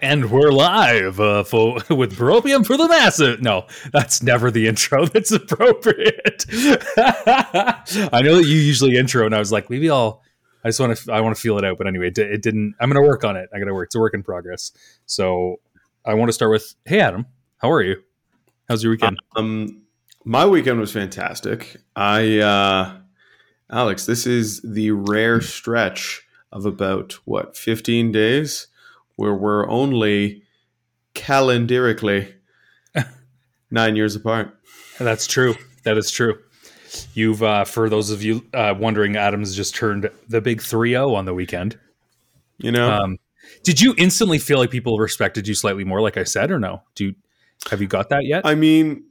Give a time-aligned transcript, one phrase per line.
[0.00, 3.40] And we're live uh, for with Bropium for the Massive.
[3.40, 6.44] No, that's never the intro that's appropriate.
[6.98, 10.22] I know that you usually intro, and I was like, maybe I'll.
[10.64, 11.12] I just want to.
[11.12, 12.74] I want to feel it out, but anyway, it, it didn't.
[12.80, 13.48] I'm going to work on it.
[13.54, 13.86] I got to work.
[13.88, 14.72] It's a work in progress.
[15.06, 15.60] So
[16.04, 17.26] I want to start with, Hey, Adam,
[17.58, 17.96] how are you?
[18.68, 19.18] How's your weekend?
[19.34, 19.82] Um,
[20.24, 21.76] my weekend was fantastic.
[21.94, 22.96] I, uh,
[23.70, 28.68] Alex, this is the rare stretch of about what 15 days
[29.16, 30.42] where we're only
[31.14, 32.32] calendarically
[33.70, 34.56] nine years apart.
[34.98, 35.56] That's true.
[35.84, 36.38] That is true.
[37.14, 41.14] You've, uh, for those of you uh, wondering, Adams just turned the big 3 0
[41.14, 41.78] on the weekend.
[42.58, 43.18] You know, Um,
[43.64, 46.82] did you instantly feel like people respected you slightly more, like I said, or no?
[46.94, 47.14] Do you,
[47.70, 48.46] have you got that yet?
[48.46, 49.04] I mean,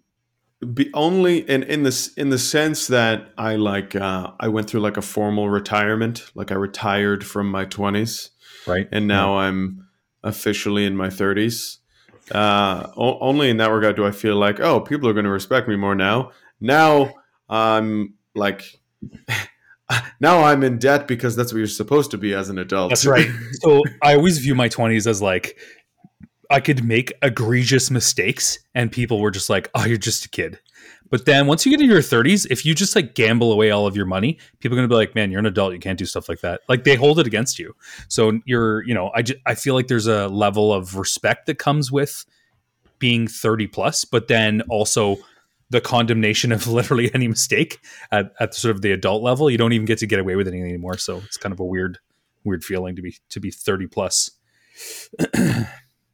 [0.73, 4.80] be only in in this in the sense that I like uh, I went through
[4.80, 8.31] like a formal retirement, like I retired from my twenties,
[8.66, 8.88] right.
[8.92, 9.84] and now I'm
[10.26, 11.80] officially in my thirties.
[12.32, 15.32] Uh, o- only in that regard do I feel like oh people are going to
[15.32, 16.32] respect me more now.
[16.59, 17.14] Now
[17.50, 18.64] I'm like.
[20.20, 22.90] Now I'm in debt because that's what you're supposed to be as an adult.
[22.90, 23.30] That's right.
[23.62, 25.58] So I always view my 20s as like
[26.50, 30.60] I could make egregious mistakes and people were just like, "Oh, you're just a kid."
[31.09, 33.86] But then once you get into your 30s, if you just like gamble away all
[33.86, 36.00] of your money, people are going to be like, "Man, you're an adult, you can't
[36.00, 37.75] do stuff like that." Like they hold it against you.
[38.08, 41.59] So you're, you know, I just, I feel like there's a level of respect that
[41.59, 42.26] comes with
[43.00, 45.17] being 30 plus, but then also
[45.70, 47.80] the condemnation of literally any mistake
[48.11, 49.50] at, at sort of the adult level.
[49.50, 50.98] You don't even get to get away with anything anymore.
[50.98, 52.00] So it's kind of a weird,
[52.44, 54.31] weird feeling to be to be 30 plus.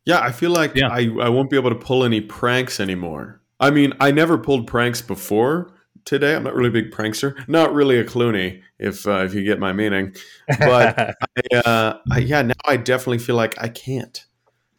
[0.06, 0.90] Yeah, I feel like Yeah.
[0.90, 3.41] I, I won't be able to pull any pranks anymore.
[3.62, 5.72] I mean, I never pulled pranks before
[6.04, 6.36] today.
[6.36, 7.48] I'm not really a big prankster.
[7.48, 10.16] Not really a Clooney, if uh, if you get my meaning.
[10.60, 11.16] But
[11.54, 14.26] I, uh, I, yeah, now I definitely feel like I can't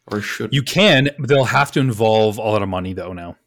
[0.07, 0.53] or should.
[0.53, 3.37] you can, but they'll have to involve a lot of money though now.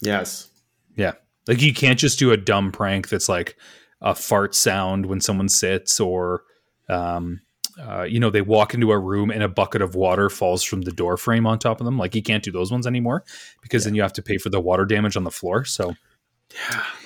[0.00, 0.50] yes.
[0.96, 1.12] Yeah.
[1.48, 3.56] Like you can't just do a dumb prank that's like
[4.00, 6.42] a fart sound when someone sits or
[6.88, 7.40] um
[7.80, 10.82] uh, you know, they walk into a room and a bucket of water falls from
[10.82, 11.98] the door frame on top of them.
[11.98, 13.24] Like you can't do those ones anymore
[13.62, 15.64] because then you have to pay for the water damage on the floor.
[15.64, 15.94] So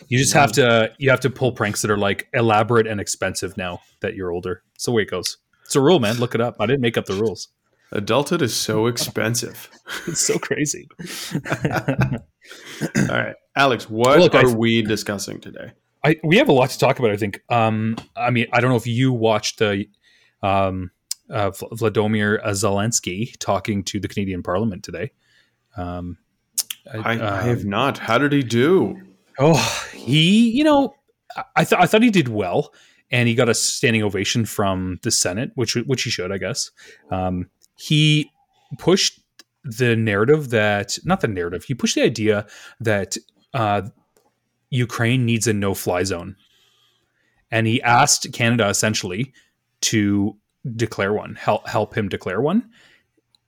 [0.08, 3.56] you just have to you have to pull pranks that are like elaborate and expensive
[3.56, 4.62] now that you're older.
[4.74, 5.38] It's the way it goes.
[5.64, 6.16] It's a rule, man.
[6.18, 6.56] Look it up.
[6.60, 7.48] I didn't make up the rules.
[7.92, 9.70] Adulthood is so expensive.
[10.06, 10.86] It's so crazy.
[11.70, 15.72] All right, Alex, what Look, I- are we discussing today?
[16.04, 17.10] I we have a lot to talk about.
[17.10, 17.40] I think.
[17.48, 19.86] Um, I mean, I don't know if you watched the
[20.42, 20.90] um,
[21.30, 25.12] uh, Vladimir Zelensky talking to the Canadian Parliament today.
[25.76, 26.18] Um,
[26.92, 27.98] I, I um, have not.
[27.98, 29.00] How did he do?
[29.38, 30.94] Oh, he, you know,
[31.36, 32.72] I- I thought I thought he did well,
[33.10, 36.70] and he got a standing ovation from the Senate, which which he should, I guess.
[37.10, 38.30] Um, he
[38.78, 39.20] pushed
[39.64, 41.64] the narrative that not the narrative.
[41.64, 42.46] He pushed the idea
[42.80, 43.16] that
[43.54, 43.82] uh,
[44.70, 46.36] Ukraine needs a no-fly zone,
[47.50, 49.32] and he asked Canada essentially
[49.82, 50.36] to
[50.76, 52.68] declare one, help help him declare one.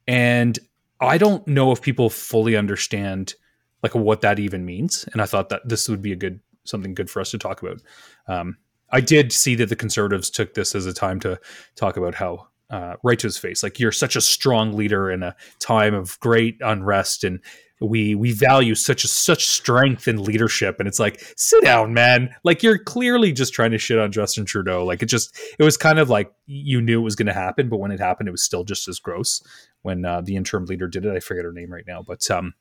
[0.07, 0.59] And
[1.01, 3.35] I don't know if people fully understand
[3.83, 5.09] like what that even means.
[5.13, 7.63] And I thought that this would be a good something good for us to talk
[7.63, 7.81] about.
[8.29, 8.57] Um,
[8.91, 11.39] I did see that the conservatives took this as a time to
[11.77, 15.23] talk about how uh, right to his face, like you're such a strong leader in
[15.23, 17.41] a time of great unrest, and
[17.81, 20.79] we we value such a, such strength and leadership.
[20.79, 22.35] And it's like, sit down, man.
[22.45, 24.85] Like you're clearly just trying to shit on Justin Trudeau.
[24.85, 27.69] Like it just it was kind of like you knew it was going to happen,
[27.69, 29.43] but when it happened, it was still just as gross.
[29.83, 32.55] When uh, the interim leader did it, I forget her name right now, but um,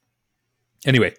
[0.86, 1.14] anyway,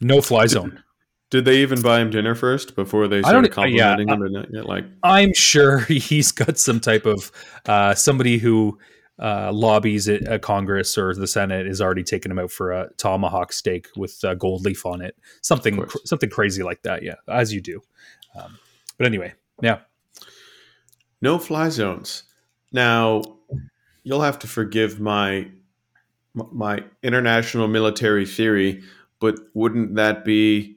[0.00, 0.82] no fly zone.
[1.30, 3.54] Did they even buy him dinner first before they started yeah,
[3.96, 4.22] complimenting him?
[4.22, 7.30] And not yet, like, I'm sure he's got some type of
[7.66, 8.78] uh, somebody who
[9.20, 12.88] uh, lobbies at uh, Congress or the Senate is already taking him out for a
[12.98, 15.96] tomahawk steak with uh, gold leaf on it, something course.
[16.04, 17.02] something crazy like that.
[17.02, 17.82] Yeah, as you do.
[18.40, 18.58] Um,
[18.96, 19.78] but anyway, yeah,
[21.20, 22.22] no fly zones.
[22.72, 23.22] Now,
[24.04, 25.48] you'll have to forgive my
[26.34, 28.82] my international military theory,
[29.18, 30.76] but wouldn't that be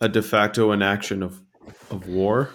[0.00, 1.40] a de facto enaction of
[1.90, 2.50] of war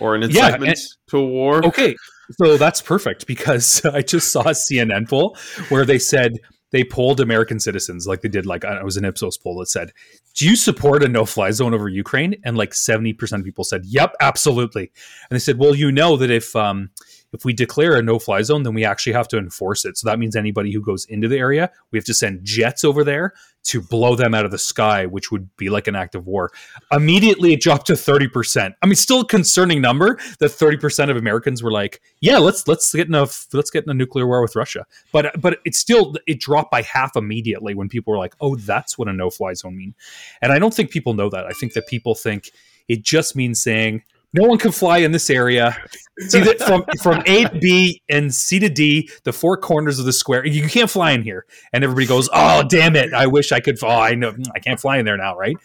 [0.00, 1.64] or an Yeah, incitement and- to war?
[1.66, 1.96] okay,
[2.32, 5.36] so that's perfect because I just saw a CNN poll
[5.68, 6.38] where they said
[6.70, 9.68] they polled American citizens, like they did, like uh, it was an Ipsos poll that
[9.68, 9.90] said,
[10.34, 13.82] "Do you support a no-fly zone over Ukraine?" And like seventy percent of people said,
[13.86, 14.90] "Yep, absolutely."
[15.30, 16.90] And they said, "Well, you know that if um,
[17.32, 19.98] if we declare a no fly zone, then we actually have to enforce it.
[19.98, 23.04] So that means anybody who goes into the area, we have to send jets over
[23.04, 23.34] there
[23.64, 26.50] to blow them out of the sky, which would be like an act of war.
[26.90, 28.74] Immediately, it dropped to thirty percent.
[28.82, 32.66] I mean, still a concerning number that thirty percent of Americans were like, "Yeah, let's
[32.66, 35.74] let's get in a let's get in a nuclear war with Russia." But but it
[35.74, 39.28] still it dropped by half immediately when people were like, "Oh, that's what a no
[39.28, 39.94] fly zone mean."
[40.40, 41.44] And I don't think people know that.
[41.44, 42.50] I think that people think
[42.88, 44.02] it just means saying
[44.32, 45.76] no one can fly in this area.
[46.20, 50.04] See that from from A to B and C to D, the four corners of
[50.04, 50.44] the square.
[50.46, 53.14] You can't fly in here, and everybody goes, "Oh, damn it!
[53.14, 54.10] I wish I could fly.
[54.10, 55.56] I know I can't fly in there now, right?"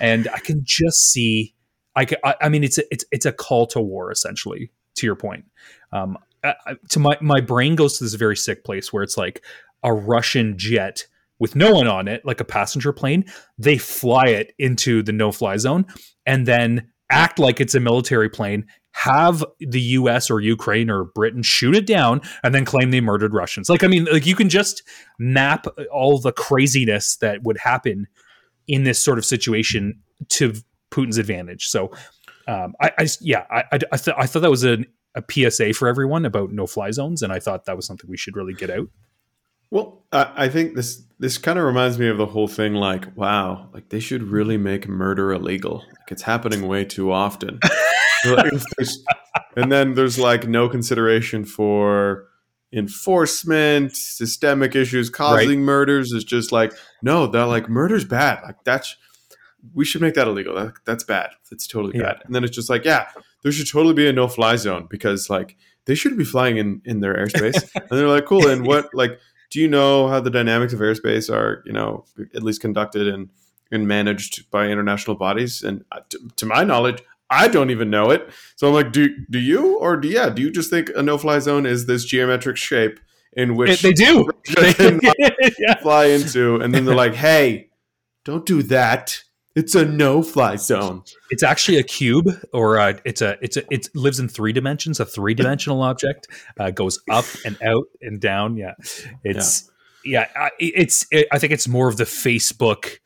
[0.00, 1.54] And I can just see.
[1.94, 4.70] I, can, I, I mean, it's a, it's it's a call to war, essentially.
[4.96, 5.46] To your point,
[5.92, 6.54] um, I,
[6.90, 9.42] to my my brain goes to this very sick place where it's like
[9.82, 11.06] a Russian jet
[11.38, 13.24] with no one on it, like a passenger plane.
[13.58, 15.86] They fly it into the no fly zone,
[16.26, 21.42] and then act like it's a military plane, have the US or Ukraine or Britain
[21.42, 23.68] shoot it down and then claim they murdered Russians.
[23.68, 24.82] Like I mean like you can just
[25.18, 28.08] map all the craziness that would happen
[28.66, 30.00] in this sort of situation
[30.30, 30.54] to
[30.90, 31.66] Putin's advantage.
[31.66, 31.90] So
[32.46, 34.78] um, I, I, yeah, I, I, th- I thought that was a,
[35.14, 38.16] a PSA for everyone about no fly zones, and I thought that was something we
[38.16, 38.88] should really get out.
[39.72, 42.74] Well, I think this this kind of reminds me of the whole thing.
[42.74, 45.78] Like, wow, like they should really make murder illegal.
[45.78, 47.58] Like it's happening way too often.
[49.56, 52.28] and then there's like no consideration for
[52.70, 55.64] enforcement, systemic issues causing right.
[55.64, 56.12] murders.
[56.12, 58.42] Is just like no, they're like murder's bad.
[58.42, 58.94] Like that's
[59.72, 60.54] we should make that illegal.
[60.54, 61.30] That, that's bad.
[61.50, 62.12] That's totally yeah.
[62.12, 62.22] bad.
[62.26, 63.08] And then it's just like yeah,
[63.42, 66.82] there should totally be a no fly zone because like they shouldn't be flying in
[66.84, 67.70] in their airspace.
[67.74, 68.46] and they're like cool.
[68.46, 69.18] And what like
[69.52, 73.28] do you know how the dynamics of airspace are, you know, at least conducted and,
[73.70, 75.62] and managed by international bodies?
[75.62, 78.30] And uh, to, to my knowledge, I don't even know it.
[78.56, 80.30] So I'm like, do do you or do yeah?
[80.30, 82.98] Do you just think a no fly zone is this geometric shape
[83.34, 84.26] in which they do
[84.58, 85.74] yeah.
[85.82, 87.68] fly into, and then they're like, hey,
[88.24, 89.22] don't do that.
[89.54, 91.02] It's a no-fly zone.
[91.30, 94.98] It's actually a cube, or a, it's a it's a it lives in three dimensions.
[94.98, 96.28] A three-dimensional object
[96.58, 98.56] uh, goes up and out and down.
[98.56, 98.74] Yeah,
[99.24, 99.70] it's
[100.04, 100.28] yeah.
[100.34, 102.98] yeah it's it, I think it's more of the Facebook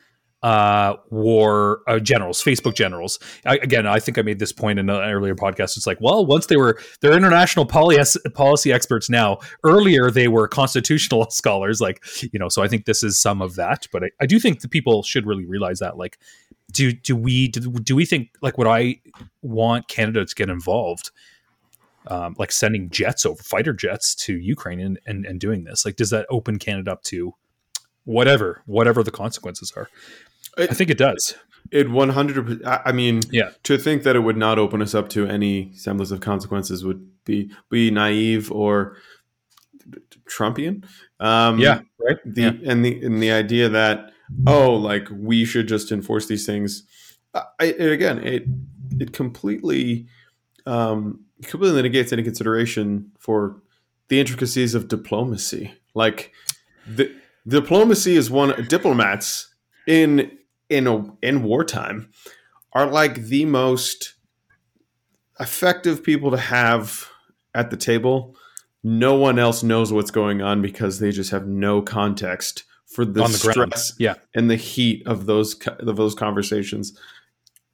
[0.46, 3.18] uh, war uh, generals, Facebook generals.
[3.44, 5.76] I, again, I think I made this point in an earlier podcast.
[5.76, 9.38] It's like, well, once they were they're international policy experts now.
[9.64, 11.80] Earlier, they were constitutional scholars.
[11.80, 12.00] Like,
[12.32, 13.88] you know, so I think this is some of that.
[13.90, 15.96] But I, I do think the people should really realize that.
[15.96, 16.16] Like,
[16.70, 19.00] do do we do, do we think like would I
[19.42, 21.10] want Canada to get involved?
[22.06, 25.96] Um, like sending jets over fighter jets to Ukraine and, and and doing this like
[25.96, 27.34] does that open Canada up to
[28.04, 29.88] whatever whatever the consequences are
[30.56, 31.34] it, I think it does.
[31.70, 33.50] It 100 I mean, yeah.
[33.64, 37.08] to think that it would not open us up to any semblance of consequences would
[37.24, 38.96] be be naive or
[40.30, 40.84] Trumpian.
[41.18, 42.18] Um, yeah, right.
[42.24, 42.52] The yeah.
[42.64, 44.12] and the and the idea that
[44.46, 46.84] oh, like we should just enforce these things.
[47.34, 48.44] I, again, it
[48.98, 50.06] it completely
[50.66, 53.60] um, completely negates any consideration for
[54.08, 55.74] the intricacies of diplomacy.
[55.94, 56.32] Like
[56.86, 57.14] the
[57.46, 59.54] diplomacy is one diplomats
[59.86, 60.30] in
[60.68, 62.10] in a, in wartime
[62.72, 64.14] are like the most
[65.40, 67.08] effective people to have
[67.54, 68.36] at the table.
[68.82, 73.22] No one else knows what's going on because they just have no context for the,
[73.22, 73.74] the stress ground.
[73.98, 74.14] yeah.
[74.34, 76.98] and the heat of those of those conversations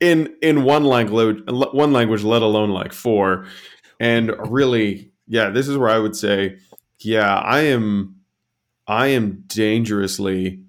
[0.00, 3.46] in in one language one language let alone like four
[4.00, 6.58] and really yeah this is where i would say
[6.98, 8.16] yeah i am
[8.88, 10.60] i am dangerously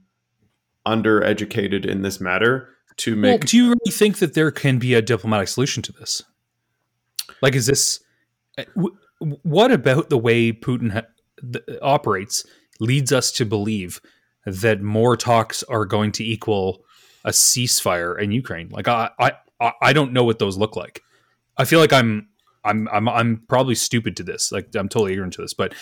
[0.85, 3.41] undereducated in this matter to make.
[3.41, 6.23] Well, do you really think that there can be a diplomatic solution to this?
[7.41, 7.99] Like, is this
[8.57, 8.65] eh,
[9.19, 12.45] what about the way Putin ha- operates
[12.79, 14.01] leads us to believe
[14.45, 16.83] that more talks are going to equal
[17.23, 18.69] a ceasefire in Ukraine?
[18.69, 21.01] Like, I, I, I don't know what those look like.
[21.57, 22.27] I feel like I'm,
[22.65, 24.51] I'm, I'm, I'm probably stupid to this.
[24.51, 25.73] Like, I'm totally ignorant to this, but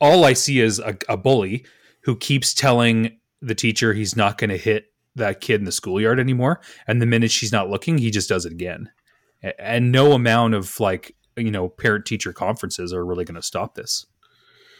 [0.00, 1.64] all I see is a, a bully
[2.04, 6.18] who keeps telling the teacher he's not going to hit that kid in the schoolyard
[6.18, 6.60] anymore.
[6.86, 8.90] And the minute she's not looking he just does it again.
[9.58, 13.74] And no amount of like you know parent teacher conferences are really going to stop
[13.74, 14.06] this.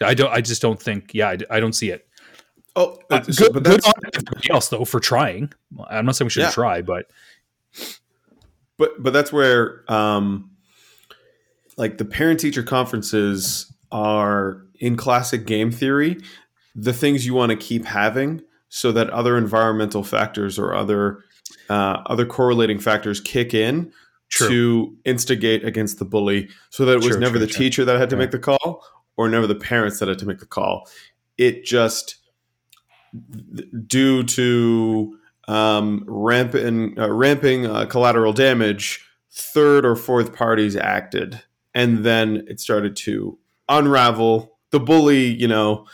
[0.01, 2.09] I don't i just don't think yeah i, I don't see it.
[2.75, 5.53] Oh uh, so, good, but good on everybody else though for trying.
[5.89, 6.51] I'm not saying we should yeah.
[6.51, 7.11] try but
[8.79, 10.51] but but that's where um
[11.77, 16.19] like the parent teacher conferences are in classic game theory
[16.75, 18.43] the things you want to keep having
[18.75, 21.23] so that other environmental factors or other
[21.69, 23.93] uh, other correlating factors kick in
[24.31, 24.49] True.
[24.49, 28.01] to instigate against the bully so that it was True, never true, the teacher that
[28.01, 28.83] had to make the call
[29.19, 30.89] or never the parents that had to make the call.
[31.37, 32.17] It just
[33.87, 41.43] due to um, rampant, uh, ramping uh, collateral damage, third or fourth parties acted,
[41.75, 43.39] and then it started to
[43.69, 44.57] unravel.
[44.71, 45.87] The bully, you know,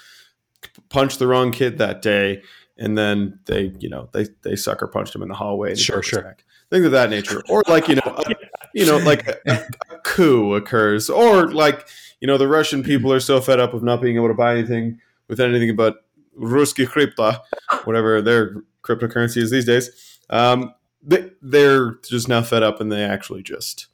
[0.91, 2.43] punched the wrong kid that day,
[2.79, 5.71] and then they, you know, they they sucker punched him in the hallway.
[5.71, 6.23] and Sure, sure.
[6.23, 6.45] neck.
[6.71, 8.35] Things of that nature, or like you know, a,
[8.75, 11.89] you know, like a, a coup occurs, or like
[12.21, 14.53] you know, the Russian people are so fed up of not being able to buy
[14.53, 16.05] anything with anything but
[16.39, 17.41] Ruski Krypta,
[17.85, 20.19] whatever their cryptocurrency is these days.
[20.31, 23.87] Um, they, they're just now fed up, and they actually just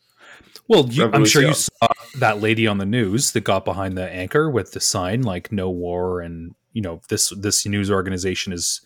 [0.69, 4.09] Well, you, I'm sure you saw that lady on the news that got behind the
[4.11, 8.81] anchor with the sign like "No War" and you know this this news organization is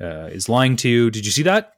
[0.00, 1.10] uh, is lying to you.
[1.10, 1.74] Did you see that?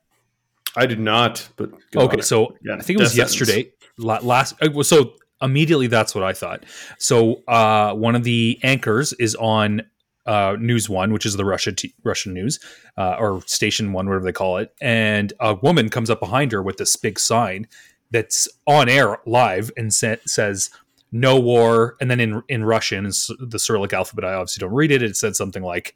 [0.76, 2.22] I did not, but okay, on.
[2.22, 3.38] so Yeah, I think it was sentence.
[3.40, 3.72] yesterday.
[3.98, 6.64] La- last uh, so immediately that's what I thought.
[6.98, 9.82] So uh, one of the anchors is on
[10.24, 12.60] uh, News One, which is the Russia t- Russian news
[12.96, 16.62] uh, or Station One, whatever they call it, and a woman comes up behind her
[16.62, 17.66] with this big sign
[18.12, 20.70] that's on air live and sa- says
[21.10, 24.24] "No war," and then in in Russian, the Cyrillic alphabet.
[24.24, 25.02] I obviously don't read it.
[25.02, 25.94] It said something like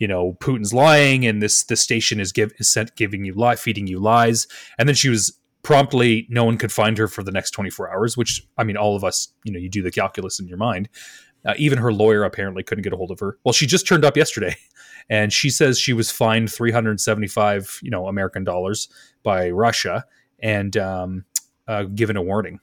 [0.00, 3.54] you know Putin's lying and this this station is give is sent giving you lie
[3.54, 7.30] feeding you lies and then she was promptly no one could find her for the
[7.30, 10.40] next 24 hours which I mean all of us you know you do the calculus
[10.40, 10.88] in your mind
[11.44, 14.04] uh, even her lawyer apparently couldn't get a hold of her well she just turned
[14.04, 14.56] up yesterday
[15.10, 18.88] and she says she was fined 375 you know American dollars
[19.22, 20.06] by Russia
[20.42, 21.26] and um,
[21.70, 22.60] uh, given a warning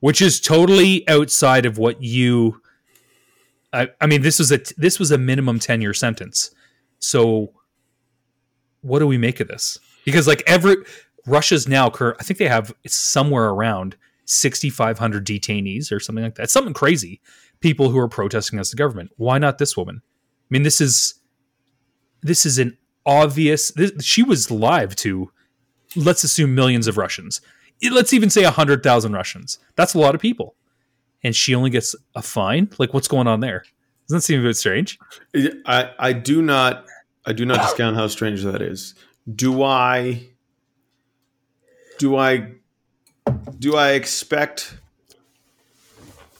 [0.00, 2.60] which is totally outside of what you
[3.74, 6.54] I, I mean, this was a this was a minimum ten year sentence.
[7.00, 7.52] So,
[8.82, 9.78] what do we make of this?
[10.04, 10.76] Because like every
[11.26, 16.22] Russia's now, I think they have it's somewhere around sixty five hundred detainees or something
[16.22, 16.50] like that.
[16.50, 17.20] something crazy.
[17.60, 19.10] People who are protesting against the government.
[19.16, 20.02] Why not this woman?
[20.04, 21.14] I mean, this is
[22.22, 23.72] this is an obvious.
[23.72, 25.32] This, she was live to
[25.96, 27.40] let's assume millions of Russians.
[27.90, 29.58] Let's even say hundred thousand Russians.
[29.76, 30.54] That's a lot of people
[31.22, 32.68] and she only gets a fine?
[32.78, 33.64] Like, what's going on there?
[34.06, 34.98] Doesn't that seem a bit strange?
[35.66, 36.84] I, I do not
[37.26, 38.94] I do not discount how strange that is.
[39.34, 40.28] Do I
[41.98, 42.52] do I
[43.58, 44.76] do I expect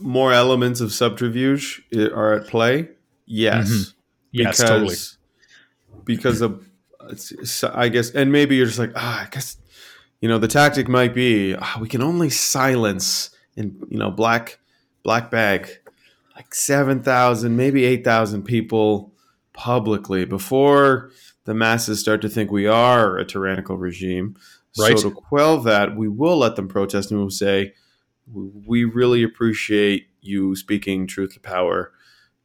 [0.00, 2.88] more elements of subterfuge are at play?
[3.26, 3.70] Yes.
[3.70, 3.94] Mhm.
[4.32, 4.96] Yes, totally.
[6.04, 6.66] Because of
[7.10, 9.56] it's- I guess and maybe you're just like, ah, I guess
[10.25, 14.59] you know, the tactic might be ah, we can only silence in, you know, black
[15.02, 15.69] black bag
[16.35, 19.12] like 7,000, maybe 8,000 people
[19.52, 21.11] publicly before
[21.45, 24.35] the masses start to think we are a tyrannical regime.
[24.78, 24.99] Right.
[24.99, 27.75] So to quell that, we will let them protest and we'll say,
[28.33, 31.93] we really appreciate you speaking truth to power,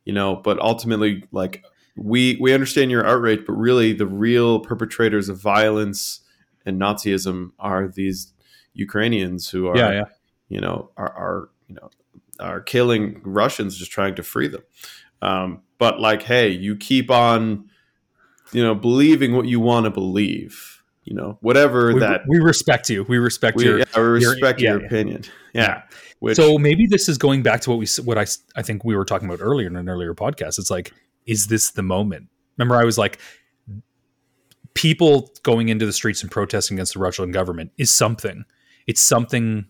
[0.03, 1.63] you know, but ultimately, like,
[1.95, 6.19] we, we understand your outrage, but really the real perpetrators of violence
[6.65, 8.33] and Nazism are these
[8.73, 10.03] Ukrainians who are, Yeah, yeah.
[10.49, 11.89] you know, are, are you know,
[12.39, 14.63] are killing Russians just trying to free them.
[15.21, 17.69] Um, but like, hey, you keep on,
[18.51, 20.75] you know, believing what you want to believe.
[21.05, 23.03] You know, whatever We, that we respect you.
[23.03, 23.79] We respect we, your.
[23.79, 24.87] yeah, we respect yeah, your yeah.
[24.87, 25.23] opinion.
[25.51, 25.81] Yeah.
[26.19, 28.95] Which, so maybe this is going back to what we what I I think we
[28.95, 30.59] were talking about earlier in an earlier podcast.
[30.59, 30.93] It's like,
[31.25, 32.27] is this the moment?
[32.57, 33.17] Remember, I was like,
[34.73, 38.45] people going into the streets and protesting against the Russian government is something.
[38.87, 39.65] It's something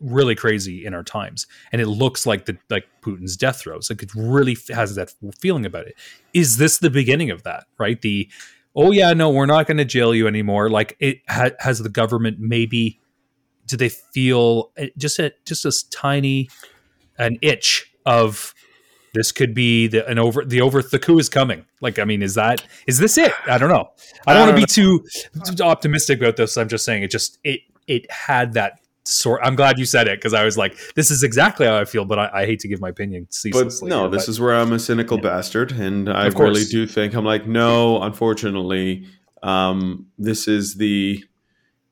[0.00, 3.90] really crazy in our times, and it looks like the like Putin's death throes.
[3.90, 5.94] Like it really has that feeling about it.
[6.34, 7.64] Is this the beginning of that?
[7.78, 8.00] Right?
[8.00, 8.28] The
[8.74, 10.70] oh yeah, no, we're not going to jail you anymore.
[10.70, 13.00] Like it ha- has the government maybe.
[13.66, 16.48] Do they feel uh, just a just a tiny
[17.18, 18.54] an itch of
[19.18, 21.64] this could be the an over the over the coup is coming.
[21.80, 23.32] Like, I mean, is that is this it?
[23.48, 23.90] I don't know.
[24.28, 25.04] I don't I want to be too,
[25.56, 26.56] too optimistic about this.
[26.56, 29.40] I'm just saying it just it it had that sort.
[29.42, 32.04] I'm glad you said it because I was like, this is exactly how I feel,
[32.04, 34.54] but I, I hate to give my opinion but no, here, this but- is where
[34.54, 39.08] I'm a cynical bastard, and I really do think I'm like, no, unfortunately,
[39.42, 41.24] um, this is the,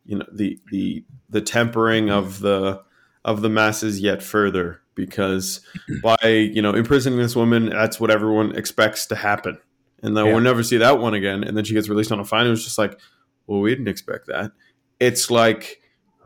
[0.05, 2.83] you know, the the the tempering of the
[3.25, 5.61] of the masses yet further because
[6.03, 6.17] by
[6.53, 9.59] you know imprisoning this woman, that's what everyone expects to happen,
[10.03, 10.33] and then Yeah.
[10.33, 11.45] we'll never see that one again.
[11.45, 12.47] And then she gets released on a fine.
[12.47, 12.99] It was just like,
[13.47, 14.51] well, we didn't expect that.
[14.99, 15.81] It's like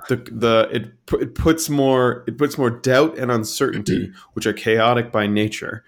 [0.08, 4.18] the the it it puts more it puts more doubt and uncertainty, mm-hmm.
[4.32, 5.84] which are chaotic by nature,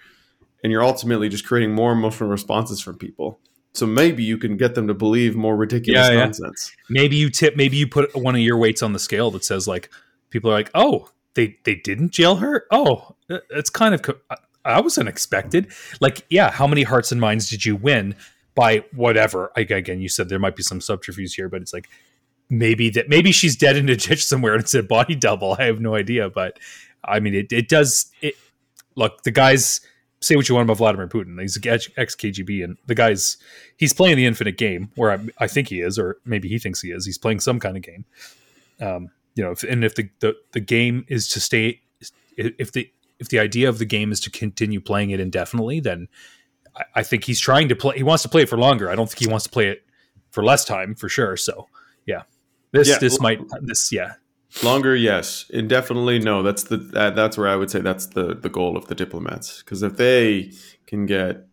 [0.62, 3.40] and you're ultimately just creating more emotional responses from people.
[3.74, 6.24] So maybe you can get them to believe more ridiculous Yeah, yeah.
[6.24, 6.72] nonsense.
[6.90, 9.66] maybe you tip maybe you put one of your weights on the scale that says
[9.66, 9.88] like
[10.28, 12.66] people are like oh they they didn't jail her?
[12.70, 17.50] Oh it's kind of I- i was unexpected like yeah how many hearts and minds
[17.50, 18.14] did you win
[18.54, 19.50] by whatever?
[19.56, 21.88] Like, again you said there might be some subterfuge here but it's like
[22.50, 25.56] maybe that maybe she's dead in a ditch somewhere and it's a body double.
[25.58, 26.58] I have no idea but
[27.04, 28.34] i mean it, it does it
[28.94, 29.80] look the guys
[30.20, 31.40] say what you want about vladimir putin.
[31.40, 31.58] He's
[31.96, 33.38] ex kgb and the guy's
[33.76, 36.80] he's playing the infinite game where I, I think he is or maybe he thinks
[36.80, 37.04] he is.
[37.04, 38.04] He's playing some kind of game.
[38.80, 41.80] Um, you know if, and if the, the the game is to stay
[42.36, 46.08] if the if the idea of the game is to continue playing it indefinitely then
[46.76, 48.94] I, I think he's trying to play he wants to play it for longer i
[48.94, 49.84] don't think he wants to play it
[50.30, 51.68] for less time for sure so
[52.06, 52.22] yeah
[52.72, 52.98] this Yeah.
[52.98, 54.14] this might this yeah
[54.62, 55.46] Longer, yes.
[55.48, 56.42] Indefinitely, no.
[56.42, 59.62] That's the that, that's where I would say that's the the goal of the diplomats
[59.62, 60.52] because if they
[60.86, 61.46] can get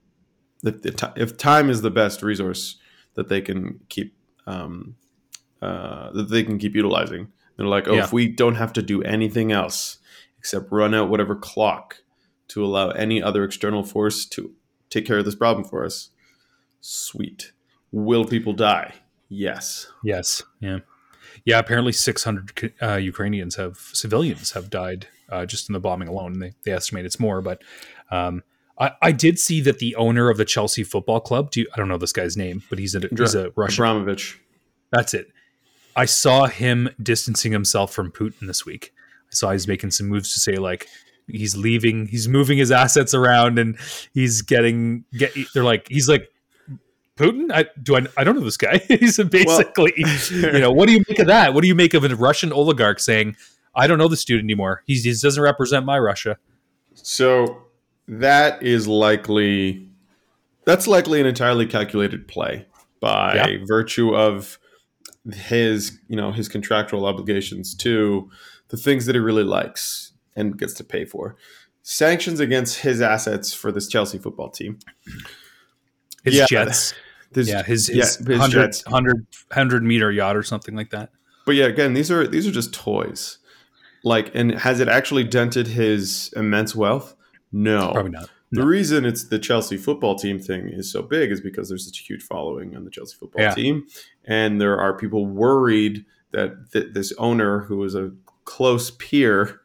[0.63, 2.75] the, the ti if time is the best resource
[3.13, 4.17] that they can keep
[4.47, 4.95] um,
[5.61, 8.03] uh, that they can keep utilizing, they're like, oh, Yeah.
[8.05, 9.97] if we don't have to do anything else
[10.37, 11.97] except run out whatever clock
[12.49, 14.53] to allow any other external force to
[14.89, 16.09] take care of this problem for us,
[16.81, 17.51] sweet.
[17.91, 18.93] Will people die?
[19.31, 19.85] Yes.
[20.03, 20.79] yes yeah
[21.45, 26.39] yeah apparently 600 uh, ukrainians have civilians have died uh, just in the bombing alone
[26.39, 27.61] they, they estimate it's more but
[28.09, 28.41] um,
[28.79, 31.51] I, I did see that the owner of the Chelsea Football Club.
[31.51, 33.83] Do you, I don't know this guy's name, but he's a he's a Russian.
[33.83, 34.39] Abramovich.
[34.91, 35.27] That's it.
[35.99, 38.93] I saw him distancing himself from Putin this week.
[39.31, 40.87] I saw he's making some moves to say like
[41.27, 43.77] he's leaving, he's moving his assets around, and
[44.13, 45.33] he's getting get.
[45.53, 46.31] They're like he's like
[47.17, 47.51] Putin.
[47.51, 48.77] I do I I don't know this guy.
[48.87, 49.93] he's basically
[50.31, 51.53] you know what do you make of that?
[51.53, 53.35] What do you make of a Russian oligarch saying
[53.75, 54.83] I don't know this dude anymore?
[54.87, 56.37] He's, he doesn't represent my Russia.
[56.93, 57.63] So
[58.07, 59.85] that is likely
[60.63, 62.67] that's likely an entirely calculated play
[63.01, 63.65] by Yeah.
[63.65, 64.59] virtue of
[65.33, 68.29] his you know his contractual obligations to
[68.69, 71.35] the things that he really likes and gets to pay for.
[71.81, 74.77] Sanctions against his assets for this Chelsea football team.
[76.23, 76.45] His Yeah.
[76.47, 76.93] jets,
[77.31, 78.85] This, yeah, his, yeah, his, his 100, jets.
[78.85, 81.09] 100 100 meter yacht or something like that.
[81.45, 83.37] But yeah, again, these are these are just toys.
[84.03, 87.15] Like, and has it actually dented his immense wealth?
[87.51, 88.29] No, Probably not.
[88.51, 91.99] The reason it's the Chelsea football team thing is so big is because there's such
[91.99, 93.53] a huge following on the Chelsea football Yeah.
[93.53, 93.85] team,
[94.25, 98.11] and there are people worried that th- this owner, who is a
[98.45, 99.61] close peer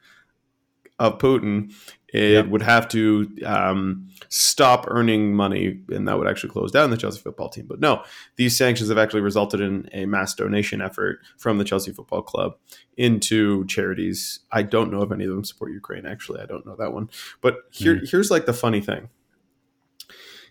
[0.98, 1.72] of Putin,
[2.14, 2.46] it Yep.
[2.46, 7.18] would have to um, stop earning money, and that would actually close down the Chelsea
[7.20, 7.66] football team.
[7.66, 8.05] But no,
[8.37, 12.55] these sanctions have actually resulted in a mass donation effort from the Chelsea Football Club
[12.96, 14.38] into charities.
[14.53, 16.07] I don't know if any of them support Ukraine.
[16.07, 17.11] Actually, I don't know that one.
[17.40, 19.09] But here, here's like the funny thing: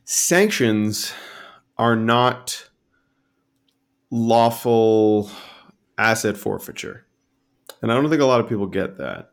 [0.03, 1.13] sanctions
[1.77, 2.69] are not
[4.11, 5.31] lawful
[5.97, 7.05] asset forfeiture,
[7.81, 9.31] and I don't think a lot of people get that.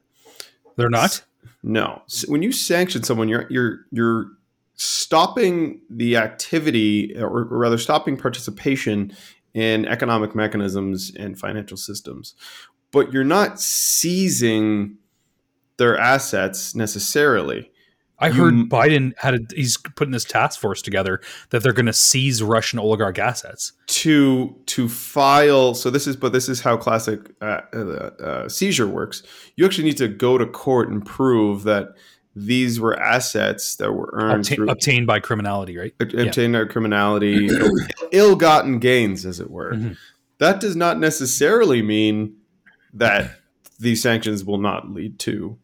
[0.76, 1.22] They're not.
[1.62, 4.30] No, when you sanction someone, you're you're you're
[4.74, 9.12] stopping the activity, uh, or, or rather, stopping participation
[9.52, 12.34] in economic mechanisms and financial systems,
[12.92, 14.96] but you're not seizing
[15.76, 17.69] their assets necessarily.
[18.20, 21.86] I You- heard Biden had a, he's putting this task force together that they're going
[21.86, 23.72] to seize Russian oligarch assets.
[23.86, 27.76] to to file so this is but this is how classic uh, uh,
[28.22, 29.22] uh, seizure works
[29.56, 31.88] you actually need to go to court and prove that
[32.36, 35.92] these were assets that were earned Obtain, through obtained by criminality, right?
[35.98, 37.48] obtained by criminality
[38.12, 39.96] ill-gotten gains as it were Mhm.
[40.38, 42.34] that does not necessarily mean
[42.94, 43.36] that
[43.78, 45.58] these sanctions will not lead to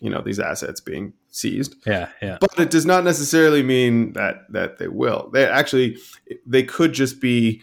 [0.00, 2.38] you know these assets being seized Yeah, yeah.
[2.40, 5.30] but it does not necessarily mean that that they will.
[5.32, 5.98] They actually
[6.46, 7.62] they could just be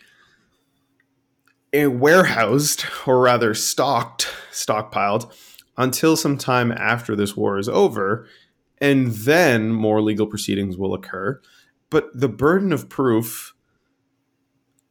[1.73, 5.31] eh, warehoused or rather stocked, stockpiled
[5.77, 8.27] until some time after this war is over,
[8.79, 11.39] and then more legal proceedings will occur.
[11.89, 13.53] But the burden of proof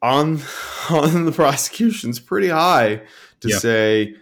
[0.02, 0.40] on
[0.90, 3.02] on the prosecution's pretty high
[3.40, 3.58] to Yeah.
[3.58, 4.14] say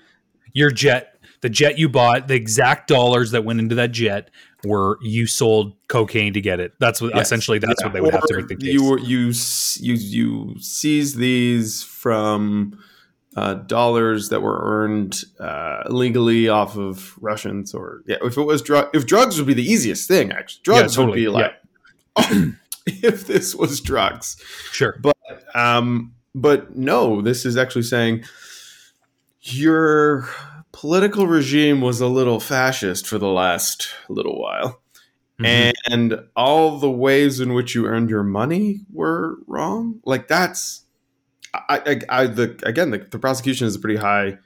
[0.52, 4.30] Your jet, the jet you bought, the exact dollars that went into that jet
[4.64, 6.72] were you sold cocaine to get it.
[6.80, 7.26] That's what Yes.
[7.26, 7.86] essentially that's Yeah.
[7.86, 8.72] what they would have to make the case.
[8.72, 9.32] You were- you
[9.78, 12.78] you you seize these from
[13.36, 18.60] uh, dollars that were earned uh, illegally off of Russians, or yeah, if it was
[18.62, 21.06] drug, if drugs would be the easiest thing, actually, drugs totally.
[21.06, 21.52] would be like,
[22.86, 24.36] if this was drugs,
[24.72, 24.98] sure.
[25.00, 25.16] But
[25.54, 28.24] um, but no, this is actually saying
[29.42, 30.28] your
[30.80, 34.80] political regime was a little fascist for the last little while.
[35.40, 35.72] Mhm.
[35.88, 40.00] and all the ways in which you earned your money were wrong.
[40.04, 40.82] Like that's,
[41.54, 44.38] I, I, I the again, the, the prosecution is a pretty high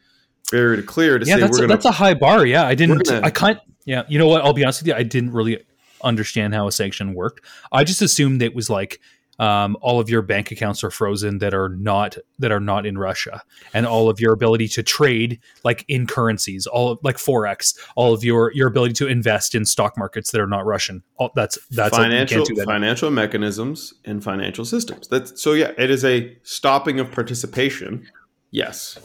[0.50, 1.74] barrier to clear to yeah, say that's we're a, gonna.
[1.74, 2.44] that's a high bar.
[2.44, 3.06] Yeah, I didn't.
[3.06, 3.58] gonna- I can't.
[3.86, 4.42] Yeah, you know what?
[4.42, 4.94] I'll be honest with you.
[4.94, 5.64] I didn't really
[6.04, 7.42] understand how a sanction worked.
[7.72, 9.00] I just assumed it was like
[9.38, 12.98] um, all of your bank accounts are frozen that are not that are not in
[12.98, 13.42] Russia,
[13.74, 18.22] and all of your ability to trade like in currencies, all like forex, all of
[18.22, 21.02] your your ability to invest in stock markets that are not Russian.
[21.16, 22.64] All, that's that's financial that.
[22.66, 25.08] financial mechanisms and financial systems.
[25.08, 28.06] That's so yeah, it is a stopping of participation.
[28.50, 28.98] Yes.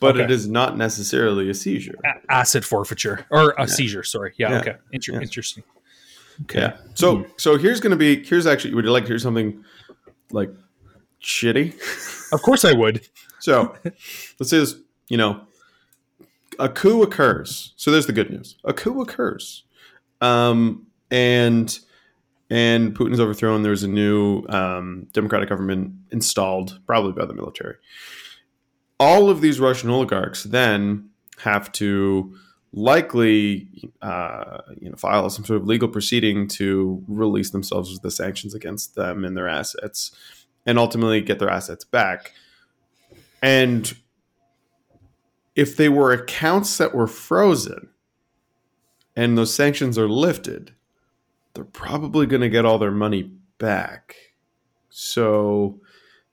[0.00, 0.24] But Okay.
[0.24, 1.96] it is not necessarily a seizure.
[2.04, 3.66] A- asset forfeiture or a Yeah.
[3.66, 4.04] seizure.
[4.04, 4.32] Sorry.
[4.38, 4.50] Yeah.
[4.52, 4.58] Yeah.
[4.60, 4.76] Okay.
[4.92, 5.22] Inter- Yes.
[5.22, 5.64] Interesting.
[6.42, 6.60] Okay.
[6.60, 6.76] Yeah.
[6.94, 9.64] So so here's going to be here's actually would you like to hear something
[10.30, 10.50] like
[11.22, 11.74] shitty?
[12.32, 13.08] Of course I would.
[13.40, 13.74] So
[14.38, 15.40] this is you know,
[16.58, 17.72] a coup occurs.
[17.76, 18.56] So there's the good news.
[18.64, 19.64] A coup occurs.
[20.20, 21.78] Um, and
[22.50, 23.62] and Putin's overthrown.
[23.62, 27.76] There's a new um, democratic government installed, probably by the military.
[28.98, 32.36] All of these Russian oligarchs then have to
[32.72, 38.10] likely, uh, you know, file some sort of legal proceeding to release themselves of the
[38.10, 40.12] sanctions against them and their assets,
[40.66, 42.32] and ultimately get their assets back.
[43.42, 43.94] And
[45.54, 47.88] if they were accounts that were frozen
[49.16, 50.72] and those sanctions are lifted,
[51.54, 54.14] they're probably going to get all their money back.
[54.90, 55.80] So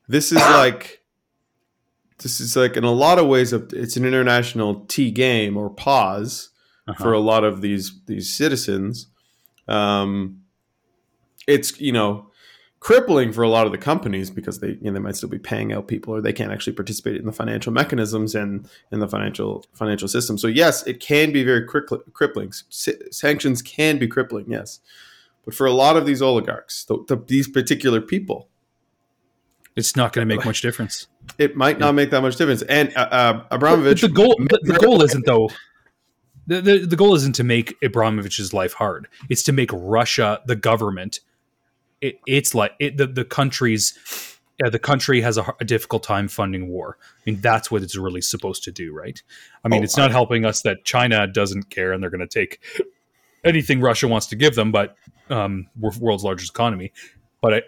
[0.07, 1.01] this is like
[2.19, 6.49] this is like in a lot of ways it's an international T game or pause
[6.87, 7.03] Uh-huh.
[7.03, 9.07] for a lot of these these citizens.
[9.67, 10.41] Um,
[11.47, 12.31] it's you know
[12.79, 15.39] crippling for a lot of the companies because they you know, they might still be
[15.39, 19.07] paying out people or they can't actually participate in the financial mechanisms and in the
[19.07, 20.37] financial financial system.
[20.37, 22.51] So yes, it can be very crippl- crippling.
[22.69, 24.79] Sanctions can be crippling, yes,
[25.43, 28.49] but for a lot of these oligarchs, the, the, these particular people,
[29.75, 31.07] It's not going to make much difference.
[31.37, 32.61] it might not make that much difference.
[32.63, 35.49] And uh, uh, But Abramovich, the goal, the, the goal isn't though.
[36.47, 39.07] The, the, the goal isn't to make Abramovich's life hard.
[39.29, 41.19] It's to make Russia, the government,
[42.01, 43.97] it, it's like it, the the country's
[44.63, 46.97] yeah, the country has a, a difficult time funding war.
[47.01, 49.21] I mean, that's what it's really supposed to do, right?
[49.65, 52.25] I mean, Oh, it's not I- helping us that China doesn't care and they're going
[52.25, 52.61] to take
[53.43, 54.95] anything Russia wants to give them, but
[55.29, 56.93] um, we're world's largest economy.
[57.41, 57.61] But I,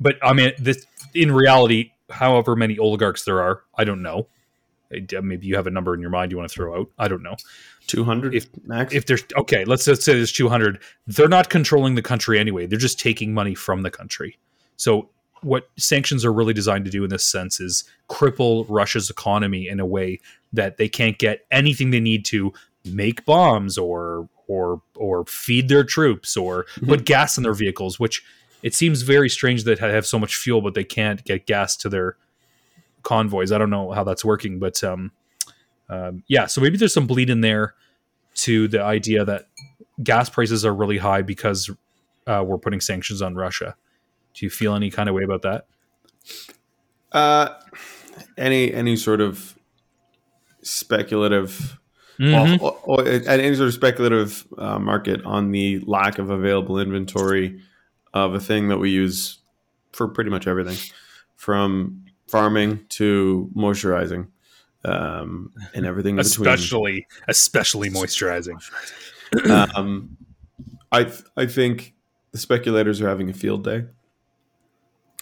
[0.00, 4.26] but I mean, this in reality, however many oligarchs there are, I don't know.
[4.90, 6.90] Maybe you have a number in your mind you want to throw out.
[6.98, 7.36] I don't know
[7.88, 8.94] two hundred if- max.
[8.94, 9.64] if there's okay.
[9.64, 10.80] Let's just say there's 200.
[11.06, 12.66] They're not controlling the country anyway.
[12.66, 14.38] They're just taking money from the country.
[14.76, 15.08] So
[15.42, 19.80] what sanctions are really designed to do in this sense is cripple Russia's economy in
[19.80, 20.20] a way
[20.52, 22.52] that they can't get anything they need to
[22.84, 26.88] make bombs or or or feed their troops or Mhm.
[26.88, 27.98] put gas in their vehicles.
[27.98, 28.22] Which
[28.66, 31.76] it seems very strange that they have so much fuel, but they can't get gas
[31.76, 32.16] to their
[33.04, 33.52] convoys.
[33.52, 35.12] I don't know how that's working, but um,
[35.88, 36.46] um, yeah.
[36.46, 37.74] So maybe there's some bleed in there
[38.46, 39.44] to the idea that
[40.02, 41.70] gas prices are really high because
[42.26, 43.76] uh, we're putting sanctions on Russia.
[44.34, 45.66] Do you feel any kind of way about that?
[47.12, 47.50] Uh,
[48.36, 49.56] any any sort of
[50.62, 51.78] speculative,
[52.18, 52.60] Mhm.
[52.60, 57.60] or, or, or any sort of speculative uh, market on the lack of available inventory
[58.24, 59.38] of a thing that we use
[59.92, 60.76] for pretty much everything,
[61.36, 64.28] from farming to moisturizing,
[64.84, 66.48] um, and everything in between.
[66.48, 68.58] especially especially moisturizing.
[69.76, 70.16] um,
[70.92, 71.94] I th- I think
[72.32, 73.84] the speculators are having a field day.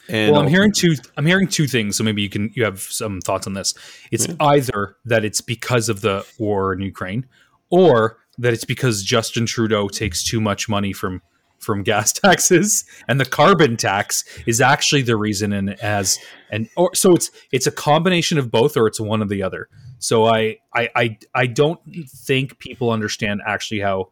[0.09, 0.95] And well, I'm hearing two.
[1.17, 1.97] I'm hearing two things.
[1.97, 3.75] So maybe you can you have some thoughts on this.
[4.11, 4.35] It's Yeah.
[4.41, 7.27] either that it's because of the war in Ukraine,
[7.71, 11.23] or that it's because Justin Trudeau takes too much money from
[11.65, 15.53] from gas taxes, and the carbon tax is actually the reason.
[15.53, 16.19] And as
[16.51, 19.69] and or so it's it's a combination of both, or it's one or the other.
[19.99, 24.11] So I I I, I don't think people understand actually how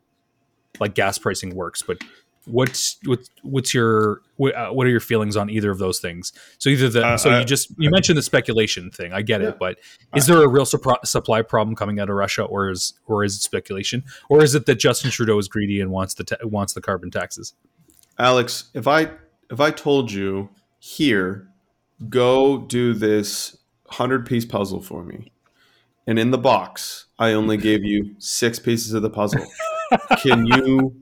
[0.81, 1.99] like gas pricing works, but
[2.47, 6.33] what's what's what's your what, uh, what are your feelings on either of those things?
[6.59, 9.13] So either the Uh, so I- you just you mentioned the speculation thing.
[9.13, 9.49] I get Yeah.
[9.51, 9.79] it but
[10.17, 13.37] is there a real supri- supply problem coming out of russia or is or is
[13.37, 14.03] it speculation?
[14.29, 17.11] Or is it that justin trudeau is greedy and wants the ta- wants the carbon
[17.11, 17.55] taxes?
[18.19, 19.11] Alex, if I
[19.51, 20.49] if I told you
[20.81, 21.49] here,
[22.09, 23.57] go do this
[23.89, 25.31] hundred piece puzzle for me,
[26.07, 29.47] and in the box I only gave you six pieces of the puzzle,
[30.19, 30.97] can you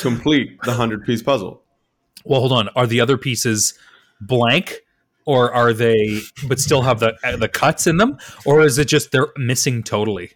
[0.00, 1.62] complete the hundred piece puzzle?
[2.24, 3.74] well hold on are the other pieces
[4.20, 4.80] blank
[5.26, 8.16] or are they but still have the uh, the cuts in them
[8.46, 10.30] or is it just they're missing totally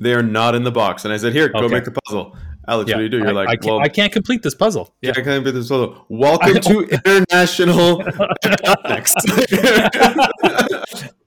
[0.00, 1.74] They are not in the box, and I said, "Here, go Okay.
[1.74, 3.18] make the puzzle." Alex, Yeah, what do you do?
[3.18, 4.94] You're I, like, I, can't, well, I can't complete this puzzle.
[5.00, 5.12] yeah.
[5.16, 6.04] I can't be this solo.
[6.08, 8.02] Welcome to international
[8.44, 9.14] economics.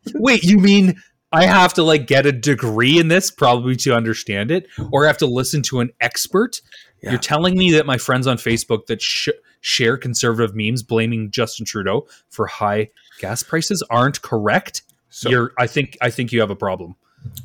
[0.15, 0.95] Wait, you mean
[1.31, 5.07] I have to like get a degree in this probably to understand it, or I
[5.07, 6.61] have to listen to an expert?
[7.01, 7.11] Yeah.
[7.11, 9.29] You're telling me that my friends on Facebook that sh-
[9.61, 14.81] share conservative memes blaming Justin Trudeau for high gas prices aren't correct?
[15.09, 16.95] so, you're, I think, I think you have a problem,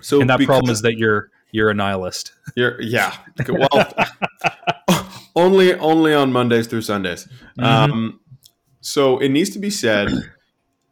[0.00, 2.32] so and that problem is that you're you're a nihilist.
[2.56, 3.14] You're, yeah.
[3.48, 3.94] Well,
[5.36, 7.28] only only on Mondays through Sundays.
[7.58, 7.64] Mhm.
[7.64, 8.20] Um,
[8.80, 10.08] so it needs to be said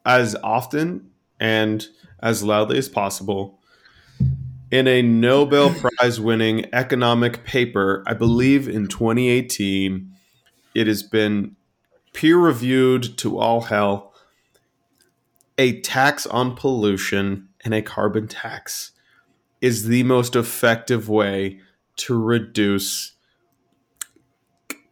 [0.05, 1.87] as often and
[2.21, 3.58] as loudly as possible.
[4.71, 10.13] In a Nobel Prize winning economic paper, I believe in 2018,
[10.75, 11.57] it has been
[12.13, 14.13] peer reviewed to all hell.
[15.57, 18.93] A tax on pollution and a carbon tax
[19.63, 21.61] is the most effective way
[21.97, 23.15] to reduce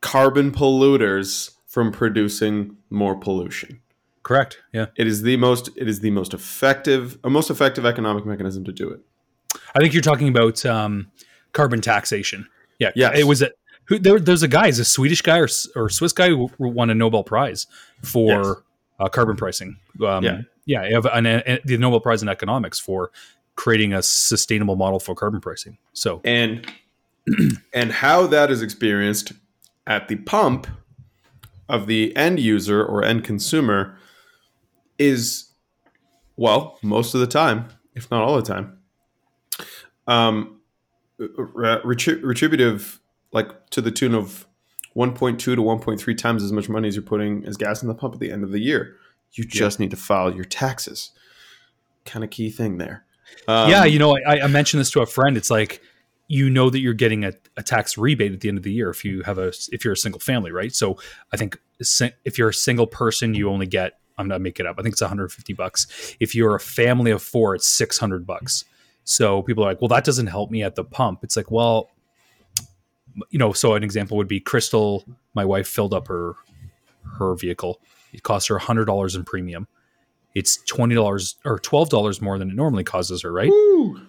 [0.00, 3.80] carbon polluters from producing more pollution.
[4.22, 4.58] Correct.
[4.72, 8.64] Yeah, It is the most it is the most effective a most effective economic mechanism
[8.64, 9.00] to do it.
[9.76, 11.10] I think you're talking about um,
[11.52, 12.48] carbon taxation.
[12.78, 13.14] Yeah, yeah.
[13.14, 13.50] It was a
[13.84, 16.88] who there, there's a guy, is a Swedish guy or, or Swiss guy who won
[16.90, 17.66] a Nobel Prize
[18.02, 18.56] for Yes.
[18.98, 19.76] uh, carbon pricing.
[20.04, 20.40] Um, Yeah.
[20.64, 23.10] yeah, an, an, the Nobel Prize in economics for
[23.54, 25.76] creating a sustainable model for carbon pricing.
[25.92, 26.66] So And
[27.74, 29.32] and how that is experienced
[29.86, 30.66] at the pump
[31.68, 33.98] of the end user or end consumer
[34.98, 35.50] is
[36.36, 38.75] well, most of the time, if not all the time,
[40.06, 40.60] um,
[41.18, 43.00] re- retributive,
[43.32, 44.46] like to the tune of
[44.96, 48.14] 1.2 to 1.3 times as much money as you're putting as gas in the pump
[48.14, 48.96] at the end of the year.
[49.32, 51.10] You just need to file your taxes.
[52.04, 53.04] Kind of key thing there.
[53.48, 55.36] Um, yeah, you know, I, I mentioned this to a friend.
[55.36, 55.82] It's like
[56.28, 58.90] you know that you're getting a, a tax rebate at the end of the year
[58.90, 60.74] if you have a if you're a single family, right?
[60.74, 60.98] So
[61.32, 61.58] I think
[62.24, 64.76] if you're a single person, you only get I'm not making it up.
[64.78, 66.16] I think it's 150 bucks.
[66.20, 68.64] If you're a family of four, it's 600 bucks.
[69.06, 71.20] So people are like, well, that doesn't help me at the pump.
[71.22, 71.88] It's like, well,
[73.30, 73.52] you know.
[73.52, 75.04] So an example would be Crystal.
[75.32, 76.34] My wife filled up her
[77.18, 77.80] her vehicle.
[78.12, 79.68] It cost her hundred dollars in premium.
[80.34, 83.48] It's twenty dollars or twelve dollars more than it normally causes her, right?
[83.48, 84.00] woo.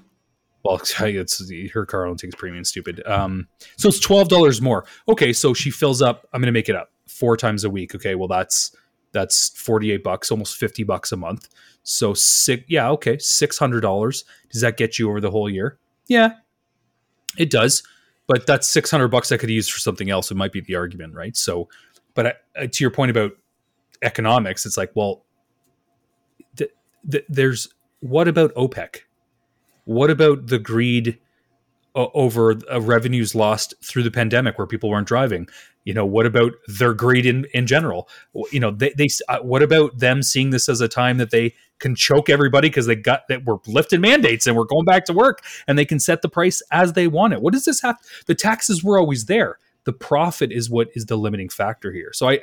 [0.64, 5.54] well it's her car only takes premium stupid um so it's $12 more okay so
[5.54, 8.76] she fills up i'm gonna make it up four times a week okay well that's
[9.14, 11.48] that's 48 bucks almost 50 bucks a month
[11.88, 15.78] so six yeah okay $600 does that get you over the whole year?
[16.08, 16.32] Yeah.
[17.38, 17.82] It does
[18.28, 20.30] but that's 600 bucks i could use for something else.
[20.30, 21.36] It might be the argument right?
[21.38, 21.70] So
[22.14, 23.32] but I, to your point about
[24.02, 25.24] economics it's like well
[26.58, 26.72] th-
[27.10, 27.70] th- there's
[28.02, 28.98] what about opec?
[29.86, 31.18] What about the greed
[31.96, 35.48] o- over uh, revenues lost through the pandemic where people weren't driving?
[35.86, 38.10] You know what about their greed in in general?
[38.52, 41.54] You know they, they uh, what about them seeing this as a time that they
[41.80, 45.14] can choke everybody because they got that we're lifting mandates and we're going back to
[45.14, 47.98] work and they can set the price as they want it what does this have
[48.26, 52.28] the taxes were always there the profit is what is the limiting factor here so
[52.30, 52.40] i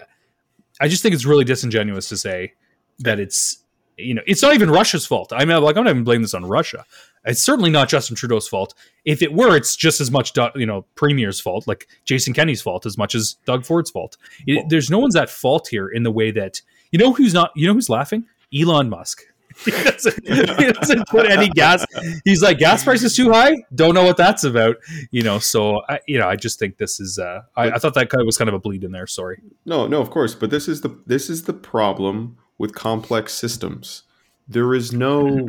[0.81, 2.53] i just think it's really disingenuous to say
[2.99, 3.64] that it's
[3.97, 6.35] you know it's not even russia's fault i mean like i'm not even blaming this
[6.35, 6.85] on russia
[7.27, 8.75] it's certainly not Justin Trudeau's fault.
[9.05, 12.85] If it were, it's just as much, you know, Premier's fault, like Jason Kenney's fault,
[12.85, 14.16] as much as Doug Ford's fault.
[14.47, 17.51] It- there's no one's at fault here in the way that you know who's not.
[17.57, 18.27] You know who's laughing?
[18.55, 19.23] Elon Musk.
[19.64, 21.87] he, doesn't, he doesn't put any gas.
[22.25, 23.55] He's like, gas prices too high.
[23.73, 24.77] Don't know what that's about.
[25.12, 27.19] You know, so I, you know, I just think this is.
[27.19, 29.07] Uh, I, I thought that was kind of a bleed in there.
[29.07, 29.40] Sorry.
[29.64, 34.03] No, no, of course, but this is the this is the problem with complex systems.
[34.49, 35.47] There is no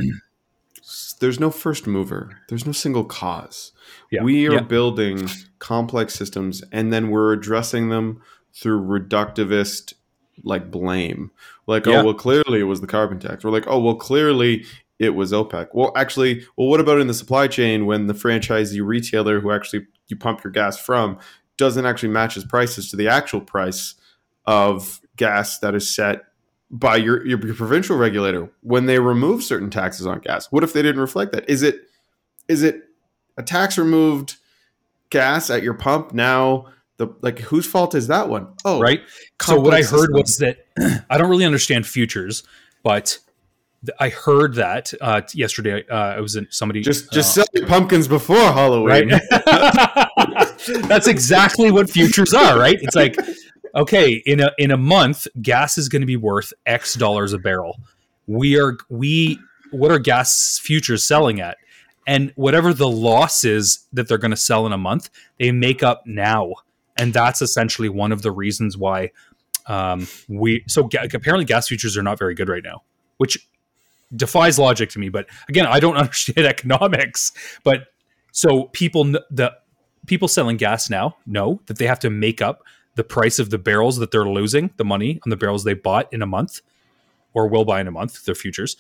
[1.20, 2.42] there's no first mover.
[2.50, 3.72] There's no single cause.
[4.12, 4.60] Yeah, We are yeah.
[4.62, 8.22] building complex systems and then we're addressing them
[8.54, 9.94] through reductivist
[10.44, 11.32] like blame.
[11.68, 12.02] Like, oh, Yeah.
[12.02, 13.44] oh well clearly it was the carbon tax.
[13.44, 14.66] We're like, oh well clearly
[15.00, 15.68] it was OPEC.
[15.74, 19.88] Well actually, well what about in the supply chain when the franchisee retailer who actually
[20.08, 21.18] you pump your gas from
[21.58, 23.96] doesn't actually match his prices to the actual price
[24.46, 26.24] of gas that is set
[26.70, 30.52] by your, your, your provincial regulator when they remove certain taxes on gas.
[30.52, 31.50] What if they didn't reflect that?
[31.50, 31.82] Is it
[32.48, 32.84] is it
[33.38, 34.36] a tax removed
[35.10, 36.68] gas at your pump now?
[36.98, 38.48] The like whose fault is that one?
[38.64, 39.02] Oh, right?
[39.42, 40.14] So what I heard system.
[40.14, 42.44] was that I don't really understand futures,
[42.84, 43.20] but
[43.86, 45.86] th- I heard that uh, yesterday.
[45.90, 49.10] Uh, I was in somebody Just just uh, sell your pumpkins before Halloween.
[49.12, 49.22] right.
[50.88, 52.78] That's exactly what futures are, right?
[52.82, 53.18] It's like
[53.76, 57.38] okay, in a in a month, gas is going to be worth X dollars a
[57.38, 57.78] barrel.
[58.26, 59.38] We are we
[59.72, 61.58] what are gas futures selling at?
[62.08, 65.82] and whatever the loss is that they're going to sell in a month, they make
[65.84, 66.54] up now,
[66.98, 69.12] and that's essentially one of the reasons why
[69.68, 70.64] um, we.
[70.68, 72.84] So ga- apparently, gas futures are not very good right now,
[73.18, 73.48] which
[74.16, 75.10] defies logic to me.
[75.10, 77.32] But again, I don't understand economics.
[77.64, 77.88] But
[78.32, 79.54] so people, the
[80.08, 82.64] people selling gas now know that they have to make up
[82.96, 86.12] the price of the barrels that they're losing, the money on the barrels they bought
[86.14, 86.62] in a month
[87.34, 88.78] or will buy in a month, their futures.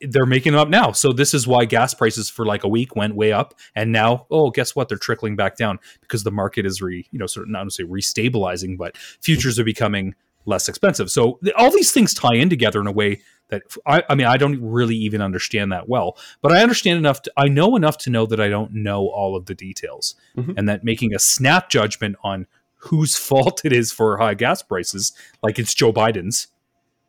[0.00, 0.92] They're making them up now.
[0.92, 3.54] So this is why gas prices for like a week went way up.
[3.74, 4.88] And now, oh, guess what?
[4.88, 7.70] They're trickling back down because the market is re, you know, sort of not to
[7.70, 10.14] say restabilizing, but futures are becoming
[10.46, 11.10] less expensive.
[11.10, 14.36] So all these things tie in together in a way that I, I, mean I
[14.36, 17.22] don't really even understand that well, but I understand enough.
[17.22, 20.52] To, I know enough to know that I don't know all of the details, mm-hmm.
[20.56, 25.12] and that making a snap judgment on whose fault it is for high gas prices,
[25.42, 26.48] like it's Joe Biden's,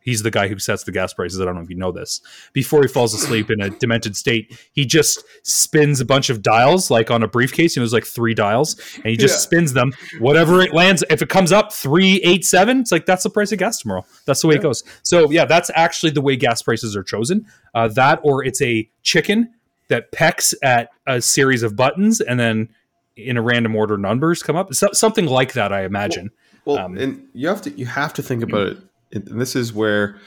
[0.01, 1.39] He's the guy who sets the gas prices.
[1.39, 2.21] I don't know if you know this.
[2.53, 6.89] Before he falls asleep in a demented state, he just spins a bunch of dials,
[6.89, 7.77] like on a briefcase.
[7.77, 9.39] And it was like three dials, and he just yeah.
[9.39, 9.93] spins them.
[10.19, 13.51] Whatever it lands, if it comes up three eight seven, it's like that's the price
[13.51, 14.05] of gas tomorrow.
[14.25, 14.59] That's the way yeah.
[14.59, 14.83] it goes.
[15.03, 17.45] So yeah, that's actually the way gas prices are chosen.
[17.75, 19.53] Uh, that or it's a chicken
[19.89, 22.69] that pecks at a series of buttons, and then
[23.15, 24.73] in a random order numbers come up.
[24.73, 26.31] So, something like that, I imagine.
[26.65, 28.77] Well, well um, and you have to you have to think about it
[29.13, 30.17] and this is where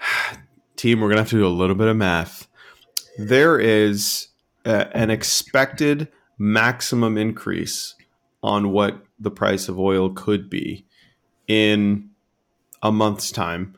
[0.76, 2.46] team we're gonna have to do a little bit of math.
[3.18, 4.28] There is
[4.64, 7.94] a, an expected maximum increase
[8.42, 10.86] on what the price of oil could be
[11.48, 12.10] in
[12.82, 13.76] a month's time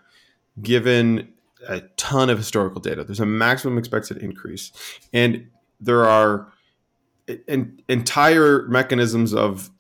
[0.61, 1.33] given
[1.67, 3.05] a ton of historical data.
[3.05, 4.73] There's a maximum expected increase
[5.13, 5.49] and
[5.81, 6.53] there are
[7.29, 7.35] uh,
[7.89, 9.71] entire mechanisms of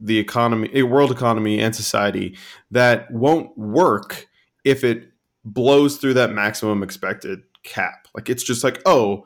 [0.00, 2.36] the economy, a world economy and society
[2.70, 4.26] that won't work
[4.64, 5.12] if it
[5.44, 8.08] blows through that maximum expected cap.
[8.14, 9.24] Like it's just like, oh,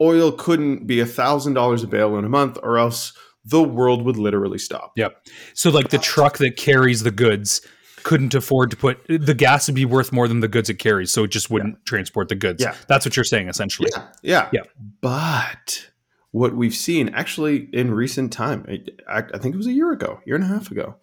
[0.00, 3.12] oil couldn't be a thousand dollars a barrel in a month, or else
[3.44, 4.92] the world would literally stop.
[4.96, 5.26] Yep.
[5.54, 7.60] So like the truck that carries the goods
[8.02, 11.12] couldn't afford to put the gas would be worth more than the goods it carries,
[11.12, 11.80] so it just wouldn't yeah.
[11.86, 12.62] transport the goods.
[12.62, 12.74] Yeah.
[12.88, 13.88] That's what you're saying essentially.
[13.94, 14.06] Yeah.
[14.22, 14.48] Yeah.
[14.52, 14.60] yeah.
[15.00, 15.90] But
[16.32, 18.66] what we've seen actually in recent time.
[19.08, 20.96] I, I, think it was a year ago, year and a half ago,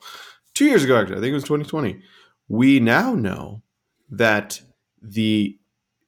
[0.53, 1.17] two years ago, actually.
[1.17, 2.01] I think it was 2020.
[2.47, 3.63] We now know
[4.12, 4.62] that
[5.01, 5.57] the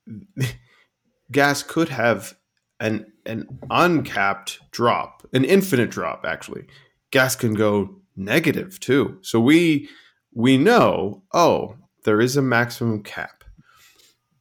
[1.31, 2.35] gas could have
[2.79, 6.25] an an uncapped drop, an infinite drop.
[6.25, 6.65] Actually,
[7.11, 9.17] gas can go negative too.
[9.21, 9.89] So we
[10.33, 13.43] we know, oh, there is a maximum cap.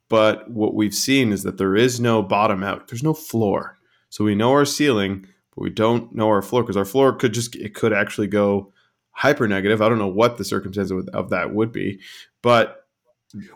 [0.09, 2.89] But what we've seen is that there is no bottom out.
[2.89, 3.79] There's no floor.
[4.15, 7.35] So we know our ceiling, but we don't know our floor because our floor could
[7.35, 8.73] just it could actually go
[9.11, 9.83] hyper negative.
[9.83, 11.99] I don't know what the circumstances of, of that would be,
[12.41, 12.87] but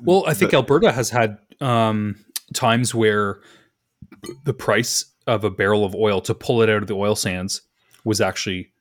[0.00, 2.16] well, I think the, Alberta has had um,
[2.54, 3.38] times where
[4.42, 7.62] the price of a barrel of oil to pull it out of the oil sands
[8.02, 8.72] was actually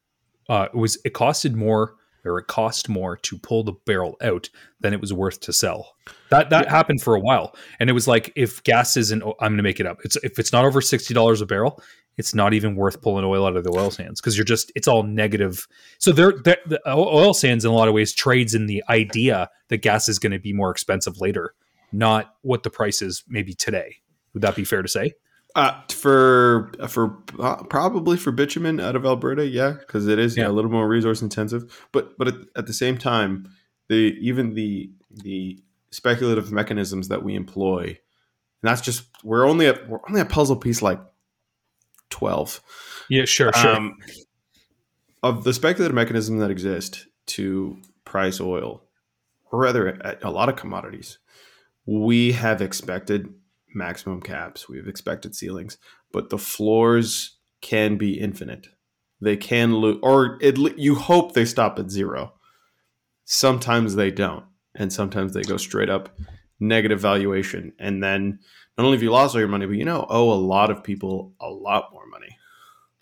[0.49, 1.93] uh, it was it costed more
[2.27, 5.95] or it cost more to pull the barrel out than it was worth to sell.
[6.29, 6.71] That that yeah.
[6.71, 9.63] happened for a while, and it was like if gas isn't, oh, I'm going to
[9.63, 9.99] make it up.
[10.03, 11.81] It's if it's not over sixty dollars a barrel,
[12.17, 14.87] it's not even worth pulling oil out of the oil sands because you're just it's
[14.87, 15.67] all negative.
[15.99, 19.77] So there, the oil sands in a lot of ways trades in the idea that
[19.77, 21.53] gas is going to be more expensive later,
[21.91, 23.97] not what the price is maybe today.
[24.33, 25.13] Would that be fair to say?
[25.57, 30.47] Uh, for for uh, probably for bitumen out of Alberta, yeah, because it is yeah.
[30.47, 31.87] a little more resource intensive.
[31.91, 33.49] But but at, at, the same time,
[33.89, 37.97] the even the the speculative mechanisms that we employ, and
[38.61, 40.99] that's just we're only at we're only a puzzle piece like
[42.11, 42.61] twelve.
[43.09, 43.75] Yeah, sure, sure.
[43.77, 43.97] Um,
[45.23, 48.83] of the speculative mechanism that exist to price oil,
[49.51, 51.17] or rather a lot of commodities,
[51.87, 53.33] we have expected
[53.77, 55.77] maximum caps, we've expected ceilings,
[56.11, 58.67] but the floors can be infinite.
[59.21, 62.33] They can lose, or it, you hope they stop at zero.
[63.25, 66.09] Sometimes they don't, and sometimes they go straight up
[66.59, 68.39] negative valuation, and then
[68.77, 70.83] not only have you lost all your money, but you know owe a lot of
[70.83, 72.37] people a lot more money.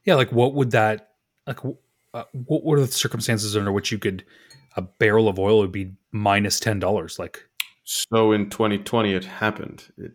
[0.03, 1.11] Yeah, like what would that
[1.45, 1.59] like?
[2.13, 4.23] Uh, what what are the circumstances under which you could
[4.77, 7.19] a barrel of oil would be minus ten dollars?
[7.19, 7.43] Like,
[7.83, 9.91] so in 2020, it happened.
[9.97, 10.13] It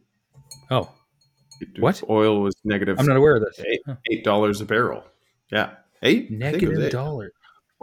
[0.71, 0.91] Oh,
[1.79, 2.03] what?
[2.09, 2.99] Oil was negative.
[2.99, 3.61] I'm not aware of this.
[3.61, 3.81] Eight,
[4.11, 5.05] eight dollars a barrel.
[5.51, 7.33] Yeah, eight negative dollar.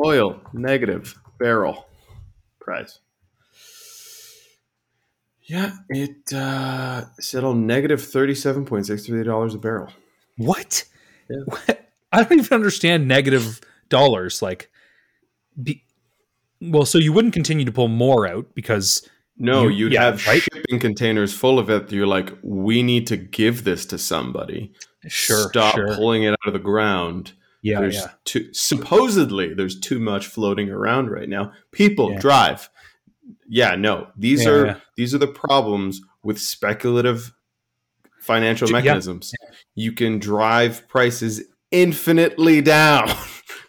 [0.03, 1.87] Oil negative barrel
[2.59, 2.99] price.
[5.43, 9.91] Yeah, it uh, settled negative thirty-seven point six three dollars a barrel.
[10.37, 10.83] What?
[11.29, 11.37] Yeah.
[11.45, 11.83] what?
[12.11, 13.59] I don't even understand negative
[13.89, 14.41] dollars.
[14.41, 14.69] Like,
[15.61, 15.83] be,
[16.61, 19.07] well, so you wouldn't continue to pull more out because
[19.37, 20.41] no, you, would yeah, have right?
[20.41, 21.91] shipping containers full of it.
[21.91, 24.73] You're like, we need to give this to somebody.
[25.07, 25.95] Sure, stop sure.
[25.95, 27.33] pulling it out of the ground.
[27.61, 28.11] Yeah, there's yeah.
[28.23, 31.53] too supposedly there's too much floating around right now.
[31.71, 32.19] People Yeah.
[32.19, 32.69] drive.
[33.49, 34.07] Yeah, no.
[34.17, 37.33] These Yeah, are these are the problems with speculative
[38.21, 39.33] financial mechanisms.
[39.75, 43.09] You can drive prices infinitely down.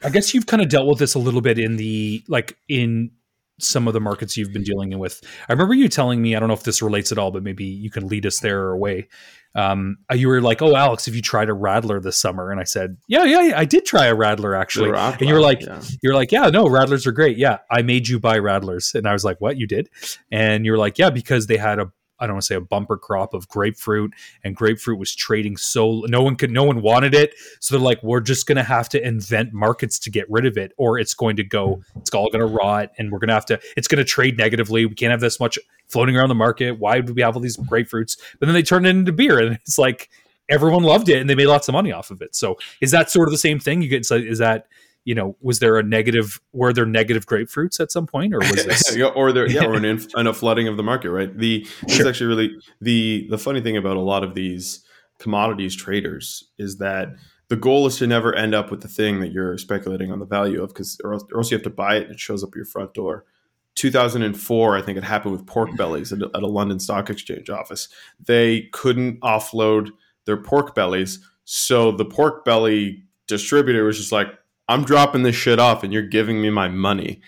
[0.03, 3.11] I guess you've kind of dealt with this a little bit in the like in
[3.59, 5.23] some of the markets you've been dealing with.
[5.49, 7.65] I remember you telling me, I don't know if this relates at all, but maybe
[7.65, 9.09] you can lead us there or away.
[9.55, 12.65] Um, you were like, "Oh, Alex, have you tried a rattler this summer?" And I
[12.65, 14.91] said, "Yeah, yeah, yeah I did try a rattler actually."
[15.21, 15.81] And you were like, Yeah.
[16.03, 17.39] You're like, "Yeah, no, rattlers are great.
[17.39, 19.57] Yeah, I made you buy rattlers." And I was like, "What?
[19.57, 19.89] You did?"
[20.31, 21.91] And you were like, "Yeah, because they had a
[22.21, 24.13] I don't want to say a bumper crop of grapefruit,
[24.45, 27.35] and grapefruit was trading so no one could, no one wanted it.
[27.61, 30.57] So they're like, we're just going to have to invent markets to get rid of
[30.57, 33.35] it, or it's going to go, it's all going to rot, and we're going to
[33.35, 34.87] have to, it's going to trade negatively.
[34.87, 35.59] We can't have this much
[35.89, 36.73] floating around the market.
[36.79, 38.19] Why would we have all these grapefruits?
[38.39, 40.11] But then they turned it into beer, and it's like
[40.49, 42.35] everyone loved it, and they made lots of money off of it.
[42.35, 43.83] So is that sort of the same thing?
[43.83, 44.67] You get, is that
[45.09, 46.39] you know, was there a negative?
[46.53, 48.95] Were there negative grapefruits at some point, or was this?
[48.95, 51.35] Yeah, or there, yeah, or an, inf- and a flooding of the market, right?
[51.35, 52.51] The this is actually really
[52.83, 54.85] the the funny thing about a lot of these
[55.19, 57.09] commodities traders is that
[57.49, 60.27] the goal is to never end up with the thing that you're speculating on the
[60.27, 62.45] value of, because or, else- or else you have to buy it and it shows
[62.45, 63.25] up at your front door.
[63.77, 67.89] 2004, I think it happened with pork bellies at, at a London Stock Exchange office.
[68.23, 69.89] They couldn't offload
[70.27, 74.29] their pork bellies, so the pork belly distributor was just like,
[74.69, 77.21] "I'm dropping this shit off, and you're giving me my money."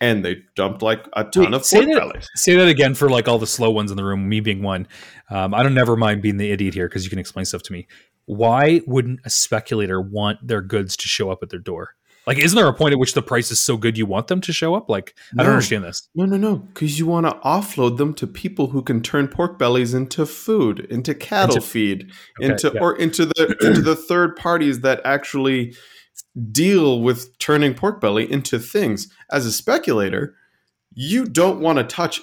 [0.00, 2.28] And they dumped like a ton Wait, of say pork that- bellies.
[2.34, 4.88] Say that again for like all the slow ones in the room, me being one.
[5.30, 7.72] Um, I don't never mind being the idiot here because you can explain stuff to
[7.72, 7.86] me.
[8.26, 11.90] Why wouldn't a speculator want their goods to show up at their door?
[12.26, 14.40] Like, isn't there a point at which the price is so good you want them
[14.42, 14.88] to show up?
[14.88, 16.08] Like, I don't understand this.
[16.14, 16.56] No, no, no.
[16.56, 20.80] Because you want to offload them to people who can turn pork bellies into food,
[20.88, 22.80] into cattle Into- feed, Okay, into yeah.
[22.80, 25.74] or into the into the third parties that actually
[26.50, 29.08] deal with turning pork belly into things.
[29.30, 30.34] As a speculator,
[30.94, 32.20] you don't want to touch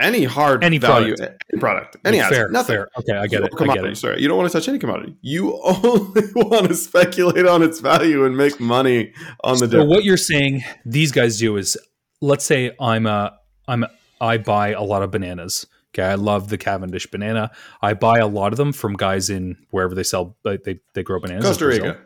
[0.00, 1.44] any hard Any value product.
[1.52, 2.74] any product, any asset, fair, nothing.
[2.76, 2.88] fair.
[2.98, 3.50] Okay, I get it.
[3.60, 3.96] I get it.
[3.96, 5.14] Sorry, you don't want to touch any commodity.
[5.20, 9.12] You only want to speculate on its value and make money
[9.44, 9.90] on the So difference.
[9.90, 11.76] what you're saying these guys do is,
[12.20, 13.36] let's say I'm a,
[13.68, 13.90] I'm, a,
[14.20, 15.66] I buy a lot of bananas.
[15.94, 17.50] Okay, I love the Cavendish banana.
[17.82, 20.36] I buy a lot of them from guys in wherever they sell.
[20.42, 21.44] They they grow bananas.
[21.44, 21.66] in Costa.
[21.66, 22.00] Rica.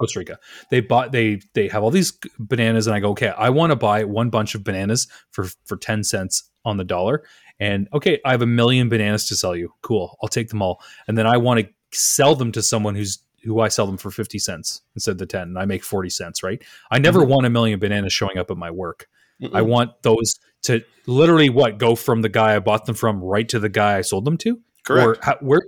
[0.00, 0.38] Costa Rica.
[0.70, 3.76] They bought they they have all these bananas, and I go, okay, I want to
[3.76, 7.22] buy one bunch of bananas for for ten cents on the dollar,
[7.60, 9.72] and okay, I have a million bananas to sell you.
[9.82, 13.18] Cool, I'll take them all, and then I want to sell them to someone who's
[13.44, 16.10] who I sell them for fifty cents instead of the ten, and I make forty
[16.10, 16.42] cents.
[16.42, 16.62] Right?
[16.90, 19.08] I never want a million bananas showing up at my work.
[19.42, 19.50] Mm-mm.
[19.54, 23.48] I want those to literally what go from the guy I bought them from right
[23.48, 24.60] to the guy I sold them to.
[24.84, 25.06] Correct.
[25.06, 25.62] Or how, where?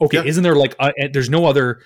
[0.00, 0.24] Okay, Yeah.
[0.24, 1.80] isn't there like uh, uh, there's no other?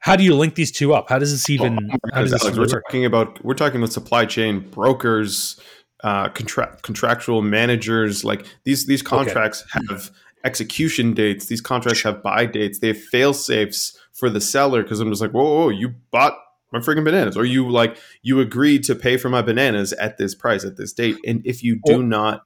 [0.00, 1.08] How do you link these two up?
[1.08, 1.76] How does this even?
[1.76, 2.84] Well, how does this Alex, we're work?
[2.86, 5.60] talking about we're talking about supply chain brokers,
[6.04, 8.24] uh, contract contractual managers.
[8.24, 10.10] Like these these contracts have
[10.44, 11.46] execution dates.
[11.46, 12.78] These contracts have buy dates.
[12.78, 15.94] They have fail safes for the seller because I'm just like, whoa, whoa, whoa, you
[16.10, 16.38] bought
[16.72, 20.34] my freaking bananas, or you like you agreed to pay for my bananas at this
[20.34, 22.42] price at this date, and if you do Or- not,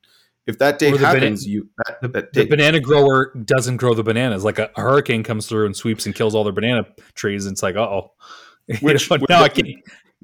[0.47, 3.77] if that date or the bana- happens, you that, The, that the banana grower doesn't
[3.77, 4.45] grow the bananas.
[4.45, 6.85] Like a, hurricane comes through and sweeps and kills all their banana
[7.15, 7.47] trees.
[7.47, 8.13] And it's like, uh oh.
[8.81, 9.67] Which- but which- now I can.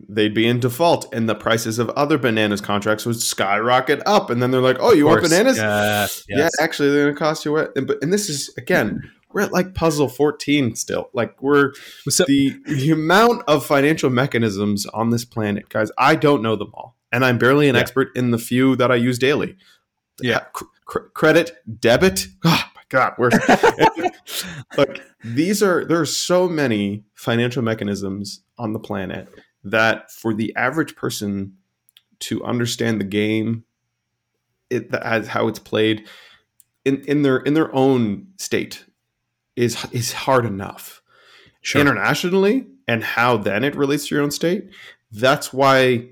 [0.08, 4.40] they'd be in default, and the prices of other bananas contracts would skyrocket up, and
[4.42, 5.56] then they're like, oh, you want bananas?
[5.56, 7.72] Yes, Yeah, actually, they're going to cost you what?
[7.76, 9.00] And, but, and this is again,
[9.32, 11.10] we're at like puzzle fourteen still.
[11.12, 11.72] Like we're
[12.08, 15.90] So- the the amount of financial mechanisms on this planet, guys.
[15.98, 17.80] I don't know them all, and I'm barely an Yeah.
[17.82, 19.56] expert in the few that I use daily.
[20.20, 20.40] Yeah.
[20.52, 22.26] cr- cr- credit, debit.
[22.44, 23.30] Oh my god, we're
[24.76, 29.28] like these are there are so many financial mechanisms on the planet
[29.64, 31.54] that for the average person
[32.20, 33.64] to understand the game
[34.70, 36.06] it as how it's played
[36.84, 38.84] in, in their in their own state
[39.56, 41.02] is is hard enough
[41.60, 41.80] Sure.
[41.80, 44.70] internationally and how then it relates to your own state
[45.10, 46.08] that's why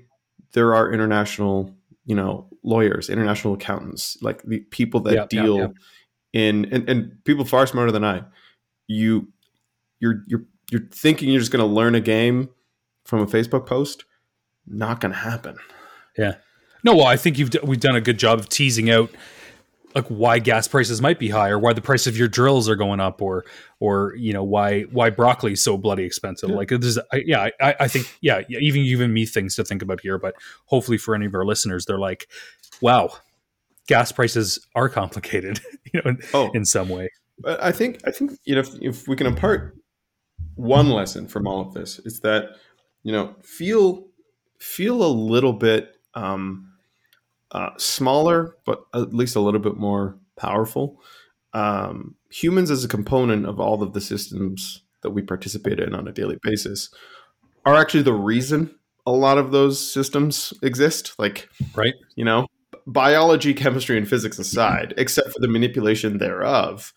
[0.51, 1.73] there are international
[2.05, 5.67] you know lawyers international accountants like the people that yeah, deal yeah.
[6.33, 8.21] in and, and people far smarter than i
[8.87, 9.27] you
[9.99, 12.49] you're you're you're thinking you're just going to learn a game
[13.05, 14.05] from a facebook post
[14.67, 15.55] not going to happen
[16.17, 16.35] Yeah.
[16.83, 19.09] No, well, I think you've d- we've done a good job of teasing out
[19.95, 22.75] like why gas prices might be high or why the price of your drills are
[22.75, 23.45] going up, or
[23.79, 26.49] or you know why why broccoli is so bloody expensive.
[26.49, 26.55] Yeah.
[26.55, 29.81] Like there's, I, yeah, I, I think yeah, yeah, even even me things to think
[29.81, 30.17] about here.
[30.17, 30.35] But
[30.65, 32.27] hopefully for any of our listeners, they're like,
[32.81, 33.11] wow,
[33.87, 35.61] gas prices are complicated,
[35.93, 37.09] you know, in, oh in some way.
[37.39, 39.77] But I think I think you know if, if we can impart
[40.55, 42.49] one lesson from all of this is that
[43.03, 44.07] you know feel
[44.59, 46.73] feel a little bit um,
[47.51, 51.01] uh, smaller, but at least a little bit more powerful.
[51.53, 56.07] Um, humans, as a component of all of the systems that we participate in on
[56.07, 56.89] a daily basis,
[57.65, 58.75] are actually the reason
[59.05, 61.13] a lot of those systems exist.
[61.17, 61.93] Like, right?
[62.15, 62.47] You know,
[62.85, 66.93] biology, chemistry, and physics aside, except for the manipulation thereof,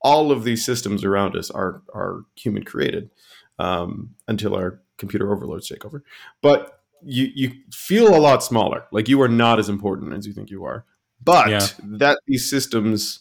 [0.00, 3.10] all of these systems around us are are human created
[3.58, 6.04] um, until our computer overloads take over.
[6.42, 10.32] But you you feel a lot smaller, like you are not as important as you
[10.32, 10.84] think you are.
[11.22, 11.66] But yeah.
[11.82, 13.20] that these systems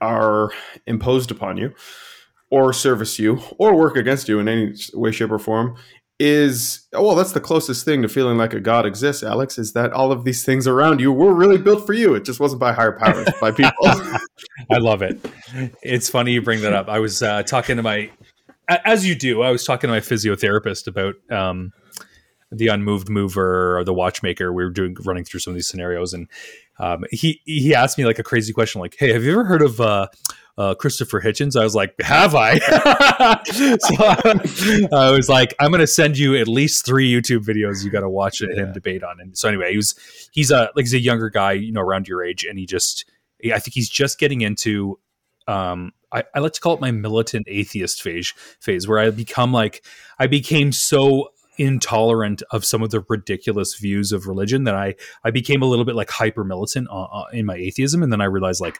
[0.00, 0.50] are
[0.86, 1.74] imposed upon you,
[2.50, 5.76] or service you, or work against you in any way, shape, or form
[6.18, 9.92] is well that's the closest thing to feeling like a god exists alex is that
[9.92, 12.14] all of these things around you were really built for you.
[12.14, 13.72] It just wasn't by higher powers by people.
[14.70, 15.20] I love it.
[15.82, 16.88] It's funny you bring that up.
[16.88, 18.10] I was uh, talking to my
[18.68, 21.72] as you do i was talking to my physiotherapist about um,
[22.50, 26.12] the unmoved mover or the watchmaker we were doing running through some of these scenarios
[26.12, 26.28] and
[26.78, 29.62] um, he he asked me like a crazy question like hey have you ever heard
[29.62, 30.06] of uh,
[30.58, 31.58] uh, Christopher Hitchens.
[31.58, 32.58] I was like, have I?
[33.78, 37.90] so I was like, I'm going to send you at least three YouTube videos you
[37.90, 38.54] got to watch yeah.
[38.54, 39.20] him debate on.
[39.20, 39.94] And so anyway, he was
[40.32, 43.04] he's a like he's a younger guy, you know, around your age, and he just
[43.44, 44.98] I think he's just getting into.
[45.48, 49.52] Um, I, I like to call it my militant atheist phase phase where I become
[49.52, 49.84] like
[50.18, 51.28] I became so
[51.58, 54.94] intolerant of some of the ridiculous views of religion that I
[55.24, 58.20] I became a little bit like hyper militant uh, uh, in my atheism, and then
[58.20, 58.78] I realized like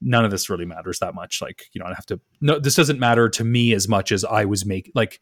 [0.00, 1.40] none of this really matters that much.
[1.40, 4.24] Like, you know, I have to, no, this doesn't matter to me as much as
[4.24, 5.20] I was make like,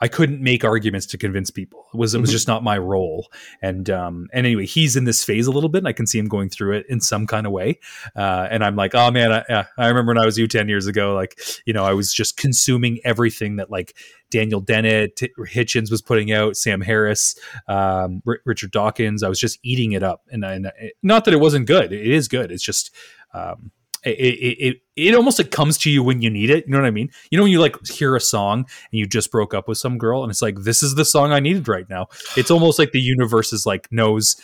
[0.00, 1.86] I couldn't make arguments to convince people.
[1.92, 2.34] It was it was mm-hmm.
[2.34, 3.28] just not my role.
[3.62, 5.78] And um and anyway, he's in this phase a little bit.
[5.78, 7.80] And I can see him going through it in some kind of way.
[8.14, 10.86] Uh, and I'm like, oh man, I, I remember when I was you ten years
[10.86, 11.14] ago.
[11.14, 13.96] Like you know, I was just consuming everything that like
[14.30, 17.38] Daniel Dennett, Hitchens was putting out, Sam Harris,
[17.68, 19.22] um, R- Richard Dawkins.
[19.22, 20.22] I was just eating it up.
[20.30, 20.70] And, and
[21.02, 21.92] not that it wasn't good.
[21.92, 22.50] It is good.
[22.50, 22.94] It's just
[23.32, 23.70] um,
[24.06, 26.66] it, it, it, it almost like comes to you when you need it.
[26.66, 27.10] You know what I mean?
[27.30, 29.98] You know, when you like hear a song and you just broke up with some
[29.98, 32.06] girl and it's like, this is the song I needed right now.
[32.36, 34.36] It's almost like the universe is like, knows,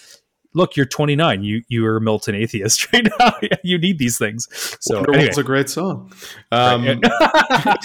[0.54, 1.42] look, you're 29.
[1.44, 3.32] You, you are a Milton atheist right now.
[3.62, 4.48] you need these things.
[4.80, 5.40] So Wonderwall's anyway.
[5.40, 6.12] a great song.
[6.50, 7.78] Um, right.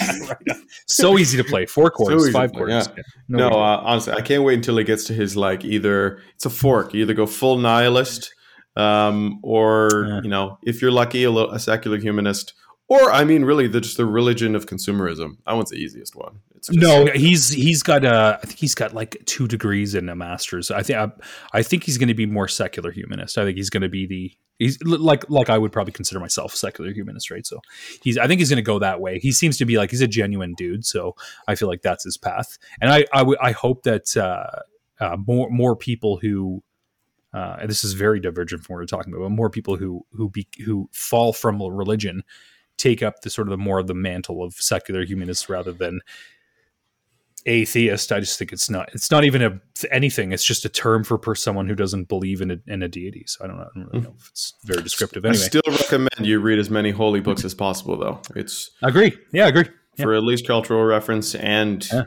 [0.86, 1.66] so easy to play.
[1.66, 2.72] Four chords, so five chords.
[2.72, 2.86] Yeah.
[2.96, 3.02] Yeah.
[3.28, 6.44] No, no uh, honestly, I can't wait until it gets to his like either it's
[6.44, 6.92] a fork.
[6.92, 8.32] You either go full nihilist
[8.78, 10.20] um, or yeah.
[10.22, 12.54] you know, if you're lucky, a, little, a, secular humanist,
[12.86, 15.38] or I mean, really, the, just the religion of consumerism.
[15.46, 16.40] I want the easiest one.
[16.56, 20.14] It's no, he's he's got a, I think he's got like two degrees and a
[20.14, 20.70] master's.
[20.70, 21.10] I think I,
[21.52, 23.36] I think he's going to be more secular humanist.
[23.36, 26.54] I think he's going to be the he's like like I would probably consider myself
[26.54, 27.46] a secular humanist, right?
[27.46, 27.60] So
[28.02, 29.18] he's I think he's going to go that way.
[29.18, 31.14] He seems to be like he's a genuine dude, so
[31.46, 32.58] I feel like that's his path.
[32.80, 34.60] And I I, w- I hope that uh,
[35.04, 36.62] uh, more more people who
[37.32, 40.04] uh, and this is very divergent from what we're talking about, but more people who
[40.12, 42.22] who be, who fall from religion
[42.76, 46.00] take up the sort of the more of the mantle of secular humanists rather than
[47.46, 48.12] atheist.
[48.12, 49.60] I just think it's not it's not even a
[49.90, 50.32] anything.
[50.32, 53.24] It's just a term for per someone who doesn't believe in a, in a deity.
[53.26, 55.24] So I don't, know, I don't really know if it's very descriptive.
[55.24, 58.20] Anyway, I still recommend you read as many holy books as possible, though.
[58.34, 59.16] It's agree.
[59.32, 59.68] Yeah, I agree.
[59.96, 62.04] For at least cultural reference and yeah.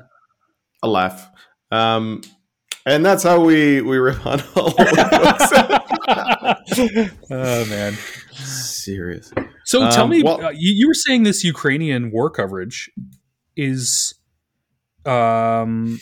[0.81, 1.27] a laugh.
[1.71, 2.21] Um,
[2.85, 4.73] and that's how we we rip on all
[7.29, 7.93] oh man,
[8.33, 9.31] serious.
[9.65, 12.89] So um, tell me, well, uh, you, you, were saying this Ukrainian war coverage
[13.55, 14.15] is,
[15.05, 15.99] um,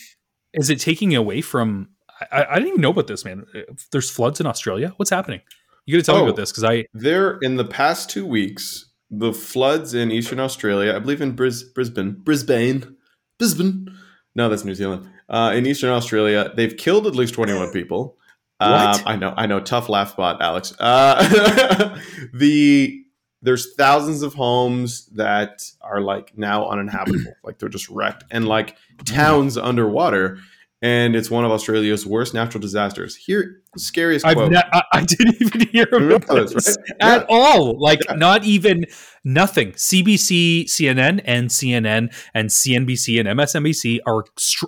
[0.53, 1.89] is it taking away from?
[2.31, 3.45] I, I didn't even know about this, man.
[3.91, 4.93] There's floods in Australia.
[4.97, 5.41] What's happening?
[5.85, 8.25] You got to tell oh, me about this because I there in the past two
[8.25, 10.95] weeks the floods in eastern Australia.
[10.95, 12.95] I believe in Bris- Brisbane, Brisbane,
[13.37, 13.87] Brisbane.
[14.35, 16.51] No, that's New Zealand uh, in Eastern Australia.
[16.55, 18.17] They've killed at least 21 people.
[18.61, 19.61] Um, I know, I know.
[19.61, 20.73] Tough laugh bot, Alex.
[20.79, 21.97] Uh,
[22.33, 23.05] the
[23.41, 28.75] there's thousands of homes that are like now uninhabitable, like they're just wrecked, and like
[29.05, 30.39] towns underwater
[30.81, 33.15] and it's one of Australia's worst natural disasters.
[33.15, 34.55] Here, scariest I've quote.
[34.55, 36.97] I, I, didn't even hear about this right?
[37.01, 37.25] at yeah.
[37.29, 37.79] all.
[37.79, 38.15] Like yeah.
[38.15, 38.85] not even
[39.23, 39.73] nothing.
[39.73, 44.23] CBC, CNN, and CNN and CNBC and MSNBC are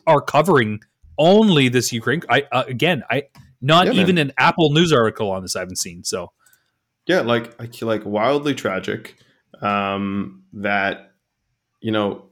[0.05, 0.81] are covering
[1.17, 2.23] only this Ukraine.
[2.29, 3.23] I uh, again, I
[3.61, 4.27] not yeah, even man.
[4.27, 5.55] an Apple News article on this.
[5.55, 6.03] I haven't seen.
[6.03, 6.31] So
[7.07, 9.15] yeah, like like wildly tragic.
[9.61, 11.11] Um, that
[11.81, 12.30] you know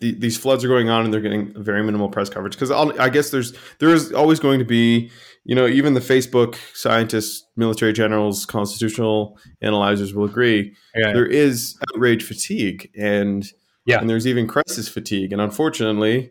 [0.00, 3.08] the, these floods are going on and they're getting very minimal press coverage because I
[3.08, 5.10] guess there's there is always going to be
[5.44, 11.12] you know even the Facebook scientists, military generals, constitutional analyzers will agree yeah.
[11.12, 13.46] there is outrage fatigue and
[13.86, 13.98] Yeah.
[13.98, 15.32] And there's even crisis fatigue.
[15.32, 16.30] And unfortunately,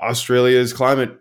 [0.00, 1.18] Australia's climate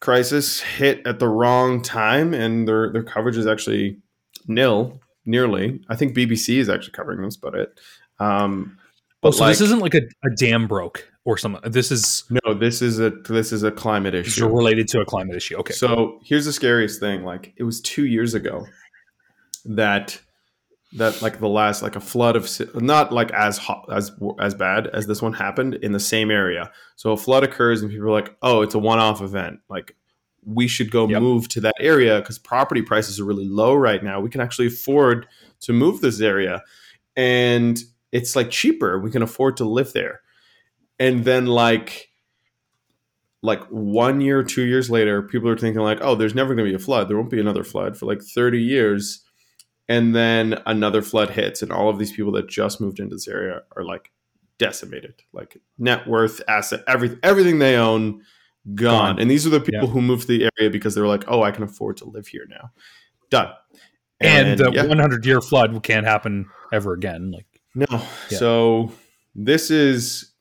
[0.00, 3.98] crisis hit at the wrong time and their their coverage is actually
[4.46, 5.80] nil, nearly.
[5.88, 7.80] I think BBC is actually covering this, but it.
[8.18, 8.78] Um,
[9.22, 11.70] oh, so like, this isn't like a, a dam broke or something.
[11.70, 12.54] This is no.
[12.54, 15.56] This is a this is a climate issue related to a climate issue.
[15.56, 15.72] Okay.
[15.72, 17.24] So here's the scariest thing.
[17.24, 18.66] Like it was two years ago
[19.64, 20.20] that
[20.94, 24.88] that like the last like a flood of not like as hot as as bad
[24.88, 26.70] as this one happened in the same area.
[26.96, 29.96] So a flood occurs and people are like, "Oh, it's a one-off event." Like
[30.44, 31.22] we should go yep.
[31.22, 34.20] move to that area because property prices are really low right now.
[34.20, 35.26] We can actually afford
[35.60, 36.62] to move this area
[37.16, 37.78] and
[38.12, 38.98] it's like cheaper.
[38.98, 40.20] We can afford to live there.
[40.98, 42.10] And then like
[43.42, 46.70] like one year, two years later, people are thinking like, oh, there's never going to
[46.70, 47.08] be a flood.
[47.08, 49.24] There won't be another flood for like 30 years
[49.88, 53.28] and then another flood hits and all of these people that just moved into this
[53.28, 54.10] area are like
[54.58, 58.22] decimated like net worth asset everything everything they own
[58.74, 59.18] gone, gone.
[59.18, 59.92] and these are the people yeah.
[59.92, 62.26] who moved to the area because they were like oh i can afford to live
[62.26, 62.70] here now
[63.30, 63.52] done
[64.20, 64.86] and, and the yeah.
[64.86, 68.38] 100 year flood can't happen ever again like no yeah.
[68.38, 68.92] so
[69.34, 70.32] this is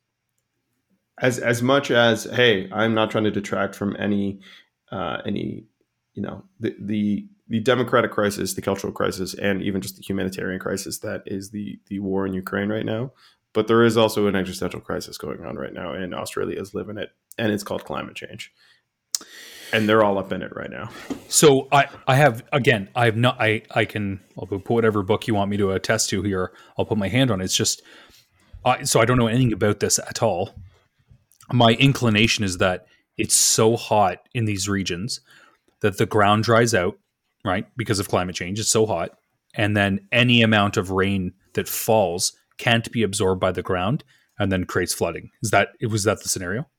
[1.20, 4.40] as as much as hey i'm not trying to detract from any
[4.92, 5.64] uh any
[6.14, 10.58] you know the the the democratic crisis, the cultural crisis, and even just the humanitarian
[10.58, 13.12] crisis that is the the war in Ukraine right now.
[13.52, 16.98] But there is also an existential crisis going on right now, and Australia is living
[16.98, 18.54] it, and it's called climate change.
[19.74, 20.90] And they're all up in it right now.
[21.28, 25.28] So I, I have again, I have not, I, I can, I'll put whatever book
[25.28, 26.52] you want me to attest to here.
[26.78, 27.46] I'll put my hand on it.
[27.46, 27.82] It's just,
[28.66, 30.56] uh, so I don't know anything about this at all.
[31.52, 32.86] My inclination is that
[33.18, 35.22] it's so hot in these regions
[35.82, 36.98] that the ground dries out
[37.44, 37.66] right?
[37.78, 39.12] Because of climate change, it's so hot.
[39.56, 44.04] And then any amount of rain that falls can't be absorbed by the ground
[44.40, 45.30] and then creates flooding.
[45.42, 46.70] Is that it was that the scenario?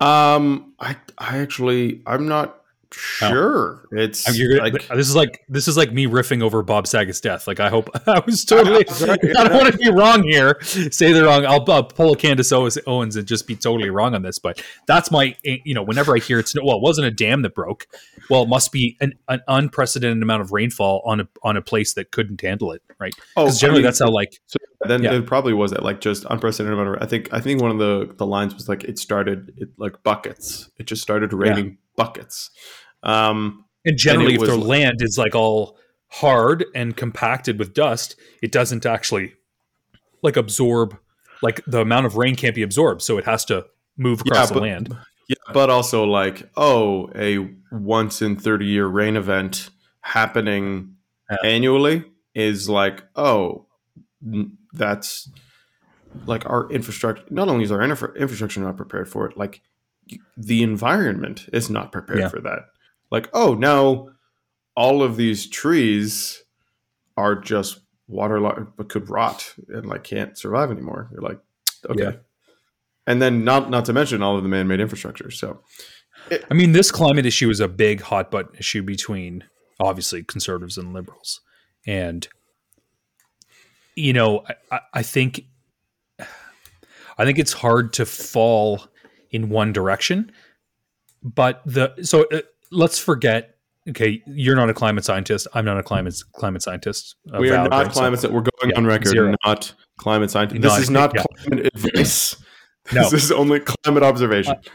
[0.00, 2.60] Um I I actually I'm not.
[2.92, 3.28] Oh.
[3.28, 3.96] Sure, oh.
[3.96, 7.46] it's like, this is like this is like me riffing over Bob Saget's death.
[7.46, 8.84] Like I hope I was totally.
[8.88, 10.60] I don't want to be wrong here.
[10.62, 11.44] Say the wrong.
[11.44, 14.38] I'll, I'll pull a Candace Owens and just be totally wrong on this.
[14.38, 17.42] But that's my eh, you know whenever I hear it's well, it wasn't a dam
[17.42, 17.86] that broke.
[18.30, 21.94] Well, it must be an, an unprecedented amount of rainfall on a on a place
[21.94, 23.14] that couldn't handle it, right?
[23.36, 24.40] Oh, generally I mean, that's how like.
[24.46, 25.14] So then yeah.
[25.14, 27.02] it probably was at like just unprecedented amount of.
[27.02, 30.02] I think I think one of the the lines was like it started it, like
[30.02, 30.70] buckets.
[30.78, 31.66] It just started raining.
[31.66, 32.50] Yeah buckets.
[33.02, 35.78] Um, and generally, and if their land is like all
[36.08, 39.34] hard and compacted with dust, it doesn't actually
[40.22, 40.96] like absorb.
[41.42, 43.66] Like the amount of rain can't be absorbed, so it has to
[43.96, 44.96] move across yeah, but, the land.
[45.28, 49.70] Yeah, but also like oh, a once in thirty year rain event
[50.00, 50.96] happening
[51.30, 51.36] yeah.
[51.44, 53.66] annually is like oh,
[54.72, 55.28] that's
[56.26, 57.24] like our infrastructure.
[57.30, 59.60] Not only is our infra- infrastructure not prepared for it, like
[60.36, 62.28] the environment is not prepared yeah.
[62.28, 62.66] for that.
[63.10, 64.08] Like, oh, now
[64.76, 66.42] all of these trees
[67.16, 71.08] are just waterlogged but could rot and like can't survive anymore.
[71.12, 71.40] You're like,
[71.88, 72.02] okay.
[72.02, 72.12] Yeah.
[73.06, 75.30] And then not not to mention all of the man-made infrastructure.
[75.30, 75.60] So
[76.30, 79.44] it, I mean, this climate issue is a big hot button issue between
[79.78, 81.40] obviously conservatives and liberals.
[81.86, 82.26] And
[83.94, 85.44] you know, I, I think
[86.18, 88.88] I think it's hard to fall
[89.30, 90.32] in one direction.
[91.22, 93.52] But the so uh, let's forget.
[93.88, 95.46] Okay, you're not a climate scientist.
[95.54, 97.16] I'm not a climate climate scientist.
[97.38, 98.20] We are not climate.
[98.20, 99.08] So, we're going yeah, on record.
[99.08, 99.34] Zero.
[99.44, 100.60] Not climate scientist.
[100.60, 101.22] This is not yeah.
[101.22, 102.36] climate advice.
[102.92, 103.10] No.
[103.10, 104.54] This is only climate observation.
[104.54, 104.70] Uh,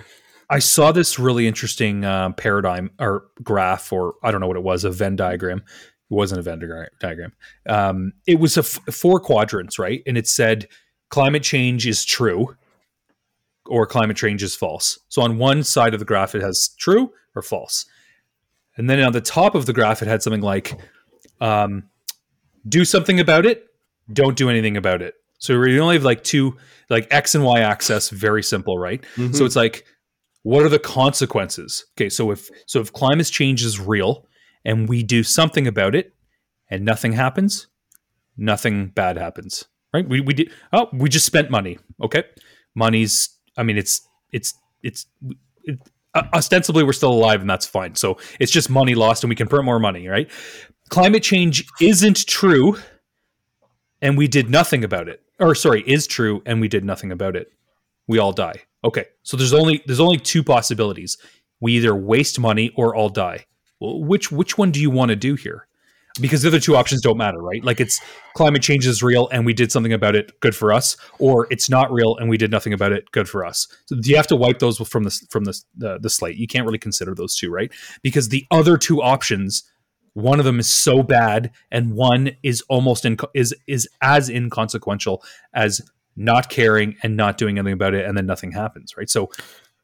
[0.49, 4.64] I saw this really interesting uh, paradigm or graph, or I don't know what it
[4.64, 5.60] was, a Venn diagram.
[5.60, 6.60] It wasn't a Venn
[6.99, 7.32] diagram.
[7.70, 10.04] Um, it was a f- four quadrants, right?
[10.06, 10.68] And it said
[11.10, 12.54] climate change is true,
[13.72, 14.99] or climate change is false.
[15.07, 17.86] So on one side of the graph, it has true or false.
[18.76, 20.78] And then on the top of the graph, it had something like
[21.39, 21.84] um,
[22.67, 23.67] do something about it,
[24.11, 25.15] don't do anything about it.
[25.39, 26.57] So we only have like two,
[26.89, 29.01] like X and Y axis, very simple, right?
[29.15, 29.34] Mm-hmm.
[29.34, 29.86] So it's like,
[30.43, 31.86] what are the consequences?
[31.95, 34.28] Okay, so if so if climate change is real
[34.65, 36.13] and we do something about it
[36.69, 37.67] and nothing happens,
[38.38, 39.65] nothing bad happens.
[39.93, 40.07] Right?
[40.07, 41.80] We we did oh, we just spent money.
[42.03, 42.24] Okay.
[42.76, 45.06] Money's I mean, it's it's it's
[45.64, 45.80] it,
[46.34, 47.95] ostensibly we're still alive, and that's fine.
[47.95, 50.30] So it's just money lost, and we can print more money, right?
[50.89, 52.78] Climate change isn't true,
[54.02, 55.22] and we did nothing about it.
[55.39, 57.52] Or sorry, is true, and we did nothing about it.
[58.08, 58.62] We all die.
[58.84, 61.18] Okay, so there's only there's only two possibilities.
[61.60, 63.45] We either waste money or all die.
[63.80, 65.68] Well, which which one do you want to do here?
[66.20, 67.64] Because the other two options don't matter, right?
[67.64, 68.01] Like it's
[68.34, 71.70] climate change is real and we did something about it, good for us, or it's
[71.70, 73.68] not real and we did nothing about it, good for us.
[73.86, 76.38] So you have to wipe those from the from the the, the slate.
[76.38, 77.72] You can't really consider those two, right?
[78.01, 79.64] Because the other two options,
[80.14, 85.24] one of them is so bad and one is almost in, is is as inconsequential
[85.53, 85.82] as
[86.18, 89.09] not caring and not doing anything about it and then nothing happens, right?
[89.09, 89.30] So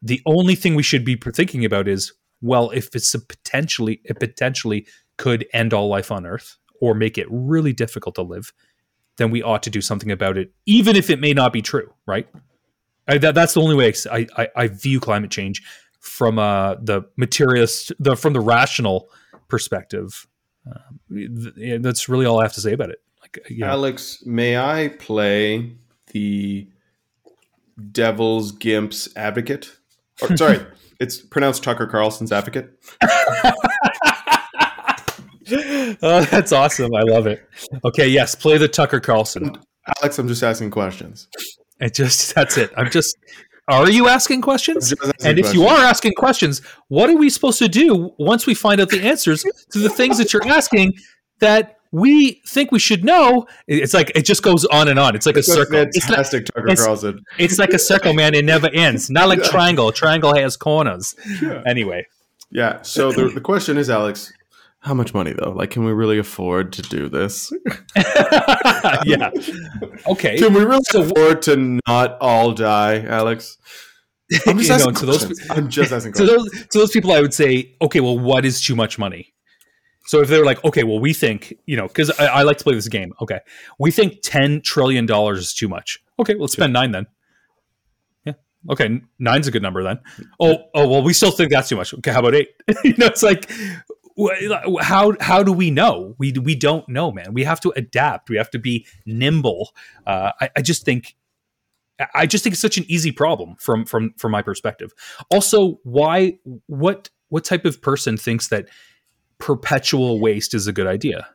[0.02, 2.12] the only thing we should be thinking about is
[2.42, 4.86] well, if it's a potentially it potentially
[5.18, 8.54] could end all life on Earth or make it really difficult to live,
[9.18, 11.92] then we ought to do something about it, even if it may not be true,
[12.06, 12.28] right?
[13.08, 15.64] I, that, that's the only way I, I, I view climate change
[16.00, 19.10] from uh, the materialist, the from the rational
[19.48, 20.28] perspective.
[20.70, 20.80] Uh,
[21.80, 23.00] that's really all I have to say about it.
[23.22, 23.68] Like, you know.
[23.68, 25.74] Alex, may I play
[26.12, 26.68] the
[27.92, 29.78] devil's gimp's advocate?
[30.22, 30.66] Or, sorry,
[31.00, 32.78] it's pronounced Tucker Carlson's advocate.
[36.02, 36.94] oh, that's awesome.
[36.96, 37.48] I love it.
[37.86, 39.58] Okay, yes, play the Tucker Carlson.
[40.02, 41.28] Alex, I'm just asking questions.
[41.80, 42.72] It just that's it.
[42.76, 43.16] I'm just
[43.70, 44.94] are you asking questions?
[44.94, 45.54] Asking and if questions.
[45.54, 49.02] you are asking questions, what are we supposed to do once we find out the
[49.02, 50.94] answers to the things that you're asking
[51.40, 53.46] that we think we should know?
[53.68, 55.16] It's like it just goes on and on.
[55.16, 55.80] It's like a circle.
[55.80, 57.20] Fantastic, it's like, Tucker Carlson.
[57.38, 58.34] It's, it's, like a circle, man.
[58.36, 59.10] It never ends.
[59.10, 59.50] Not like yeah.
[59.50, 59.92] triangle.
[59.92, 61.14] Triangle has corners.
[61.42, 61.62] Yeah.
[61.68, 62.06] Anyway.
[62.50, 62.82] Yeah.
[62.84, 64.32] So the, the question is, Alex,
[64.80, 65.52] how much money though?
[65.52, 67.52] Like, can we really afford to do this?
[69.06, 69.32] yeah.
[70.08, 70.38] Okay.
[70.38, 73.58] Can we really so, afford to not all die, Alex?
[74.46, 75.50] I'm just asking know, to those.
[75.50, 76.14] I'm just asking.
[76.14, 79.34] to those to those people, I would say, okay, well, what is too much money?
[80.08, 82.64] So if they're like, okay, well, we think, you know, because I, I, like to
[82.64, 83.14] play this game.
[83.22, 83.40] Okay,
[83.78, 86.00] we think ten trillion dollars is too much.
[86.20, 87.08] Okay, let's spend nine then.
[88.26, 88.34] Yeah.
[88.70, 90.00] Okay, nine's a good number then.
[90.40, 91.94] Oh, oh, well, we still think that's too much.
[91.94, 92.50] Okay, how about eight?
[92.84, 93.52] you know, it's like
[94.82, 96.16] how how do we know?
[96.18, 97.34] We we don't know, man.
[97.34, 98.30] We have to adapt.
[98.30, 99.74] We have to be nimble.
[100.06, 101.16] Uh, I, I just think
[102.14, 104.94] I just think it's such an easy problem from from from my perspective.
[105.30, 106.38] Also, why
[106.68, 108.68] what what type of person thinks that
[109.38, 111.28] perpetual waste is a good idea?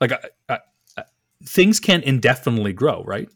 [0.00, 0.12] Like
[0.48, 0.58] I,
[0.96, 1.04] I,
[1.44, 3.28] things can't indefinitely grow, right?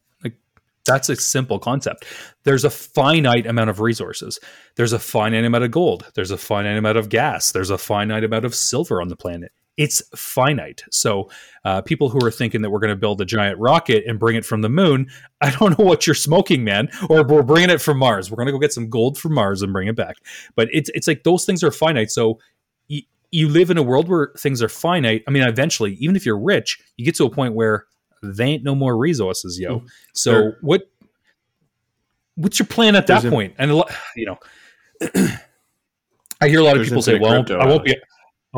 [0.88, 2.06] That's a simple concept.
[2.44, 4.40] There's a finite amount of resources.
[4.76, 6.10] There's a finite amount of gold.
[6.14, 7.52] There's a finite amount of gas.
[7.52, 9.52] There's a finite amount of silver on the planet.
[9.76, 10.82] It's finite.
[10.90, 11.30] So,
[11.64, 14.34] uh, people who are thinking that we're going to build a giant rocket and bring
[14.34, 15.08] it from the moon,
[15.40, 16.88] I don't know what you're smoking, man.
[17.08, 18.30] Or we're bringing it from Mars.
[18.30, 20.16] We're going to go get some gold from Mars and bring it back.
[20.56, 22.10] But it's it's like those things are finite.
[22.10, 22.38] So
[23.30, 25.22] you live in a world where things are finite.
[25.28, 27.86] I mean, eventually, even if you're rich, you get to a point where
[28.22, 29.78] they ain't no more resources, yo.
[29.78, 29.86] Mm-hmm.
[30.14, 30.58] So sure.
[30.60, 30.82] what
[32.36, 33.54] what's your plan at that point?
[33.58, 33.82] And
[34.16, 34.38] you know,
[36.40, 37.96] I hear a lot of people say, "Well, crypto, I won't be."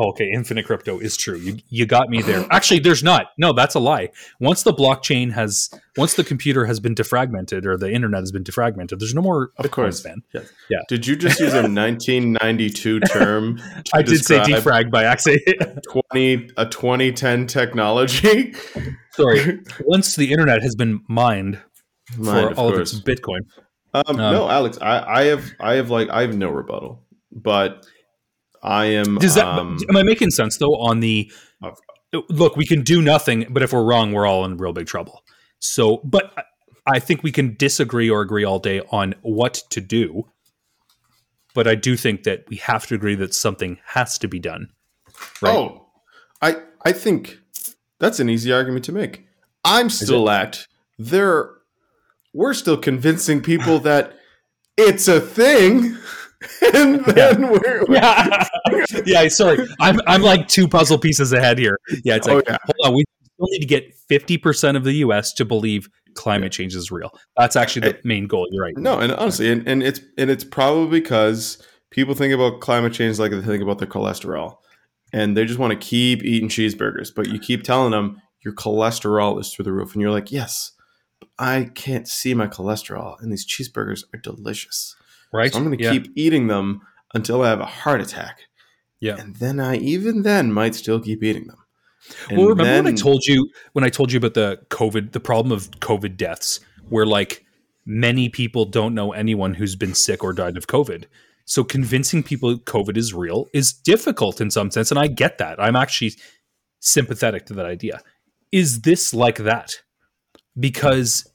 [0.01, 1.37] Oh, okay, infinite crypto is true.
[1.37, 2.43] You you got me there.
[2.49, 3.27] Actually, there's not.
[3.37, 4.09] No, that's a lie.
[4.39, 8.43] Once the blockchain has, once the computer has been defragmented or the internet has been
[8.43, 9.51] defragmented, there's no more.
[9.57, 10.23] Of course, man.
[10.33, 10.41] Yeah.
[10.71, 10.79] yeah.
[10.89, 13.61] Did you just use a 1992 term?
[13.93, 15.85] I did say defrag by accident.
[16.11, 18.55] 20 a 2010 technology.
[19.11, 19.59] Sorry.
[19.81, 21.59] Once the internet has been mined,
[22.17, 22.93] mined for all course.
[22.93, 23.41] of its Bitcoin.
[23.93, 27.85] Um, um, no, Alex, I, I have I have like I have no rebuttal, but
[28.63, 29.15] I am.
[29.15, 30.75] Does that um, am I making sense though?
[30.75, 31.31] On the
[32.29, 35.23] look, we can do nothing, but if we're wrong, we're all in real big trouble.
[35.59, 36.33] So, but
[36.85, 40.27] I think we can disagree or agree all day on what to do.
[41.53, 44.69] But I do think that we have to agree that something has to be done.
[45.41, 45.53] Right?
[45.53, 45.87] Oh,
[46.41, 47.39] I I think
[47.99, 49.25] that's an easy argument to make.
[49.63, 50.65] I'm still at
[50.97, 51.51] there.
[52.33, 54.13] We're still convincing people that
[54.77, 55.97] it's a thing.
[56.73, 57.49] and then yeah.
[57.49, 58.47] we're, yeah.
[59.05, 59.67] yeah, sorry.
[59.79, 61.79] I'm I'm like two puzzle pieces ahead here.
[62.03, 62.57] Yeah, it's oh, like oh, yeah.
[62.63, 63.03] hold on, we
[63.35, 67.11] still need to get 50% of the US to believe climate change is real.
[67.37, 68.47] That's actually the main goal.
[68.51, 68.77] You're right.
[68.77, 73.19] No, and honestly, and, and it's and it's probably because people think about climate change
[73.19, 74.57] like they think about their cholesterol.
[75.13, 79.39] And they just want to keep eating cheeseburgers, but you keep telling them your cholesterol
[79.41, 79.91] is through the roof.
[79.93, 80.71] And you're like, yes,
[81.37, 84.95] I can't see my cholesterol, and these cheeseburgers are delicious.
[85.33, 85.51] Right.
[85.51, 85.91] So I'm going to yeah.
[85.91, 86.81] keep eating them
[87.13, 88.41] until I have a heart attack.
[88.99, 89.17] Yeah.
[89.17, 91.57] And then I even then might still keep eating them.
[92.29, 95.11] And well, remember then, when I told you when I told you about the COVID,
[95.11, 96.59] the problem of COVID deaths,
[96.89, 97.45] where like
[97.85, 101.05] many people don't know anyone who's been sick or died of COVID.
[101.45, 105.59] So convincing people COVID is real is difficult in some sense, and I get that.
[105.59, 106.13] I'm actually
[106.79, 108.01] sympathetic to that idea.
[108.51, 109.81] Is this like that?
[110.59, 111.31] Because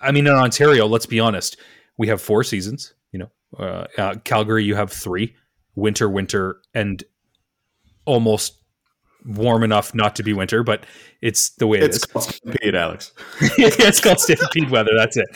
[0.00, 1.56] I mean, in Ontario, let's be honest,
[1.98, 2.94] we have four seasons.
[3.12, 5.34] You know, uh, uh, Calgary, you have three:
[5.74, 7.02] winter, winter, and
[8.04, 8.54] almost
[9.24, 10.86] warm enough not to be winter, but
[11.20, 12.04] it's the way it it's is.
[12.04, 13.12] called stampede, Alex.
[13.40, 14.92] it's called stampede weather.
[14.96, 15.26] That's it.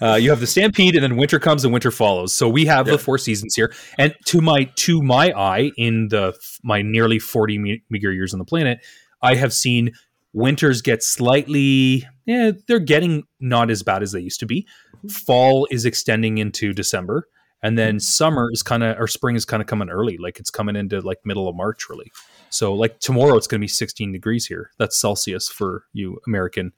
[0.00, 2.32] Uh, you have the stampede, and then winter comes and winter follows.
[2.32, 2.92] So we have Yeah.
[2.92, 3.72] the four seasons here.
[3.98, 8.38] And to my to my eye, in the my nearly forty me- meager years on
[8.38, 8.78] the planet,
[9.20, 9.92] I have seen
[10.32, 12.06] winters get slightly.
[12.26, 14.66] Yeah, they're getting not as bad as they used to be.
[15.10, 17.28] Fall is extending into December,
[17.62, 20.18] and then summer is kind of or spring is kind of coming early.
[20.18, 22.12] Like it's coming into like middle of March, really.
[22.50, 24.70] So like tomorrow, it's going to be 16 degrees here.
[24.78, 26.72] That's Celsius for you American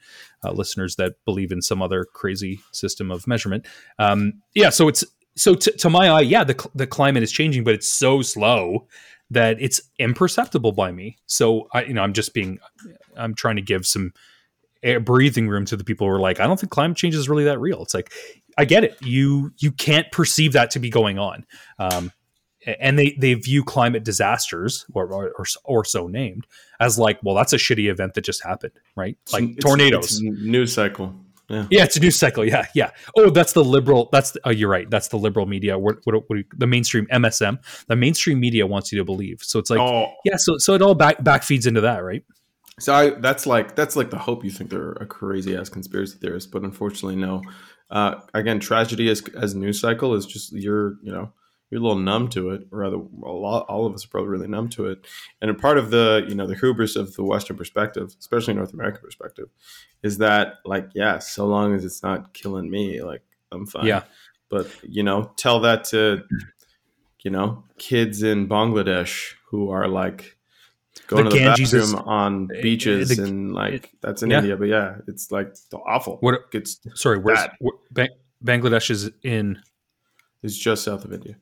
[0.44, 3.66] uh, listeners that believe in some other crazy system of measurement.
[3.98, 5.04] Um, yeah, so it's
[5.36, 8.22] so t- to my eye, yeah, the cl- the climate is changing, but it's so
[8.22, 8.86] slow
[9.30, 11.18] that it's imperceptible by me.
[11.26, 12.58] So I, you know, I'm just being,
[13.16, 14.12] I'm trying to give some
[15.04, 17.44] breathing room to the people who are like, I don't think climate change is really
[17.44, 17.82] that real.
[17.82, 18.12] It's like,
[18.58, 18.96] I get it.
[19.02, 21.44] You you can't perceive that to be going on.
[21.78, 22.12] Um,
[22.66, 26.46] and they they view climate disasters or, or or so named
[26.80, 30.20] as like well that's a shitty event that just happened right like It's- tornadoes it's
[30.20, 31.14] news cycle.
[31.48, 31.66] Yeah.
[31.70, 34.68] yeah it's a news cycle yeah yeah oh that's the liberal that's the, oh you're
[34.68, 38.90] right that's the liberal media what, what, what the mainstream msm the mainstream media wants
[38.90, 41.64] you to believe so it's like oh, yeah so so it all back back feeds
[41.64, 42.24] into that right
[42.78, 46.18] So I, that's like that's like the hope you think they're a crazy ass conspiracy
[46.18, 47.42] theorist, but unfortunately, no.
[47.90, 51.32] Uh, again, tragedy as as news cycle is just you're you know
[51.70, 54.28] you're a little numb to it, or rather, a lot all of us are probably
[54.28, 55.06] really numb to it.
[55.40, 58.74] And a part of the you know the hubris of the Western perspective, especially North
[58.74, 59.48] American perspective,
[60.02, 63.22] is that like yeah, so long as it's not killing me, like
[63.52, 63.86] I'm fine.
[63.86, 64.02] Yeah.
[64.50, 66.24] But you know, tell that to
[67.22, 70.35] you know kids in Bangladesh who are like
[71.06, 74.30] going The to the Ganges is- bathroom on uh, beaches the- and like that's in
[74.30, 74.38] yeah.
[74.38, 76.16] India, but yeah, it's like awful.
[76.20, 78.08] What- it's sorry where's where, Bang-
[78.44, 79.58] bangladesh is in
[80.42, 81.36] it's just south of India.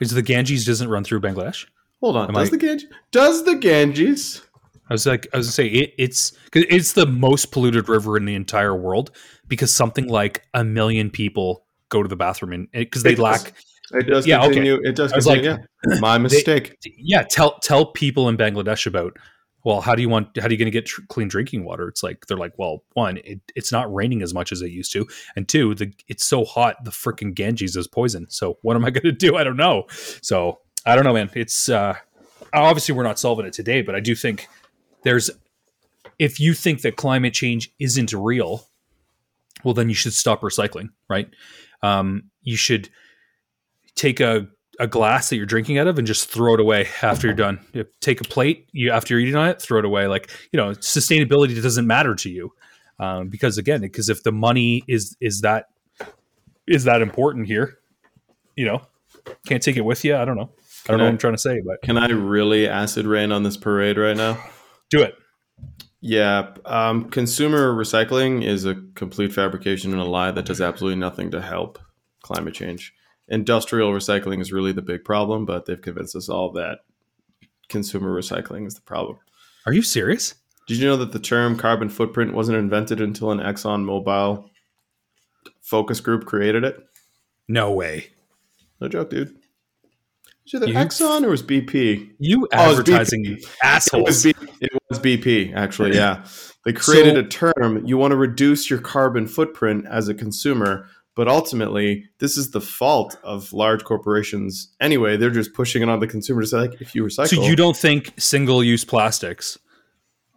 [0.00, 1.66] is the ganges doesn't run through bangladesh
[2.00, 2.88] Hold on, Am does I- the Ganges?
[3.12, 4.42] Does the Ganges?
[4.90, 8.16] I was like, I was gonna say it, it's because it's the most polluted river
[8.16, 9.12] in the entire world
[9.46, 13.54] because something like a million people go to the bathroom and because they It lack.
[13.92, 14.46] It does Yeah, okay.
[14.48, 14.80] continue.
[14.82, 15.56] It does continue.
[15.88, 15.98] yeah.
[16.00, 16.76] My mistake.
[16.96, 19.16] Yeah, tell tell people in Bangladesh about.
[19.64, 20.36] Well, how do you want?
[20.36, 21.86] How are you going to get tr- clean drinking water?
[21.86, 24.92] It's like they're like, well, one, it, it's not raining as much as it used
[24.94, 28.26] to, and two, the it's so hot, the freaking Ganges is poison.
[28.28, 29.36] So what am I going to do?
[29.36, 29.84] I don't know.
[30.20, 31.30] So I don't know, man.
[31.34, 31.94] It's uh,
[32.52, 34.48] obviously we're not solving it today, but I do think
[35.04, 35.30] there's
[36.18, 38.66] if you think that climate change isn't real,
[39.62, 41.28] well, then you should stop recycling, right?
[41.82, 42.88] Um, you should
[44.02, 44.48] take a,
[44.80, 47.60] a glass that you're drinking out of and just throw it away after you're done.
[47.72, 50.08] You take a plate, you after you're eating on it, throw it away.
[50.08, 52.52] Like you know, sustainability doesn't matter to you
[52.98, 55.66] um, because again, because if the money is is that
[56.66, 57.78] is that important here,
[58.56, 58.82] you know,
[59.46, 60.16] can't take it with you.
[60.16, 60.50] I don't know.
[60.88, 63.44] I don't know what I'm trying to say, but Can I really acid rain on
[63.44, 64.42] this parade right now?
[64.90, 65.14] do it.
[66.00, 71.30] Yeah, um, consumer recycling is a complete fabrication and a lie that does absolutely nothing
[71.30, 71.78] to help
[72.24, 72.92] climate change.
[73.28, 76.80] Industrial recycling is really the big problem, but they've convinced us all that
[77.68, 79.18] consumer recycling is the problem.
[79.66, 80.34] Are you serious?
[80.68, 84.48] Did you know that the term carbon footprint wasn't invented until an Exxon Mobil
[85.60, 86.76] focus group created it?
[87.48, 88.08] No way.
[88.80, 89.34] No joke, dude.
[90.46, 92.10] Is it Exxon or was BP?
[92.18, 94.26] You Oh, advertising It was, assholes.
[94.26, 94.36] It
[94.90, 95.94] was BP, actually.
[95.94, 96.24] Yeah,
[96.64, 97.86] they created So- a term.
[97.86, 102.60] You want to reduce your carbon footprint as a consumer, but ultimately, this is the
[102.60, 104.74] fault of large corporations.
[104.80, 107.42] Anyway, they're just pushing it on the consumer to say, like, if you recycle, So
[107.42, 109.58] you don't think single-use plastics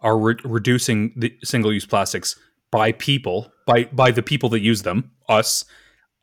[0.00, 2.36] are re- reducing the single-use plastics
[2.70, 5.64] by people by by the people that use them, us,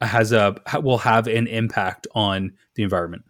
[0.02, 3.24] has a will have an impact on the environment.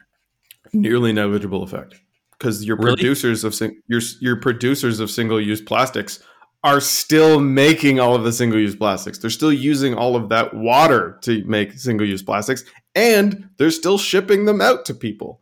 [0.73, 1.95] nearly negligible effect
[2.31, 2.95] because your Really?
[2.95, 6.19] producers of sing- your your producers of single use plastics
[6.63, 9.17] are still making all of the single use plastics.
[9.17, 12.63] They're still using all of that water to make single use plastics,
[12.95, 15.41] and they're still shipping them out to people.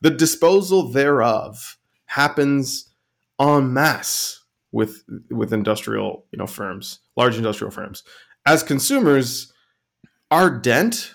[0.00, 2.90] The disposal thereof happens
[3.40, 4.40] en masse
[4.70, 8.04] with with industrial you know firms, large industrial firms.
[8.46, 9.52] As consumers,
[10.30, 11.14] our dent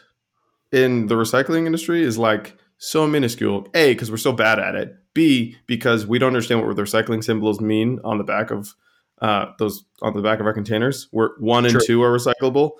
[0.71, 3.67] in the recycling industry is like so minuscule.
[3.73, 4.95] A, because we're so bad at it.
[5.13, 8.75] B, because we don't understand what the recycling symbols mean on the back of
[9.21, 11.07] uh, those on the back of our containers.
[11.11, 11.81] Where one and True.
[11.85, 12.71] two are recyclable,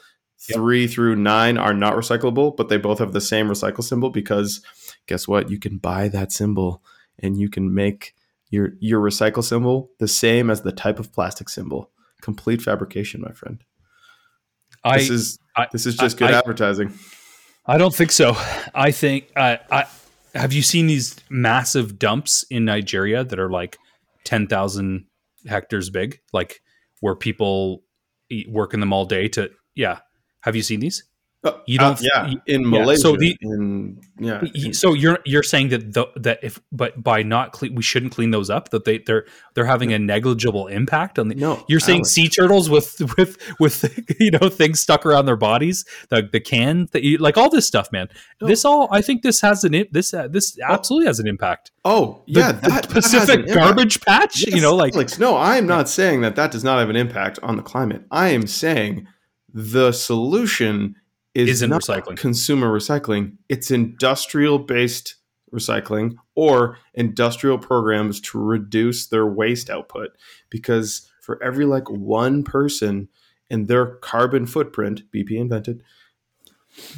[0.50, 0.56] Yep.
[0.56, 4.62] three through nine are not recyclable, but they both have the same recycle symbol because
[5.08, 5.50] guess what?
[5.50, 6.84] You can buy that symbol
[7.20, 8.14] and you can make
[8.52, 11.90] your your recycle symbol the same as the type of plastic symbol.
[12.22, 13.64] Complete fabrication, my friend.
[14.84, 16.94] I This is I- this is just I- good I- advertising.
[17.66, 18.38] I don't think so.
[18.76, 19.86] I think uh, I
[20.36, 23.78] have you seen these massive dumps in Nigeria that are like
[24.24, 25.07] 10,000
[25.48, 26.62] hectares big, like
[27.02, 27.84] where people
[28.30, 30.00] eat, work in them all day to, yeah.
[30.42, 31.04] Have you seen these?
[31.44, 33.00] Uh, You don't- yeah, you- in yeah, Malaysia.
[33.02, 34.42] so the- in, yeah.
[34.72, 38.32] So you're you're saying that the, that if but by not clean we shouldn't clean
[38.32, 42.00] those up that they they're they're having a negligible impact on the no, You're saying
[42.00, 43.76] Alex, sea turtles with with with
[44.20, 47.68] you know things stuck around their bodies, the the can, that you, like all this
[47.68, 48.08] stuff, man.
[48.42, 48.48] No.
[48.48, 51.70] This all, I think this has an this uh, this absolutely has an impact.
[51.86, 53.54] Oh, The- yeah, the that, that Pacific impact.
[53.56, 56.80] garbage patch, you know, like Alex, no, I am not saying that that does not
[56.80, 58.02] have an impact on the climate.
[58.10, 59.06] I am saying
[59.54, 60.96] the solution
[61.38, 62.18] is Isn't not recycling.
[62.18, 63.38] consumer recycling.
[63.48, 65.16] It's industrial based
[65.54, 70.10] recycling or industrial programs to reduce their waste output.
[70.50, 73.08] Because for every like one person
[73.50, 75.84] and their carbon footprint, BP invented,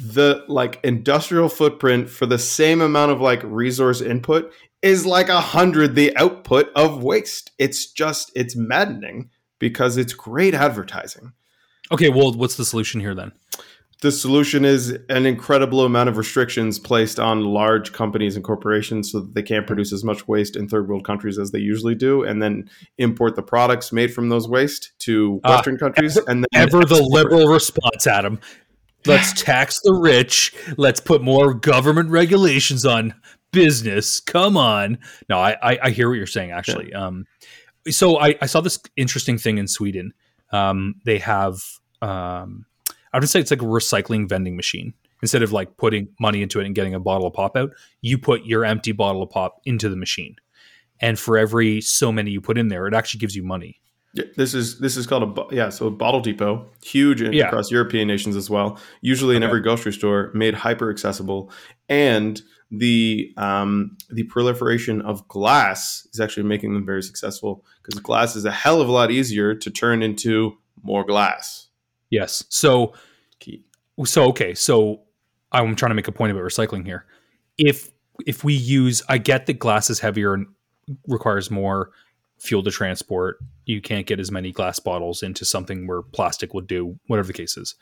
[0.02, 5.40] the like industrial footprint for the same amount of like resource input is like a
[5.40, 7.50] hundred the output of waste.
[7.58, 11.32] It's just it's maddening because it's great advertising.
[11.92, 12.08] okay.
[12.08, 13.32] Well, what's the solution here then?
[14.02, 19.20] The solution is an incredible amount of restrictions placed on large companies and corporations so
[19.20, 22.22] that they can't produce as much waste in third world countries as they usually do,
[22.22, 26.16] and then import the products made from those waste to Ah, Western countries.
[26.16, 28.40] And then Ever the liberal response, Adam.
[29.06, 30.54] Let's tax the rich.
[30.78, 33.14] Let's put more government regulations on
[33.50, 34.20] business.
[34.20, 34.98] Come on.
[35.28, 36.92] No, I I, I hear what you're saying actually.
[36.94, 37.26] Um,
[37.88, 40.12] so I, I saw this interesting thing in Sweden.
[40.52, 41.62] Um, they have
[42.02, 42.66] um,
[43.12, 44.94] I would say it's like a recycling vending machine.
[45.22, 48.16] Instead of like putting money into it and getting a bottle of pop out, you
[48.16, 50.36] put your empty bottle of pop into the machine.
[51.00, 53.80] And for every so many you put in there, it actually gives you money.
[54.12, 55.68] Yeah, this is this is called a yeah.
[55.68, 57.46] So a bottle depot, huge Yeah.
[57.46, 58.78] across European nations as well.
[59.02, 61.52] Usually in every grocery store, made hyper accessible,
[61.88, 62.42] and
[62.72, 68.44] the um, the proliferation of glass is actually making them very successful because glass is
[68.44, 71.68] a hell of a lot easier to turn into more glass.
[72.10, 72.44] Yes.
[72.48, 72.94] So
[73.40, 73.64] Key.
[74.04, 75.00] so okay so
[75.50, 77.06] i'm trying to make a point about recycling here
[77.56, 77.90] if
[78.26, 80.46] if we use i get that glass is heavier and
[81.08, 81.90] requires more
[82.38, 86.66] fuel to transport you can't get as many glass bottles into something where plastic would
[86.66, 87.74] do whatever the case is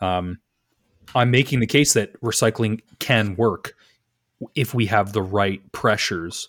[0.00, 0.38] um,
[1.14, 3.74] i'm making the case that recycling can work
[4.54, 6.48] if we have the right pressures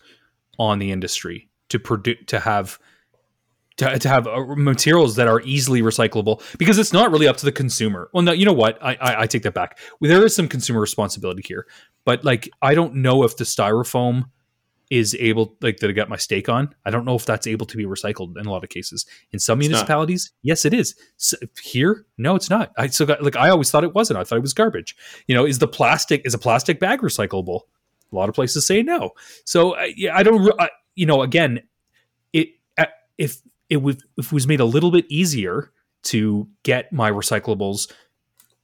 [0.58, 2.78] on the industry to produce to have
[3.80, 7.46] to, to have uh, materials that are easily recyclable because it's not really up to
[7.46, 8.10] the consumer.
[8.14, 8.78] Well, no, you know what?
[8.82, 9.80] I, I, I take that back.
[10.00, 11.66] There is some consumer responsibility here,
[12.06, 14.26] but like I don't know if the styrofoam
[14.90, 16.74] is able like that I got my stake on.
[16.84, 19.06] I don't know if that's able to be recycled in a lot of cases.
[19.32, 19.70] In some It's not.
[19.70, 20.96] municipalities, yes, it is.
[21.18, 22.72] So here, no, it's not.
[22.78, 24.20] I still got like I always thought it wasn't.
[24.20, 24.96] I thought it was garbage.
[25.28, 27.62] You know, is the plastic is a plastic bag recyclable?
[28.12, 29.12] A lot of places say no.
[29.46, 30.52] So I yeah, I don't.
[30.60, 31.62] I, you know, again,
[32.34, 32.86] it uh,
[33.18, 33.40] if
[33.70, 33.78] it
[34.18, 35.72] it was made a little bit easier
[36.04, 37.92] to get my recyclables,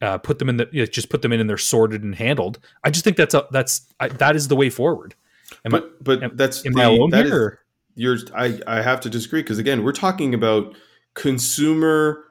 [0.02, 2.16] uh, put them in the you know, just put them in and they're sorted and
[2.16, 2.60] handled.
[2.84, 5.16] I just think that's a that's I, that is the way forward.
[5.64, 7.50] Am I- but but am- that's Am the, I alone that here?
[7.50, 7.60] is-
[7.98, 10.76] you're I, I have to disagree because again we're talking about
[11.14, 12.24] consumer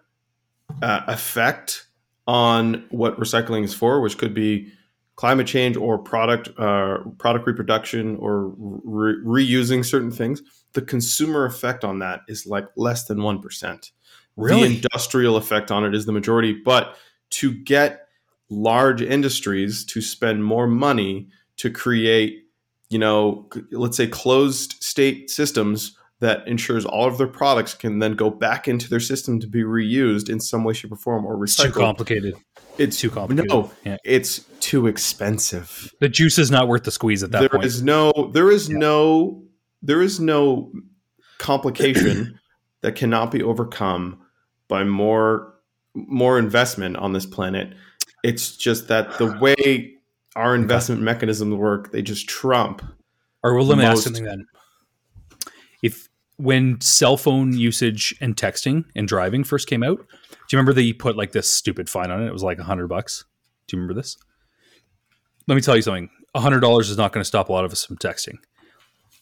[0.83, 1.87] uh, effect
[2.27, 4.71] on what recycling is for which could be
[5.17, 10.43] climate change or product uh, product reproduction or re- reusing certain things
[10.73, 13.93] the consumer effect on that is like less than 1%
[14.37, 14.69] Really?
[14.69, 16.97] the industrial effect on it is the majority but
[17.31, 18.09] to get
[18.51, 22.41] large industries to spend more money to create
[22.91, 28.13] you know, let's say closed state systems that ensures all of their products can then
[28.13, 31.43] go back into their system to be reused in some way, shape, or form or
[31.43, 32.35] It's too complicated.
[32.79, 33.51] It's Too complicated.
[33.51, 33.97] No, Yeah.
[34.05, 35.93] it's too expensive.
[36.01, 37.85] The juice is not worth the squeeze at that There is point.
[37.87, 38.79] no, there is Yeah.
[38.79, 39.43] no,
[39.83, 40.73] there is no
[41.39, 42.39] complication
[42.81, 44.21] that cannot be overcome
[44.69, 45.55] by more,
[45.95, 47.75] more investment on this planet.
[48.23, 49.93] It's just that the way
[50.35, 52.83] our investment mechanisms work, they just trump
[53.43, 54.47] Or well, let me ask something then.
[55.83, 60.05] If when cell phone usage and texting and driving first came out, do
[60.51, 62.27] you remember they put like this stupid fine on it?
[62.27, 63.25] It was like a hundred bucks.
[63.69, 64.17] Do you remember this?
[65.47, 66.11] Let me tell you something.
[66.35, 68.39] A hundred dollars is not going to stop a lot of us from texting,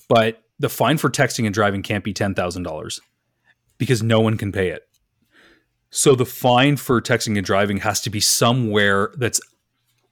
[0.08, 3.00] but the fine for texting and driving can't be ten thousand dollars
[3.78, 4.82] because no one can pay it.
[5.90, 9.40] So the fine for texting and driving has to be somewhere that's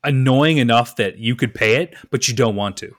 [0.05, 2.95] annoying enough that you could pay it, but you don't want to.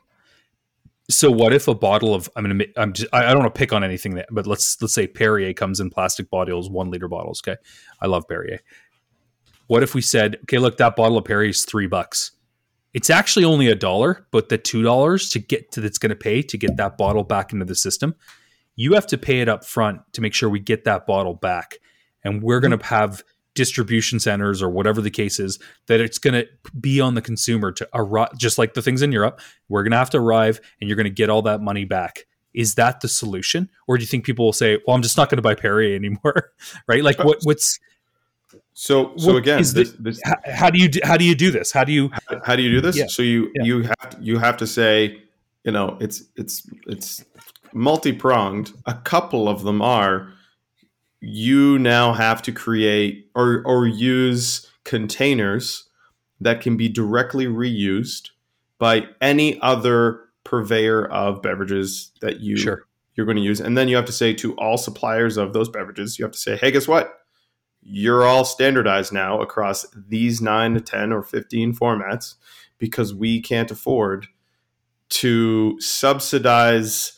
[1.10, 3.60] So what if a bottle of I'm gonna I'm just, I I don't want to
[3.60, 7.08] pick on anything that, but let's let's say Perrier comes in plastic bottles, one liter
[7.08, 7.42] bottles.
[7.46, 7.60] Okay,
[8.00, 8.62] I love Perrier.
[9.68, 12.32] What if we said, okay, look, that bottle of Perrier is three bucks.
[12.94, 16.16] It's actually only a dollar, but the two dollars to get to that's going to
[16.16, 18.16] pay to get that bottle back into the system
[18.76, 21.78] you have to pay it up front to make sure we get that bottle back.
[22.24, 23.24] And we're going to have
[23.54, 26.48] distribution centers or whatever the case is that it's going to
[26.80, 29.98] be on the consumer to arrive just like the things in Europe we're going to
[29.98, 32.28] have to arrive and you're going to get all that money back.
[32.54, 33.70] Is that the solution?
[33.88, 35.96] Or do you think people will say well I'm just not going to buy Perrier
[35.96, 36.54] anymore
[36.88, 37.04] right?
[37.04, 37.78] Like uh, what what's
[38.74, 41.52] so so again this, the- this, how, how do you do, how do you do
[41.52, 41.72] this?
[41.72, 42.98] How do you how, how do you do this?
[42.98, 43.08] Yeah.
[43.08, 43.64] so you Yeah.
[43.64, 45.22] you have to, you have to say
[45.64, 47.24] you know it's it's it's
[47.74, 48.72] multi-pronged.
[48.86, 50.32] A couple of them are
[51.20, 55.88] you now have to create or or use containers
[56.40, 58.30] that can be directly reused
[58.80, 62.88] by any other purveyor of beverages that you sure.
[63.16, 63.60] you're going to use.
[63.62, 66.40] And then you have to say to all suppliers of those beverages you have to
[66.40, 67.21] say hey guess what
[67.82, 72.36] you're all standardized now across these 9 to 10 or 15 formats
[72.78, 74.28] because we can't afford
[75.10, 77.14] to subsidize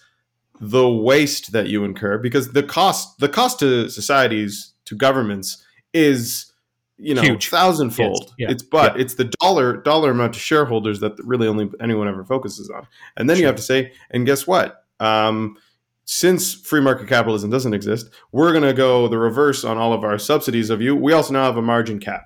[0.60, 6.52] the waste that you incur because the cost the cost to societies to governments is
[6.98, 7.50] you know Huge.
[7.50, 8.34] thousandfold Yes.
[8.38, 8.52] Yeah.
[8.52, 12.70] it's but it's the dollar dollar amount to shareholders that really only anyone ever focuses
[12.70, 12.88] on
[13.18, 15.58] and then you have to say and guess what um,
[16.06, 20.04] since free market capitalism doesn't exist we're going to go the reverse on all of
[20.04, 20.96] our subsidies of you.
[20.96, 22.26] We also now have a margin cap.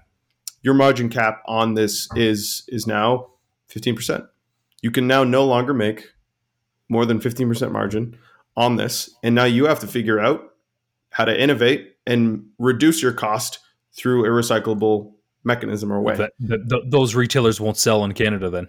[0.62, 3.28] Your margin cap on this is is now
[3.70, 4.28] 15%
[4.82, 6.06] you can now no longer make
[6.90, 8.18] more than 15% margin
[8.56, 10.42] on this and now you have to figure out
[11.12, 13.60] how to innovate and reduce your cost
[13.94, 15.14] through a recyclable
[15.44, 16.16] mechanism or way.
[16.16, 18.68] That, that, those retailers won't sell in Canada then?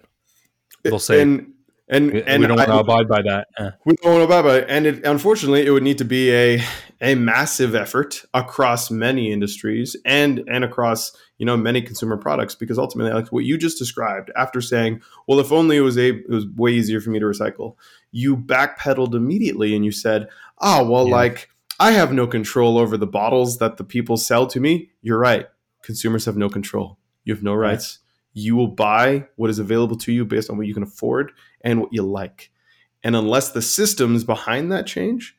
[0.83, 1.53] They'll say and
[1.89, 3.47] and, we, and we don't I- want to abide by that
[3.85, 4.65] We don't know about it.
[4.69, 6.61] And it, unfortunately, it would need to be a
[7.01, 12.77] a massive effort across many industries and and across you know many consumer products because
[12.77, 16.29] ultimately, like what you just described, after saying, "Well, if only it was a it
[16.29, 17.75] was way easier for me to recycle,"
[18.11, 20.27] you backpedaled immediately and you said,
[20.59, 21.15] "Oh, well, Yeah.
[21.15, 25.17] like I have no control over the bottles that the people sell to me." You're
[25.19, 25.47] right.
[25.81, 26.97] Consumers have no control.
[27.23, 27.69] You have no Right.
[27.71, 27.99] rights.
[28.33, 31.81] You will buy what is available to you based on what you can afford and
[31.81, 32.51] what you like.
[33.03, 35.35] And unless the systems behind that change,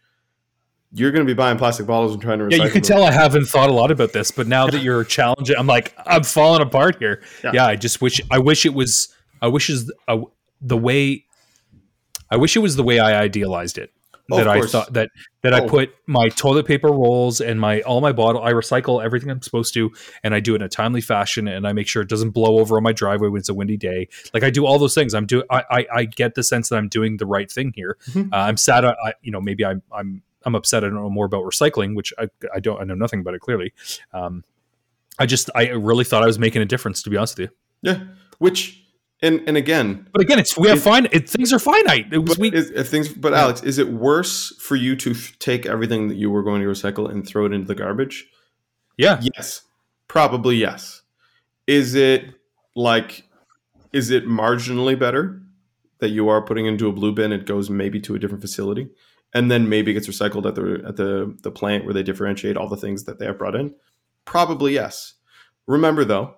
[0.93, 2.59] you're going to be buying plastic bottles and trying to recycle.
[2.59, 2.89] yeah you can them.
[2.89, 5.95] tell I haven't thought a lot about this but now that you're challenging I'm like
[6.05, 7.51] I'm falling apart here Yeah.
[7.55, 10.19] yeah, I just wish I wish it was I wish is uh,
[10.61, 11.27] the way
[12.29, 13.93] I wish it was the way I idealized it
[14.33, 15.11] Oh, that I thought that
[15.43, 15.69] that I Oh.
[15.69, 19.75] put my toilet paper rolls and my all my bottle I recycle everything I'm supposed
[19.75, 19.91] to
[20.23, 22.59] and I do it in a timely fashion and I make sure it doesn't blow
[22.59, 25.15] over on my driveway when it's a windy day like I do all those things
[25.15, 27.97] I'm doing I, I I get the sense that I'm doing the right thing here
[28.11, 28.33] Mhm.
[28.33, 31.11] uh, I'm sad I, I you know maybe I'm I'm I'm upset I don't know
[31.11, 33.73] more about recycling which I I don't I know nothing about it clearly
[34.13, 34.45] um
[35.19, 37.57] I just I really thought I was making a difference to be honest with you
[37.83, 38.05] Yeah.
[38.39, 38.85] Which,
[39.23, 42.19] and and again, but again it's we have It- fine it, things are finite it
[42.19, 42.51] was but, we
[42.85, 43.43] things, but Yeah.
[43.43, 46.69] Alex, is it worse for you to f- take everything that you were going to
[46.69, 48.27] recycle and throw it into the garbage?
[48.97, 49.63] yeah Yes.
[50.09, 51.03] Probably yes.
[51.67, 52.25] Is it
[52.75, 53.25] like,
[53.93, 55.41] is it marginally better
[56.01, 57.31] that you are putting into a blue bin?
[57.33, 58.89] It goes maybe to a different facility,
[59.35, 62.57] and then maybe it gets recycled at the at the the plant where they differentiate
[62.57, 63.75] all the things that they have brought in.
[64.25, 65.15] Probably yes.
[65.69, 66.35] Remember though,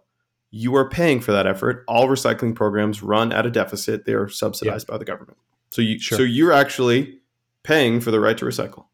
[0.52, 1.82] you are paying for that effort.
[1.88, 5.38] All recycling programs run at a deficit; they are subsidized by the government.
[5.70, 6.18] So you Sure.
[6.18, 7.18] so you're actually
[7.64, 8.84] paying for the right to recycle.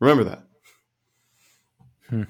[0.00, 0.42] Remember that.
[2.08, 2.22] Hmm.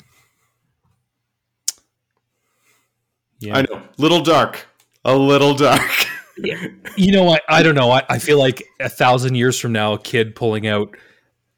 [3.41, 4.67] yeah I know, little dark,
[5.05, 6.07] a little dark.
[6.97, 9.95] you know I, I don't know I, I feel like a thousand years from now
[9.95, 10.95] a kid pulling out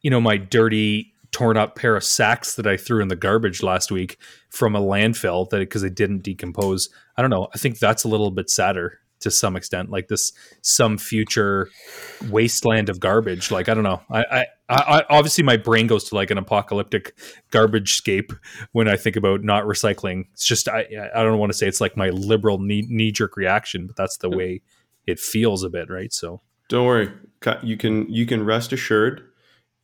[0.03, 3.63] you know my dirty torn up pair of sacks that i threw in the garbage
[3.63, 4.19] last week
[4.51, 6.89] from a landfill that because they didn't decompose.
[7.17, 7.49] I don't know.
[7.55, 11.69] I think that's a little bit sadder to some extent like this some future
[12.31, 13.51] wasteland of garbage.
[13.51, 14.01] Like i don't know.
[14.11, 17.19] I i, I obviously my brain goes to like an apocalyptic
[17.51, 18.33] garbage scape
[18.73, 20.27] when i think about not recycling.
[20.33, 23.87] It's just i i don't want to say it's like my liberal knee jerk reaction
[23.87, 24.63] but that's the way
[25.07, 26.13] it feels a bit right?
[26.13, 27.11] So Don't worry.
[27.63, 29.28] You can you can rest assured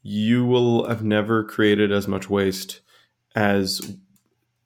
[0.04, 2.80] you will have never created as much waste
[3.34, 3.96] as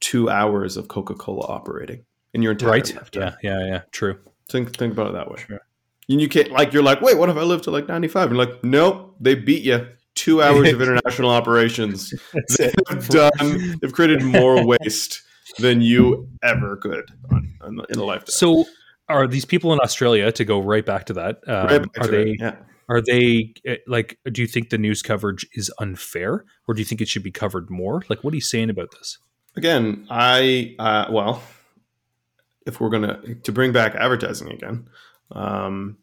[0.01, 2.05] two hours of Coca-Cola operating
[2.35, 3.35] in your entire right lifetime.
[3.43, 4.19] yeah yeah yeah true
[4.51, 5.37] Think think about it that way.
[5.47, 5.61] Sure.
[6.09, 8.29] And you can't like you're like, wait, what if I live to like 95?
[8.31, 9.87] And you're like, nope, they beat you.
[10.15, 12.15] Two hours of international operations.
[12.59, 13.79] They've done.
[13.81, 15.23] They've created more waste
[15.59, 18.33] than you ever could on, on, in a lifetime.
[18.33, 18.65] so
[19.09, 22.05] are these people in australia to go right back to that um, Right back are
[22.05, 22.41] to they it.
[22.41, 22.57] Yeah.
[22.89, 26.85] Are they eh, like do you think the news coverage is unfair or do you
[26.85, 28.03] think it should be covered more?
[28.09, 29.19] Like what are you saying about this?
[29.57, 31.43] Again i uh, well
[32.67, 34.89] if we're gonna to bring back advertising again
[35.33, 35.97] um,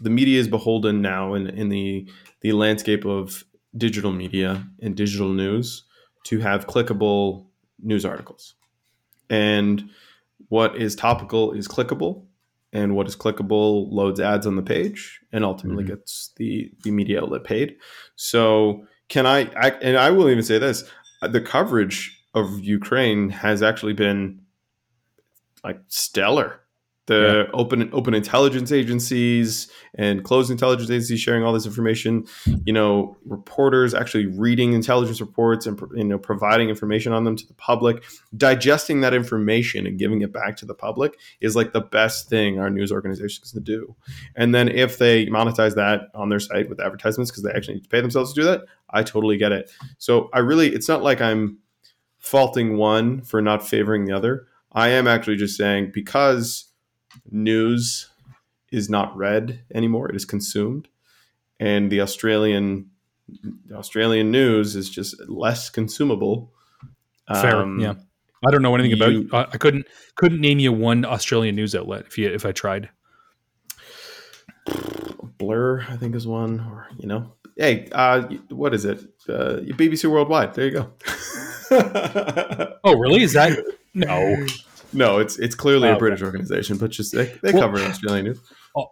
[0.00, 2.08] the media is beholden now in, in the
[2.40, 3.44] the landscape of
[3.76, 5.84] digital media and digital news
[6.24, 7.46] to have clickable
[7.80, 8.54] news articles.
[9.30, 9.90] And
[10.48, 12.26] what is topical is clickable,
[12.72, 15.94] and what is clickable loads ads on the page and ultimately mm-hmm.
[15.94, 17.76] gets the, the media outlet paid.
[18.16, 20.84] So, can I, I, and I will even say this
[21.20, 24.40] the coverage of Ukraine has actually been
[25.62, 26.61] like stellar
[27.12, 27.50] the yeah.
[27.60, 32.24] open open intelligence agencies and closed intelligence agencies sharing all this information
[32.64, 37.46] you know reporters actually reading intelligence reports and you know providing information on them to
[37.46, 38.02] the public.
[38.36, 42.58] Digesting that information and giving it back to the public is like the best thing
[42.58, 43.94] our news organizations can do.
[44.36, 47.84] And then if they monetize that on their site with advertisements because they actually need
[47.84, 49.70] to pay themselves to do that i totally get it.
[49.98, 51.58] So i really it's not like i'm
[52.18, 54.46] faulting one for not favoring the other.
[54.70, 56.71] I am actually just saying because
[57.30, 58.10] news
[58.70, 60.88] is not read anymore; it is consumed,
[61.60, 62.90] and the Australian
[63.66, 66.52] the Australian news is just less consumable.
[67.28, 67.94] Fair, um, yeah.
[68.46, 69.54] I don't know anything you, about.
[69.54, 69.86] I couldn't
[70.16, 72.90] couldn't name you one Australian news outlet if you if I tried.
[75.38, 79.00] Blur, I think is one, or you know, hey, uh, what is it?
[79.28, 80.54] Uh, BBC Worldwide.
[80.54, 80.92] There you go.
[82.84, 83.22] oh, really?
[83.22, 83.58] Is that
[83.94, 84.46] no?
[84.92, 88.40] No, it's it's clearly a British organization, but just they, they well, cover Australian news.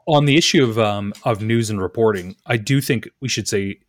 [0.06, 3.80] On the issue of um, of news and reporting, I do think we should say,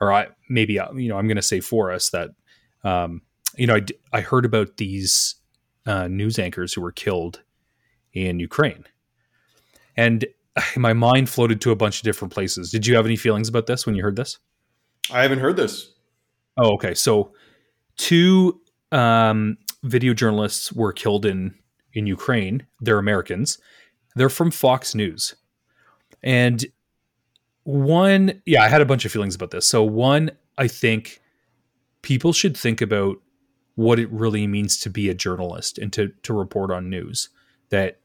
[0.00, 2.30] or I maybe uh, you know I'm going to say for us that
[2.84, 3.22] um,
[3.56, 5.36] you know I, I heard about these
[5.86, 7.42] uh, news anchors who were killed
[8.12, 8.84] in Ukraine,
[9.96, 10.26] and
[10.76, 12.70] my mind floated to a bunch of different places.
[12.70, 14.38] Did you have any feelings about this when you heard this?
[15.10, 15.92] I haven't heard this.
[16.56, 16.94] Oh, okay.
[16.94, 17.32] So
[17.96, 18.60] two
[18.92, 21.54] um, video journalists were killed in
[21.92, 22.66] in Ukraine.
[22.80, 23.58] They're Americans.
[24.14, 25.34] They're from Fox News.
[26.22, 26.64] And
[27.64, 29.66] one, yeah, I had a bunch of feelings about this.
[29.66, 31.20] So one, I think
[32.02, 33.16] people should think about
[33.74, 37.30] what it really means to be a journalist and to to report on news.
[37.70, 37.98] That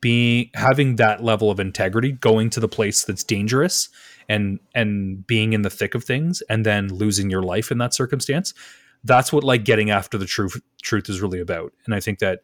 [0.00, 3.88] being having that level of integrity, going to the place that's dangerous
[4.28, 7.94] and and being in the thick of things and then losing your life in that
[7.94, 8.54] circumstance
[9.04, 11.72] that's what like getting after the truth truth is really about.
[11.86, 12.40] And I think that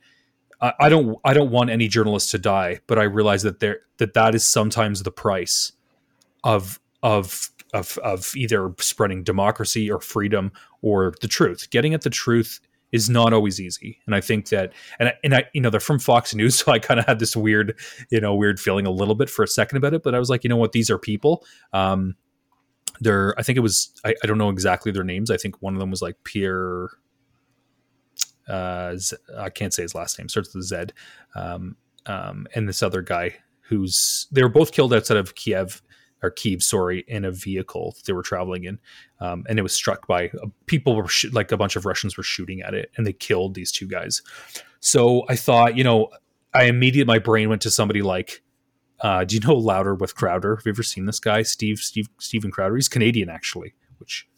[0.61, 3.81] I, I don't I don't want any journalist to die, but I realize that there
[3.99, 5.73] that that is sometimes the price
[6.45, 10.53] of of of of either spreading democracy or freedom
[10.83, 11.69] or the truth.
[11.71, 12.61] Getting at the truth
[12.93, 13.99] is not always easy.
[14.07, 16.73] And I think that, and I, and I, you know, they're from Fox News, so
[16.73, 17.79] I kind of had this weird,
[18.11, 20.03] you know, weird feeling a little bit for a second about it.
[20.03, 21.45] But I was like, you know what, these are people.
[21.73, 22.17] Um,
[23.01, 25.31] they're I think it was I, I don't know exactly their names.
[25.31, 26.89] I think one of them was like Pierre.
[28.49, 30.29] Uh, Z, I can't say his last name.
[30.29, 30.77] Starts with Z.
[31.35, 31.77] Um,
[32.07, 35.83] um, and this other guy who's they were both killed outside of Kiev
[36.23, 38.79] or Kyiv, sorry, in a vehicle they were traveling in,
[39.21, 42.17] um, and it was struck by uh, people were sh- like a bunch of Russians
[42.17, 44.23] were shooting at it, and they killed these two guys.
[44.81, 46.09] So I thought, you know,
[46.55, 48.43] I immediately my brain went to somebody like
[49.01, 50.57] uh, do you know Louder with Crowder?
[50.57, 52.77] Have you ever seen this guy, Steve, Steve, Steven Crowder?
[52.77, 54.29] He's Canadian actually, which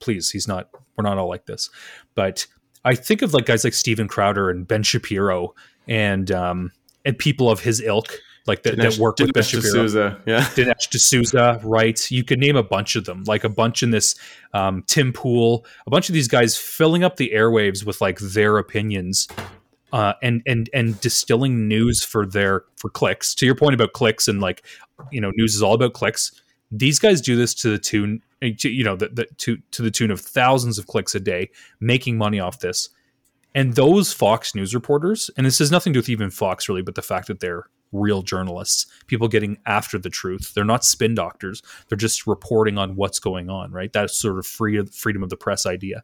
[0.00, 0.68] please, he's not.
[0.96, 1.70] We're not all like this,
[2.14, 2.46] but
[2.84, 5.54] I think of like guys like Steven Crowder and Ben Shapiro
[5.88, 6.72] and um,
[7.04, 9.72] and people of his ilk, like that, Dinesh, that work with Ben Shapiro.
[9.72, 12.10] D'Souza, yeah, Dinesh D'Souza, right?
[12.10, 14.14] You could name a bunch of them, like a bunch in this
[14.52, 18.58] um, Tim Pool, a bunch of these guys filling up the airwaves with like their
[18.58, 19.26] opinions
[19.94, 23.32] uh, and and and distilling news for their for clicks.
[23.36, 24.66] To your point about clicks and like
[25.12, 26.32] you know news is all about clicks.
[26.72, 29.92] These guys do this to the tune, eh, you know, the, the, to to the
[29.92, 31.48] tune of thousands of clicks a day,
[31.78, 32.88] making money off this.
[33.54, 36.82] And those Fox News reporters, and this has nothing to do with even Fox really,
[36.82, 40.52] but the fact that they're real journalists, people getting after the truth.
[40.52, 41.62] They're not spin doctors.
[41.88, 43.92] They're just reporting on what's going on, right?
[43.92, 46.02] That's sort of free freedom of the press idea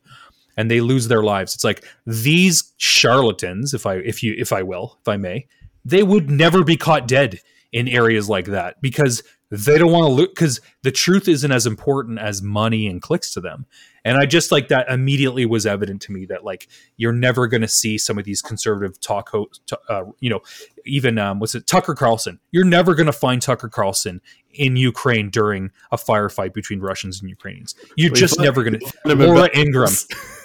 [0.56, 1.54] and they lose their lives.
[1.54, 5.46] It's like these charlatans, if I if you if I will, if I may,
[5.84, 7.40] they would never be caught dead
[7.72, 11.66] in areas like that because they don't want to look because the truth isn't as
[11.66, 13.66] important as money and clicks to them.
[14.04, 17.60] And I just like that immediately was evident to me that like you're never going
[17.60, 20.40] to see some of these conservative talk hosts, uh, you know,
[20.86, 22.38] even um, what's it, Tucker Carlson.
[22.52, 24.20] You're never going to find Tucker Carlson
[24.52, 27.74] in Ukraine during a firefight between Russians and Ukrainians.
[27.96, 29.14] You're just never going to.
[29.14, 29.94] Laura Ingraham.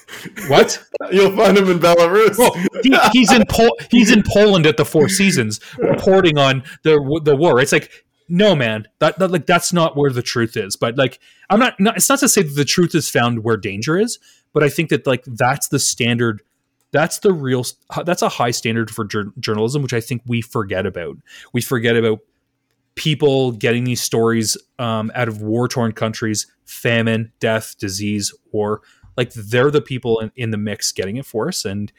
[0.47, 0.83] What?
[1.11, 2.37] You'll find him in Belarus.
[2.37, 7.21] Well, he, he's in Pol- he's in Poland at the Four Seasons reporting on the
[7.23, 7.59] the war.
[7.59, 7.91] It's like
[8.27, 11.19] no man that, that, like that's not where the truth is but like
[11.51, 14.17] i'm not, not it's not to say that the truth is found where danger is
[14.51, 16.41] but i think that like that's the standard
[16.89, 17.63] that's the real
[18.03, 21.15] that's a high standard for jur- journalism which i think we forget about
[21.53, 22.19] we forget about
[22.95, 28.81] people getting these stories um, out of war torn countries, famine, death, disease, war.
[29.17, 31.91] Like they're the people in, in the mix getting it for us, and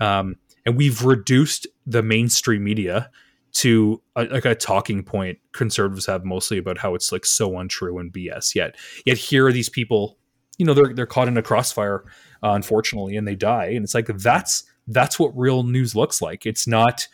[0.00, 3.10] um, and we've reduced the mainstream media
[3.52, 7.98] to a, like a talking point conservatives have mostly about how it's like so untrue
[7.98, 8.54] and BS.
[8.54, 10.18] Yet, yet here are these people,
[10.58, 12.04] you know, they're they're caught in a crossfire,
[12.42, 13.66] uh, unfortunately, and they die.
[13.66, 16.46] And it's like that's that's what real news looks like.
[16.46, 17.08] It's not.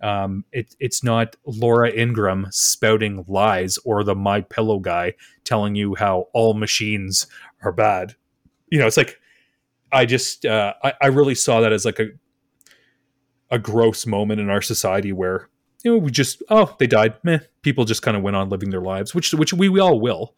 [0.00, 5.14] Um, it, it's not Laura Ingraham spouting lies or the My Pillow guy
[5.44, 7.26] telling you how all machines
[7.62, 8.14] are bad.
[8.68, 9.20] You know, it's like
[9.92, 12.08] I just uh, I, I really saw that as like a
[13.50, 15.48] a gross moment in our society where
[15.84, 17.14] you know we just oh they died.
[17.22, 17.38] Meh.
[17.62, 20.34] People just kind of went on living their lives which which we, we all will.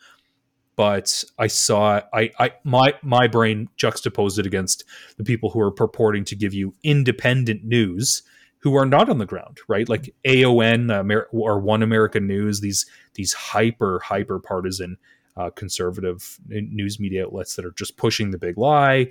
[0.77, 4.85] But i saw i i my my brain juxtaposed it against
[5.17, 8.23] the people who are purporting to give you independent news
[8.59, 9.89] who are not on the ground right?
[9.89, 12.85] Like OAN Amer- or one american news these
[13.15, 14.99] these hyper hyper partisan
[15.37, 19.11] uh, conservative news media outlets that are just pushing the big lie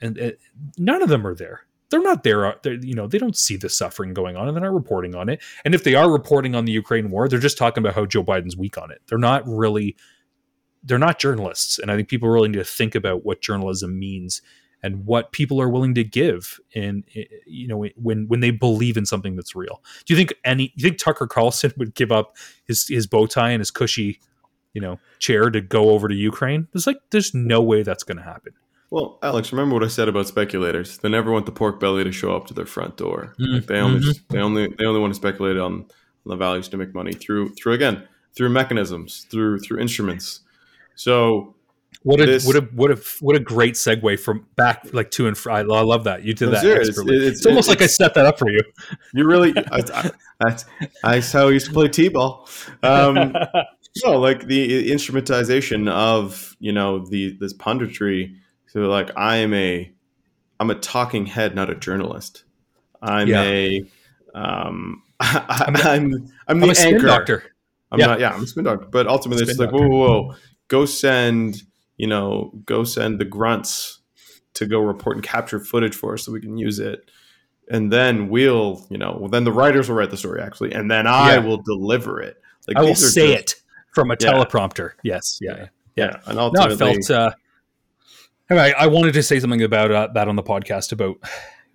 [0.00, 0.30] and uh,
[0.78, 2.46] none of them are there they're not there.
[2.46, 5.14] Uh, they're, you know, they don't see the suffering going on, and they're not reporting
[5.14, 5.42] on it.
[5.64, 8.24] And if they are reporting on the Ukraine war, they're just talking about how Joe
[8.24, 9.00] Biden's weak on it.
[9.06, 9.96] They're not really,
[10.82, 11.78] they're not journalists.
[11.78, 14.42] And I think people really need to think about what journalism means
[14.82, 17.02] and what people are willing to give in
[17.46, 19.82] you know when when they believe in something that's real.
[20.04, 20.68] Do you think any?
[20.68, 24.20] do You think Tucker Carlson would give up his his bow tie and his cushy,
[24.74, 26.68] you know, chair to go over to Ukraine?
[26.72, 28.52] There's like there's no way that's going to happen.
[28.90, 30.98] Well, Alex, remember what I said about speculators?
[30.98, 33.34] They never want the pork belly to show up to their front door.
[33.38, 33.54] Mm-hmm.
[33.54, 34.34] Like they only mm-hmm.
[34.34, 35.88] they only they only want to speculate on, on
[36.24, 40.40] the values to make money through through again through mechanisms through through instruments.
[40.94, 41.54] So
[42.02, 45.26] what a this, what a what a what a great segue from back like to
[45.26, 45.54] and fro.
[45.54, 46.64] I love that you did that.
[46.64, 48.62] It's, it's, it's, almost like I set that up for you.
[49.12, 50.10] You really I, I,
[51.02, 52.48] that's how I used to play t-ball.
[52.82, 53.34] Um,
[54.04, 58.34] no, like the instrumentization of you know the this punditry
[58.68, 59.90] so like I am a
[60.60, 62.44] I'm a talking head, not a journalist.
[63.02, 63.42] I'm yeah.
[63.42, 63.84] a
[64.34, 67.06] um I, am I'm I'm the I'm anchor.
[67.06, 67.42] doctor.
[67.90, 68.06] I'm yeah.
[68.06, 68.86] not yeah, I'm a spin doctor.
[68.86, 69.76] But ultimately spin it's doctor.
[69.76, 70.34] like, whoa, whoa, whoa,
[70.68, 71.62] go send,
[71.96, 74.00] you know, go send the grunts
[74.54, 77.10] to go report and capture footage for us so we can use it.
[77.70, 80.90] And then we'll, you know, well, then the writers will write the story actually, and
[80.90, 81.38] then I yeah.
[81.38, 82.36] will deliver it.
[82.66, 83.62] Like I will say just, it
[83.94, 84.92] from a teleprompter.
[85.02, 85.66] Yes, yeah, yeah.
[85.96, 86.20] yeah.
[86.26, 87.32] And ultimately, no, it felt uh,
[88.50, 91.16] Anyway, I wanted to say something about uh, that on the podcast about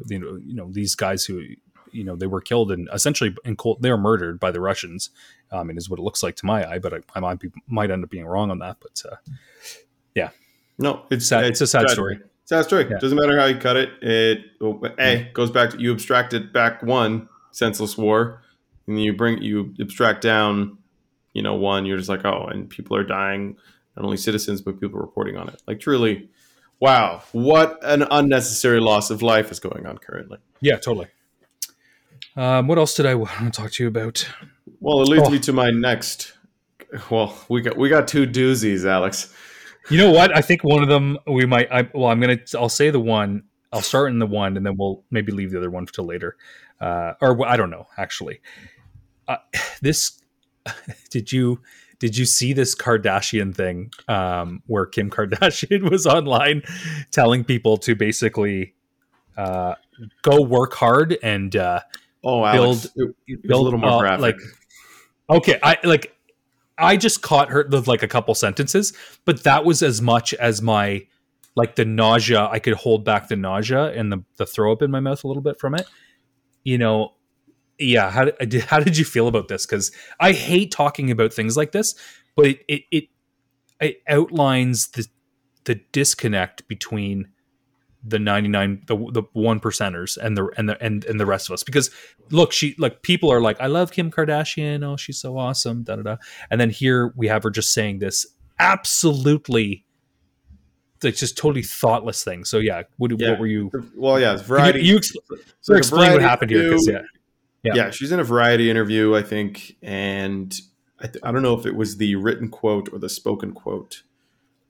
[0.08, 1.44] you know you know these guys who
[1.92, 5.12] you know they were killed and essentially in cold, they were murdered by the Russians.
[5.52, 7.52] I mean, is what it looks like to my eye, but I, I might be
[7.68, 8.78] might end up being wrong on that.
[8.80, 9.16] But uh,
[10.16, 10.30] yeah,
[10.80, 11.46] no, it's sad.
[11.46, 12.20] It's, it's a sad story.
[12.46, 12.88] Sad story.
[12.90, 12.98] Yeah.
[12.98, 13.90] Doesn't matter how you cut it.
[14.02, 14.40] It
[15.00, 18.42] a goes back to you abstracted back one senseless war,
[18.88, 20.80] and you bring you abstract down.
[21.34, 23.58] You know, one you're just like, oh, and people are dying.
[23.96, 25.62] Not only citizens, but people reporting on it.
[25.68, 26.30] Like truly,
[26.80, 30.40] wow, what an unnecessary loss of life is going on currently.
[30.62, 31.08] Yeah, totally.
[32.36, 34.28] Um, what else did I want to talk to you about?
[34.80, 35.30] Well, it leads oh.
[35.30, 36.34] me to my next.
[37.10, 39.34] Well, we got we got two doozies, Alex.
[39.90, 40.36] You know what?
[40.36, 41.72] I think one of them we might.
[41.72, 42.40] I, well, I'm gonna.
[42.56, 43.44] I'll say the one.
[43.72, 46.38] I'll start in the one, and then we'll maybe leave the other one till later.
[46.80, 47.88] Uh, or I don't know.
[47.98, 48.42] Actually,
[49.28, 49.38] uh,
[49.82, 50.20] this.
[51.10, 51.60] Did you
[52.00, 56.64] did you see this Kardashian thing um, where Kim Kardashian was online
[57.12, 58.74] telling people to basically
[59.38, 59.76] uh,
[60.22, 61.80] go work hard and uh,
[62.22, 64.22] oh Alex, build, build a little more uh, graphic.
[64.22, 64.36] like
[65.30, 66.14] okay I like
[66.78, 68.94] I just caught her with like a couple sentences,
[69.26, 71.06] but that was as much as my
[71.56, 72.48] like the nausea.
[72.52, 75.28] I could hold back the nausea and the the throw up in my mouth a
[75.28, 75.88] little bit from it.
[76.64, 77.14] You know,
[77.80, 79.66] yeah how did, how did you feel about this?
[79.66, 81.96] Because i hate talking about things like this
[82.36, 83.04] but it, it it,
[83.80, 85.08] it outlines the
[85.66, 87.30] the disconnect between
[88.04, 91.54] the 99 the, the one percenters and the and the and, and the rest of
[91.54, 91.64] us.
[91.64, 91.90] Because
[92.32, 94.84] look she like people are like i love kim kardashian.
[94.84, 95.84] Oh she's so awesome.
[95.84, 96.16] Da da da.
[96.52, 98.26] And then here we have her just saying this
[98.60, 99.86] absolutely
[101.02, 102.46] like just totally thoughtless thing.
[102.46, 103.32] So yeah what, yeah.
[103.32, 106.88] what were you well yeah variety you, you expl- so explain what happened here because
[106.88, 107.02] yeah
[107.64, 107.74] yeah.
[107.76, 110.54] yeah, she's in a variety interview, I think, and
[111.00, 114.04] I, th- I, don't know if it was the written quote or the spoken quote,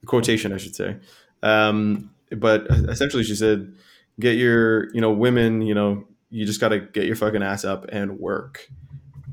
[0.00, 0.96] The quotation, I should say.
[1.42, 3.74] Um, but essentially, she said,
[4.18, 7.64] "Get your, you know, women, you know, you just got to get your fucking ass
[7.64, 8.68] up and work."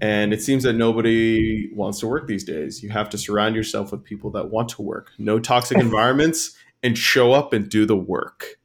[0.02, 2.82] And it seems that nobody wants to work these days.
[2.82, 5.12] You have to surround yourself with people that want to work.
[5.20, 8.60] No toxic environments, and show up and do the work.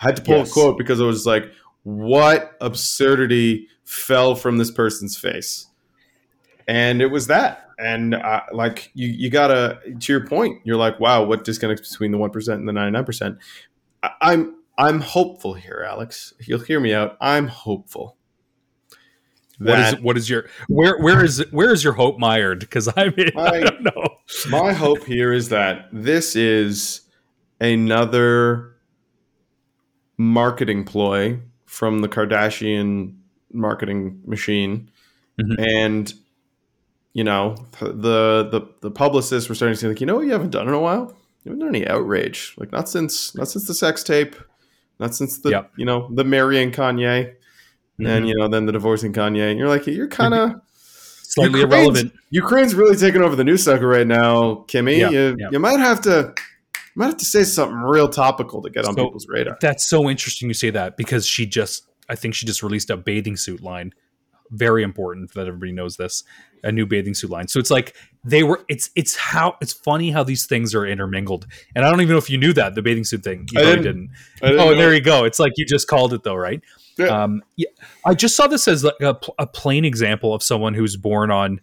[0.00, 0.50] I had to pull yes.
[0.50, 1.50] a quote because it was like,
[1.84, 5.66] what absurdity fell from this person's face.
[6.68, 7.68] and it was that.
[7.78, 10.60] And uh, like you, you gotta to your point.
[10.64, 13.38] You're like, wow, what disconnects between the one percent and the ninety nine percent?
[14.20, 16.32] I'm I'm hopeful here, Alex.
[16.40, 17.16] You'll hear me out.
[17.20, 18.16] I'm hopeful.
[19.58, 22.60] What is what is your where where is where is your hope mired?
[22.60, 24.16] Because I mean My- I don't know.
[24.50, 27.02] my hope here is that this is
[27.60, 28.76] another
[30.16, 33.14] marketing ploy from the Kardashian
[33.52, 34.90] marketing machine,
[35.40, 35.54] Mhm.
[35.58, 36.14] and
[37.12, 40.32] you know the the the publicists were starting to say like, you know what you
[40.32, 41.14] haven't done in a while.
[41.44, 44.36] You haven't done any outrage, like not since not since the sex tape,
[45.00, 45.72] not since the Yep.
[45.76, 47.34] you know the marrying Kanye,
[47.98, 49.50] and you know then the divorcing Kanye.
[49.50, 50.52] And you're like, you're kind of
[51.24, 52.12] Slightly Ukraine's- irrelevant.
[52.30, 54.98] Ukraine's really taking over the news cycle right now, Kimmy.
[54.98, 55.48] Yeah, you, yeah.
[55.50, 56.34] you might have to
[56.74, 59.56] you might have to say something real topical to get on So- people's radar.
[59.60, 62.96] That's so interesting you say that because she just I think she just released a
[62.96, 63.92] bathing suit line.
[64.50, 66.24] Very important that everybody knows this.
[66.62, 67.48] A new bathing suit line.
[67.48, 71.46] So it's like they were it's it's how it's funny how these things are intermingled.
[71.74, 73.48] And I don't even know if you knew that, the bathing suit thing.
[73.50, 73.84] You I probably didn't.
[73.84, 74.10] didn't.
[74.42, 75.24] I didn't Oh, there you go.
[75.24, 76.60] It's like you just called it though, right?
[76.98, 77.06] Yeah.
[77.06, 77.70] Um, yeah,
[78.04, 81.60] I just saw this as like a, a plain example of someone who's born on,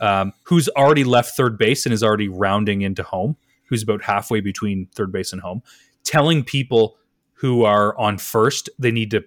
[0.00, 3.36] um, who's already left third base and is already rounding into home,
[3.68, 5.62] who's about halfway between third base and home,
[6.02, 6.96] telling people
[7.34, 9.22] who are on first they need to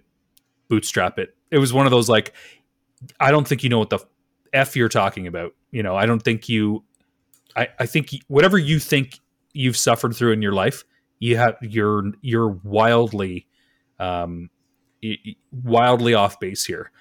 [0.69, 1.35] bootstrap it.
[1.51, 2.33] It was one of those like,
[3.19, 3.99] I don't think you know what the
[4.53, 5.53] f you're talking about.
[5.71, 6.83] You know, I don't think you.
[7.55, 9.19] I I think whatever you think
[9.53, 10.83] you've suffered through in your life,
[11.19, 13.47] you have you're you're wildly
[13.99, 14.49] um
[15.63, 16.91] wildly off base here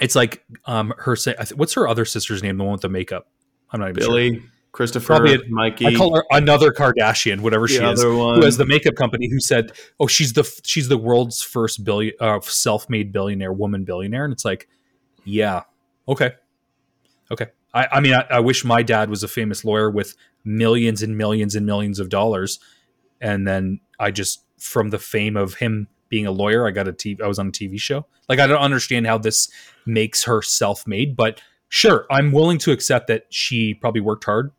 [0.00, 3.28] it's like um her say what's her other sister's name the one with the makeup
[3.70, 4.42] i'm not even sure Billy,
[4.72, 8.36] Christopher, a- Mikey, i call her another kardashian whatever she is one.
[8.36, 12.14] who has the makeup company who said oh she's the she's the world's first billion
[12.20, 14.68] uh, self-made billionaire woman billionaire and it's like
[15.24, 15.62] yeah
[16.08, 16.32] okay
[17.30, 17.46] okay.
[17.74, 20.14] I i mean I, I wish my dad was a famous lawyer with
[20.44, 22.60] millions and millions and millions of dollars
[23.20, 26.92] and then i just from the fame of him being a lawyer i got a
[26.92, 28.06] tv i was on a tv show.
[28.28, 29.50] Like i don't understand how this
[29.84, 34.52] makes her self-made but sure i'm willing to accept that she probably worked hard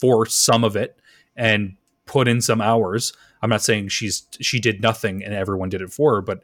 [0.00, 0.98] for some of it
[1.36, 3.12] and put in some hours.
[3.42, 6.42] I'm not saying she's she did nothing and everyone did it for her but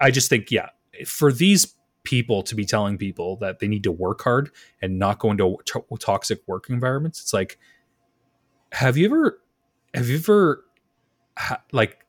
[0.00, 0.68] i just think yeah
[1.06, 4.50] for these people to be telling people that they need to work hard
[4.82, 7.58] and not go into to- toxic work environments it's like
[8.72, 9.40] have you ever
[9.94, 10.64] have you ever
[11.38, 12.04] ha- like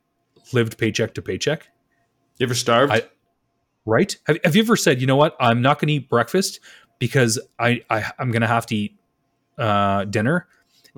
[0.53, 1.69] lived paycheck to paycheck?
[2.37, 2.91] You ever starved?
[2.91, 3.03] I-
[3.85, 4.17] right?
[4.27, 5.35] Have, have you ever said you know what?
[5.39, 6.59] I'm not going to eat breakfast
[6.99, 8.97] because i, I i'm going to have to eat
[9.57, 10.47] uh, dinner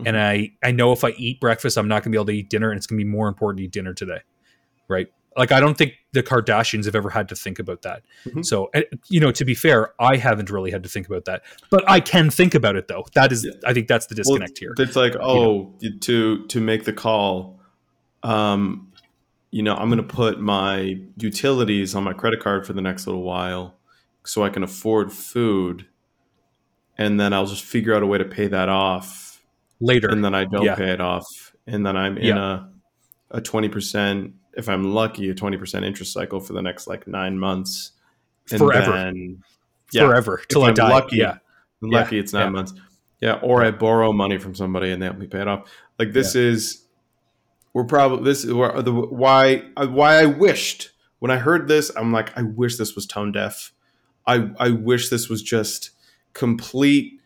[0.06, 2.32] and i i know if i eat breakfast i'm not going to be able to
[2.34, 4.20] eat dinner and it's going to be more important to eat dinner today
[4.88, 5.08] right?
[5.36, 8.04] Like i don't think the kardashians have ever had to think about that.
[8.26, 8.46] Mhm.
[8.46, 8.72] so
[9.10, 11.44] you know to be fair i haven't really had to think about that.
[11.70, 13.06] But i can think about it though.
[13.14, 13.52] That is Yeah.
[13.66, 17.60] i think that's the Well, disconnect here It's like, oh, to to make the call,
[18.24, 18.92] um,
[19.52, 23.08] you know, I'm going to put my utilities on my credit card for the next
[23.08, 23.76] little while,
[24.26, 25.86] so I can afford food,
[26.98, 29.27] and then I'll just figure out a way to pay that off,
[29.80, 30.76] later and then I don't Yeah.
[30.76, 31.26] pay it off,
[31.66, 32.70] and then I'm in a
[33.32, 37.08] a twenty percent, if I'm lucky, a twenty percent interest cycle for the next like
[37.08, 37.92] nine months,
[38.52, 39.44] and forever then-
[39.92, 41.38] yeah, forever till i I'm die lucky, yeah
[41.82, 42.50] I'm Yeah, lucky it's nine yeah.
[42.50, 42.74] months.
[43.22, 45.70] Yeah, or I borrow money from somebody and they help me pay it off.
[45.98, 46.84] Like this is,
[47.74, 51.90] we're probably this is where the why why I wished when I heard this.
[51.96, 53.72] I'm like, I wish this was tone deaf.
[54.28, 55.92] I I wish this was just
[56.34, 57.20] complete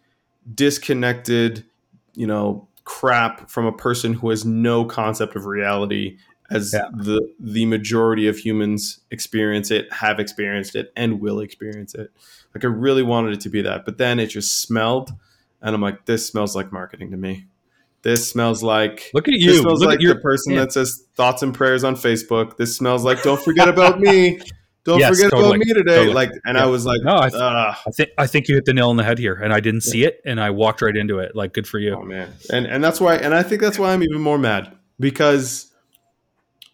[0.56, 1.65] disconnected,
[2.13, 6.17] you know, crap from a person who has no concept of reality
[6.49, 6.89] as Yeah.
[6.93, 12.11] the the majority of humans experience it, have experienced it, and will experience it.
[12.53, 15.11] Like I really wanted it to be that, but then it just smelled,
[15.61, 17.45] and I'm like, this smells like marketing to me.
[18.01, 20.61] This smells like look at this you smells look like your the person yeah.
[20.61, 22.57] that says thoughts and prayers on Facebook.
[22.57, 24.39] This smells like don't forget about me.
[24.83, 25.95] Don't Yes, forget totally, about me today.
[25.97, 26.13] totally.
[26.15, 28.73] Like, and I was like, No, I th- I think I think you hit the
[28.73, 31.19] nail on the head here, and I didn't see it, and I walked right into
[31.19, 31.35] it.
[31.35, 31.95] Like, good for you.
[31.95, 34.75] Oh man, and and that's why, and I think that's why I'm even more mad
[34.99, 35.71] because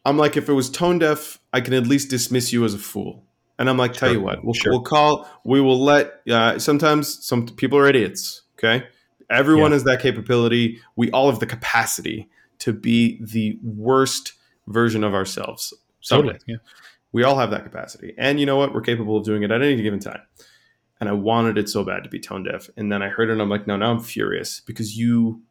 [0.05, 2.77] I'm like, if it was tone deaf, I can at least dismiss you as a
[2.77, 3.25] fool.
[3.59, 4.71] And I'm like, tell Sure, you what, we'll, sure.
[4.71, 6.21] we'll call, we will let.
[6.29, 8.43] Uh, sometimes some people are idiots.
[8.57, 8.85] Okay,
[9.29, 9.75] everyone Yeah.
[9.75, 10.79] has that capability.
[10.95, 12.29] We all have the capacity
[12.59, 14.31] to be the worst
[14.67, 15.73] version of ourselves.
[16.01, 16.39] Some Totally.
[16.47, 16.55] Yeah.
[17.17, 18.13] We all have that capacity.
[18.15, 18.75] And you know what?
[18.75, 20.21] We're capable of doing it at any given time.
[20.99, 22.69] And I wanted it so bad to be tone deaf.
[22.77, 25.41] And then I heard it and I'm like, no, now I'm furious because you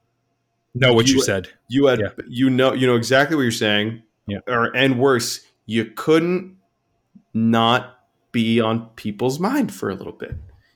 [0.74, 1.48] Know what you, You- said.
[1.68, 2.09] you had Yeah.
[2.28, 4.02] you know you know exactly what you're saying.
[4.28, 4.38] Yeah.
[4.47, 6.56] Or and worse, you couldn't
[7.34, 7.98] not
[8.32, 10.34] be on people's mind for a little bit.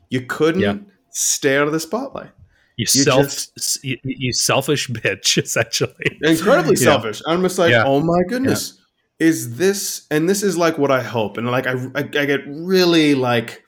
[0.09, 0.79] You couldn't Yeah.
[1.11, 2.31] stay out of the spotlight.
[2.77, 6.19] You, You self, just- you, you selfish bitch, essentially.
[6.23, 7.23] incredibly selfish.
[7.27, 8.80] I'm just like, oh my goodness,
[9.21, 10.07] is this?
[10.11, 13.65] And this is like what I hope, and like I, I, I get really like,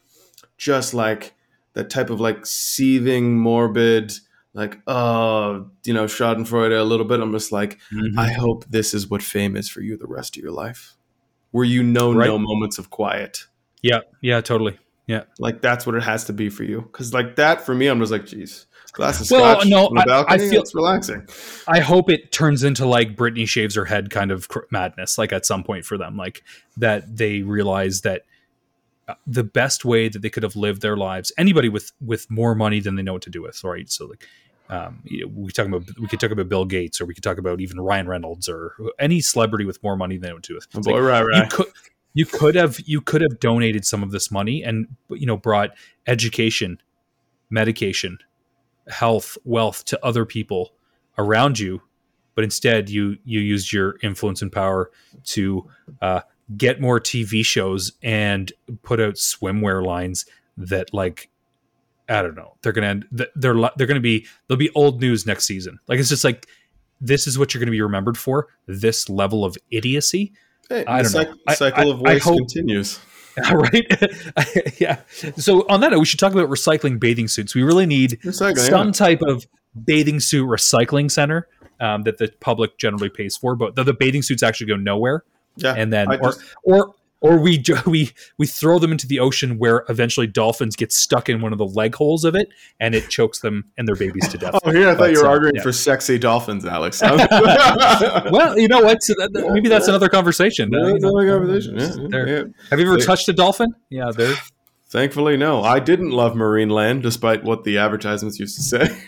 [0.58, 1.34] just like
[1.74, 4.12] that type of like seething, morbid,
[4.54, 7.20] like oh, you know, Schadenfreude a little bit.
[7.20, 8.18] I'm just like, Mhm.
[8.18, 10.94] I hope this is what fame is for you the rest of your life,
[11.52, 12.26] where you know Right.
[12.26, 13.46] no moments of quiet.
[13.82, 14.78] yeah, yeah, totally.
[15.08, 17.88] Yeah like that's what it has to be for you, because like that for me,
[17.88, 20.74] I'm just like, geez, glass of Well, scotch no, on the I- I feel- it's
[20.74, 21.26] relaxing.
[21.66, 25.32] I hope it turns into like Britney shaves her head kind of cr- madness, like
[25.32, 26.42] at some point for them, like
[26.76, 28.22] that they realize that
[29.08, 32.54] uh, the best way that they could have lived their lives, anybody with with more
[32.54, 33.90] money than they know what to do with, right?
[33.90, 34.26] So like,
[34.70, 35.02] um,
[35.34, 37.80] we talk about we could talk about Bill Gates, or we could talk about even
[37.80, 40.68] Ryan Reynolds, or any celebrity with more money than they know what to do with.
[40.74, 41.42] Oh, It's boy, like, right, right.
[41.44, 41.66] you could
[42.14, 45.70] you could have you could have donated some of this money and you know brought
[46.06, 46.78] education
[47.50, 48.18] medication
[48.88, 50.72] health wealth to other people
[51.18, 51.80] around you
[52.34, 54.90] but instead you you used your influence and power
[55.24, 55.68] to
[56.00, 56.20] uh,
[56.56, 58.52] get more tv shows and
[58.82, 60.26] put out swimwear lines
[60.56, 61.28] that like
[62.08, 65.46] i don't know they're gonna end they're they're gonna be they'll be old news next
[65.46, 66.46] season like it's just like
[67.00, 70.32] this is what you're gonna be remembered for this level of idiocy
[70.68, 71.24] Hey, I don't know.
[71.24, 72.98] cyc- I- cycle I- of I waste hope- continues.
[73.52, 73.86] right
[74.80, 75.00] yeah
[75.36, 78.88] so on that note we should talk about recycling bathing suits we really need some
[78.88, 78.92] yeah.
[78.92, 79.46] type of
[79.84, 81.48] bathing suit recycling center
[81.80, 85.24] um, that the public generally pays for but the, the bathing suits actually go nowhere
[85.56, 85.74] yeah.
[85.76, 89.84] and then or, just- or or we we we throw them into the ocean where
[89.88, 93.40] eventually dolphins get stuck in one of the leg holes of it and it chokes
[93.40, 95.54] them and their babies to death oh, here I thought but, you were uh, arguing
[95.56, 95.62] yeah.
[95.62, 97.00] for sexy dolphins, Alex.
[97.02, 102.10] well you know what So that- maybe that's another conversation Uh, you That's another conversation.
[102.10, 102.42] Yeah, yeah.
[102.70, 104.36] have you ever They- touched a dolphin yeah they're
[104.92, 105.62] Thankfully, no.
[105.62, 108.98] I didn't love Marineland, despite what the advertisements used to say.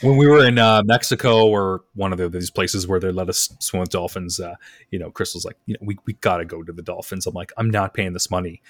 [0.00, 3.28] When we were in uh, Mexico or one of the, these places where they let
[3.28, 4.54] us swim with dolphins, uh,
[4.90, 7.26] you know, Crystal's like, you know, we, we got to go to the dolphins.
[7.26, 8.62] I'm like, I'm not paying this money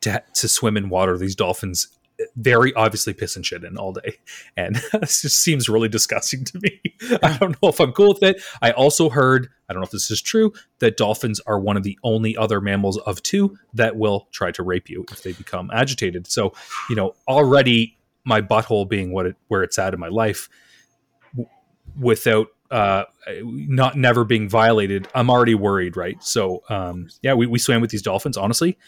[0.00, 1.18] to, to swim in water.
[1.18, 1.88] These dolphins
[2.36, 4.18] very obviously piss and shit in all day.
[4.56, 6.80] And this just seems really disgusting to me.
[7.22, 8.42] I don't know if I'm cool with it.
[8.62, 11.82] I also heard, I don't know if this is true, that dolphins are one of
[11.82, 15.70] the only other mammals of two that will try to rape you if they become
[15.72, 16.26] agitated.
[16.26, 16.52] So,
[16.88, 20.48] you know, already my butthole being what it, where it's at in my life
[21.98, 23.04] without uh
[23.42, 26.22] not never being violated i'm already worried right?
[26.22, 28.78] So um yeah we, we swam with these dolphins honestly.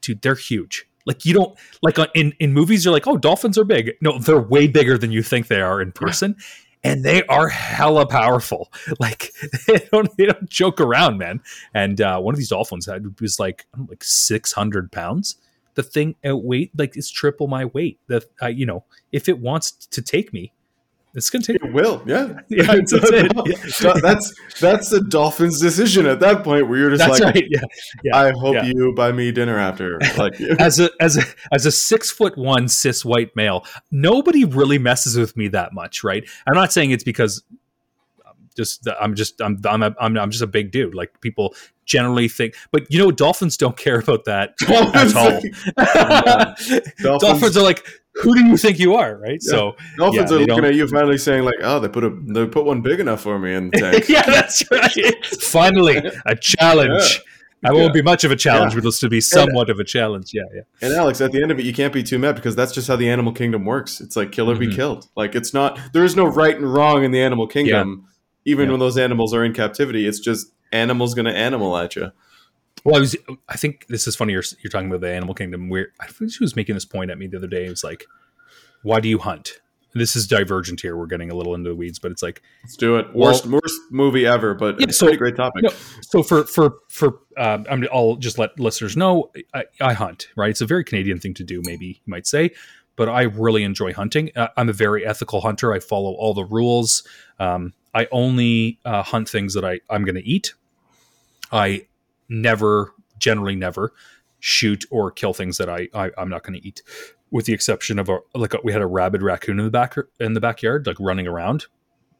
[0.00, 0.86] Dude they're huge.
[1.06, 3.92] Like you don't like in in movies you're like oh dolphins are big.
[4.00, 6.36] No they're way bigger than you think they are in person
[6.84, 8.72] and they are hella powerful.
[9.00, 9.32] Like
[9.66, 11.40] they don't they don't joke around man.
[11.74, 15.36] And uh one of these dolphins had was like know, like 600 pounds.
[15.74, 17.98] The thing outweighed like it's triple my weight.
[18.08, 20.52] That uh, you know if it wants to take me
[21.18, 22.40] it's gonna take It will, yeah.
[22.48, 24.02] Yeah, that's it.
[24.02, 27.60] That's that's the dolphins' decision at that point, where you're just that's like, right yeah
[28.02, 28.64] yeah, I hope yeah.
[28.64, 29.98] you buy me dinner after.
[30.16, 31.22] Like, as a as a
[31.52, 36.04] as a six foot one cis white male, nobody really messes with me that much,
[36.04, 36.24] right?
[36.46, 37.42] I'm not saying it's because
[38.56, 40.94] just I'm just I'm I'm a, I'm I'm just a big dude.
[40.94, 41.54] Like people
[41.84, 46.54] generally think, but you know, dolphins don't care about that at all.
[47.00, 47.86] Dolphins- dolphins are like,
[48.22, 49.42] who do you think you are, right?
[49.42, 52.10] So Dolphins Yeah, are looking don't- at you finally saying like, "Oh, they put a
[52.26, 55.26] they put one big enough for me in the tank." yeah, that's right.
[55.40, 57.20] Finally, a challenge.
[57.64, 57.92] I won't Yeah.
[58.00, 58.76] be much of a challenge, Yeah.
[58.76, 60.30] but it'll still be somewhat of a challenge.
[60.32, 60.60] Yeah, yeah.
[60.80, 62.86] And Alex, at the end of it, you can't be too mad because that's just
[62.86, 64.00] how the animal kingdom works.
[64.00, 64.76] It's like kill or be Mhm.
[64.76, 65.08] killed.
[65.16, 68.04] Like it's not there is no right and wrong in the animal kingdom.
[68.44, 68.70] Even Yeah.
[68.72, 72.12] when those animals are in captivity, it's just animals to animal at you.
[72.84, 73.16] Well, I was.
[73.48, 74.32] I think this is funny.
[74.32, 75.68] You're, you're talking about the animal kingdom.
[75.68, 77.66] Where I think she was making this point at me the other day.
[77.66, 78.06] It was like,
[78.82, 79.60] why do you hunt?
[79.94, 80.96] This is divergent here.
[80.96, 83.06] We're getting a little into the weeds, but it's like, Let's do it.
[83.14, 85.62] Well- Worst worst movie ever, but Yeah, it's so- a great topic.
[85.64, 85.70] No,
[86.02, 90.28] so for for for um, I'm, I'll just let listeners know I, I hunt.
[90.36, 91.62] Right, it's a very Canadian thing to do.
[91.64, 92.50] Maybe you might say,
[92.96, 94.30] but I really enjoy hunting.
[94.36, 95.72] Uh, I'm a very ethical hunter.
[95.72, 97.02] I follow all the rules.
[97.40, 100.52] Um, I only uh, hunt things that I I'm going to eat.
[101.50, 101.86] I
[102.28, 103.92] never, generally never,
[104.40, 106.82] shoot or kill things that I, I I'm not going to eat,
[107.30, 109.96] with the exception of a like a, we had a rabid raccoon in the back
[110.20, 111.66] in the backyard, like running around.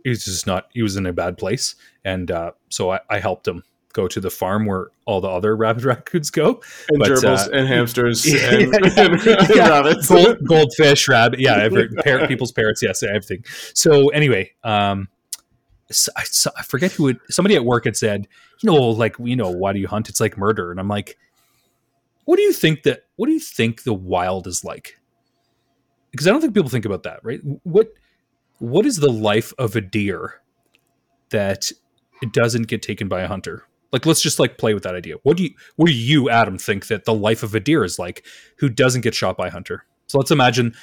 [0.05, 0.69] He was just not.
[0.73, 1.75] He was in a bad place,
[2.05, 3.63] and uh, so I, I helped him
[3.93, 6.61] go to the farm where all the other rabid raccoons go.
[6.89, 9.69] and but, gerbils uh, and hamsters yeah, and, yeah, and yeah.
[9.69, 10.09] rabbits.
[10.09, 11.89] Gold, goldfish, rabbit, yeah, every,
[12.27, 13.45] people's parrots, yes, everything.
[13.75, 15.09] So anyway, um,
[16.17, 16.25] I,
[16.57, 17.19] I forget who it.
[17.31, 18.29] Somebody at work had said,
[18.61, 20.09] you know, like you know, why do you hunt?
[20.09, 21.17] It's like murder, and I'm like,
[22.25, 24.99] what do you think that what do you think the wild is like?
[26.11, 27.41] Because I don't think people think about that, right?
[27.63, 27.89] What
[28.59, 30.41] what is the life of a deer
[31.31, 31.71] that
[32.23, 33.65] it doesn't get taken by a hunter?
[33.93, 35.17] Like let's just like play with that idea.
[35.23, 37.99] What do you what do you, Adam, think that the life of a deer is
[37.99, 38.27] like
[38.59, 39.87] who doesn't get shot by a hunter?
[40.07, 40.75] So let's imagine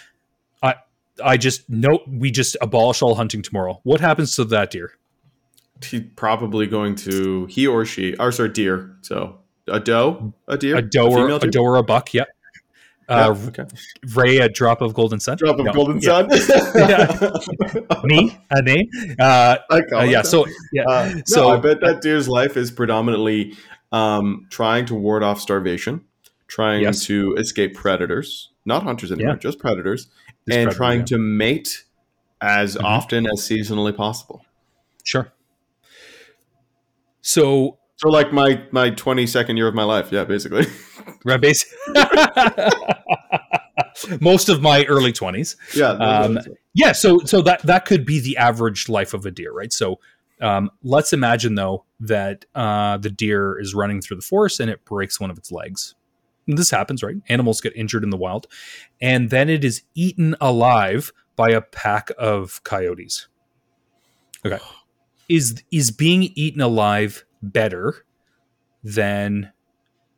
[0.64, 0.76] I
[1.23, 3.79] I just no we just abolish all hunting tomorrow.
[3.83, 4.91] What happens to that deer?
[5.83, 8.95] He's probably going to he or she or sorry deer.
[9.01, 12.23] So a doe, a deer, A doe or female a doe or a buck, yeah.
[13.09, 13.65] Yeah, Uh, okay.
[14.15, 15.37] Ray, a drop of golden sun.
[15.37, 16.25] Drop of No, golden yeah.
[16.27, 17.31] sun.
[18.03, 18.87] Me, a name.
[19.19, 20.21] Uh, uh, yeah.
[20.23, 20.83] So yeah.
[20.87, 23.55] Uh, no, so I bet that deer's life is predominantly
[23.91, 26.01] um, trying to ward off starvation,
[26.47, 27.05] trying Yes.
[27.05, 29.39] to escape predators, not hunters anymore, Yeah.
[29.39, 30.07] just predators,
[30.51, 31.05] And trying yeah.
[31.05, 31.84] to mate
[32.41, 32.84] as Mhm.
[32.84, 34.45] often as seasonally possible.
[35.03, 35.31] sure.
[37.22, 40.65] So So, like my my twenty second year of my life, yeah, basically.
[41.26, 41.65] right, basi-
[44.22, 45.55] most of my early twenties.
[45.76, 45.89] yeah.
[45.91, 46.39] Um,
[46.73, 49.72] Yeah, so so that that could be the average life of a deer, right?
[49.72, 49.99] So
[50.41, 54.84] um, let's imagine though that uh, the deer is running through the forest and it
[54.85, 55.95] breaks one of its legs.
[56.47, 57.15] This happens, right?
[57.27, 58.47] Animals get injured in the wild,
[59.01, 63.27] and then it is eaten alive by a pack of coyotes.
[64.45, 64.59] Okay,
[65.27, 68.05] is is being eaten alive better
[68.84, 69.51] than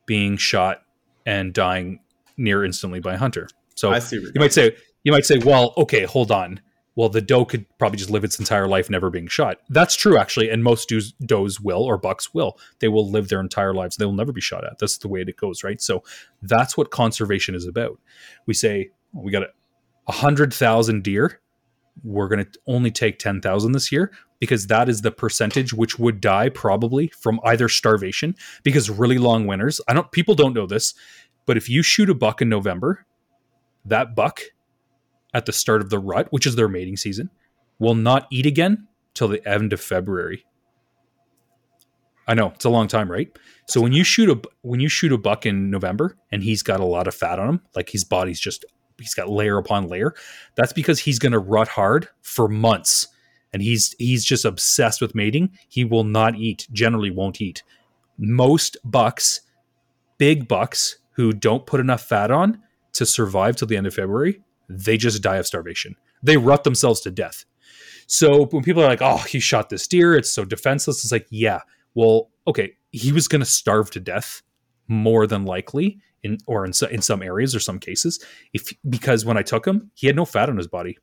[0.06, 0.84] being shot
[1.26, 1.99] and dying
[2.36, 3.48] near instantly by a hunter?
[3.76, 4.18] So I see.
[4.18, 6.60] you might say you might say well okay hold on
[6.98, 9.61] well the doe could probably just live its entire life never being shot.
[9.69, 12.57] That's true actually and most does, does will or bucks will.
[12.80, 13.95] They will live their entire lives.
[13.95, 14.80] They will never be shot at.
[14.80, 15.82] That's the way it goes right?
[15.82, 16.03] So
[16.41, 17.99] that's what conservation is about.
[18.45, 21.40] We say well, we got a, hundred thousand deer.
[22.03, 26.22] We're going to only take 10,000 this year because that is the percentage which would
[26.22, 29.82] die probably from either starvation because really long winters.
[29.88, 30.94] I don't people don't know this
[31.48, 33.06] but if you shoot a buck in november
[33.86, 34.41] that buck
[35.34, 37.30] at the start of the rut, which is their mating season,
[37.80, 40.45] will not eat again till the end of February.
[42.28, 43.30] I know it's a long time, right?
[43.68, 46.82] So when you shoot a when you shoot a buck in November and he's got
[46.82, 48.66] a lot of fat on him, like his body's just
[48.99, 50.14] he's got layer upon layer,
[50.56, 53.08] that's because he's going to rut hard for months,
[53.54, 55.52] and he's he's just obsessed with mating.
[55.70, 56.68] He will not eat.
[56.72, 57.64] Generally, won't eat.
[58.18, 59.41] Most bucks,
[60.18, 62.62] big bucks who don't put enough fat on
[62.94, 65.95] to survive till the end of February, they just die of starvation.
[66.23, 67.45] They rut themselves to death.
[68.07, 71.27] So when people are like, "Oh, he shot this deer; it's so defenseless," it's like,
[71.30, 71.61] yeah,
[71.94, 74.41] well, okay, he was going to starve to death
[74.88, 78.23] more than likely in or in, in some areas or some cases
[78.53, 80.98] if because when I took him, he had no fat on his body.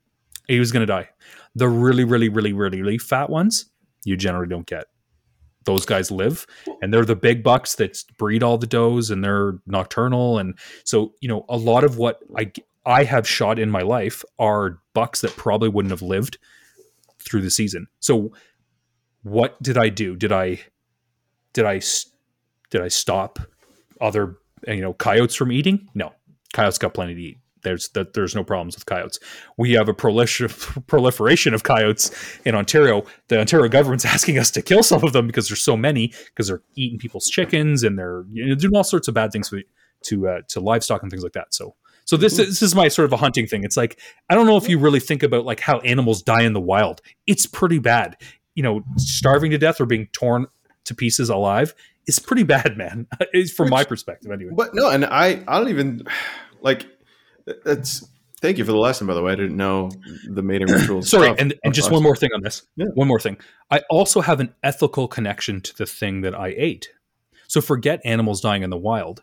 [0.48, 1.08] He was going to die.
[1.54, 3.66] The really, really, really, really, really fat ones,
[4.04, 4.86] you generally don't get.
[5.64, 6.46] Those guys live,
[6.82, 11.14] and they're the big bucks that breed all the does, and they're nocturnal, and so
[11.20, 12.52] you know a lot of what I
[12.86, 16.38] I have shot in my life are bucks that probably wouldn't have lived
[17.18, 17.86] through the season.
[18.00, 18.32] So
[19.22, 20.16] what did I do?
[20.16, 20.60] Did I
[21.52, 21.80] did I
[22.70, 23.38] did I stop
[24.00, 24.36] other
[24.66, 25.88] you know coyotes from eating?
[25.94, 26.12] No,
[26.52, 27.38] coyotes got plenty to eat.
[27.62, 29.18] There's that there's no problems with coyotes.
[29.56, 32.10] We have a prolifer- proliferation of coyotes
[32.44, 33.04] in Ontario.
[33.28, 36.48] The Ontario government's asking us to kill some of them because there's so many because
[36.48, 39.62] they're eating people's chickens and they're you know, doing all sorts of bad things to
[40.04, 41.54] to, uh, to livestock and things like that.
[41.54, 41.74] So
[42.04, 43.64] so this this is my sort of a hunting thing.
[43.64, 43.98] It's like
[44.28, 47.00] I don't know if you really think about like how animals die in the wild.
[47.26, 48.16] It's pretty bad.
[48.54, 50.46] You know, starving to death or being torn
[50.84, 51.74] to pieces alive
[52.06, 53.06] is pretty bad, man.
[53.32, 54.52] It's from my perspective anyway.
[54.54, 56.02] But no, and I I don't even
[56.60, 56.86] like
[57.64, 58.08] that's.
[58.40, 59.32] Thank you for the lesson, by the way.
[59.32, 59.90] I didn't know
[60.28, 61.08] the mating rituals.
[61.08, 61.38] Sorry, stuff.
[61.38, 62.62] and, and just one more thing on this.
[62.76, 62.88] Yeah.
[62.92, 63.38] One more thing.
[63.70, 66.90] I also have an ethical connection to the thing that I ate.
[67.48, 69.22] So forget animals dying in the wild.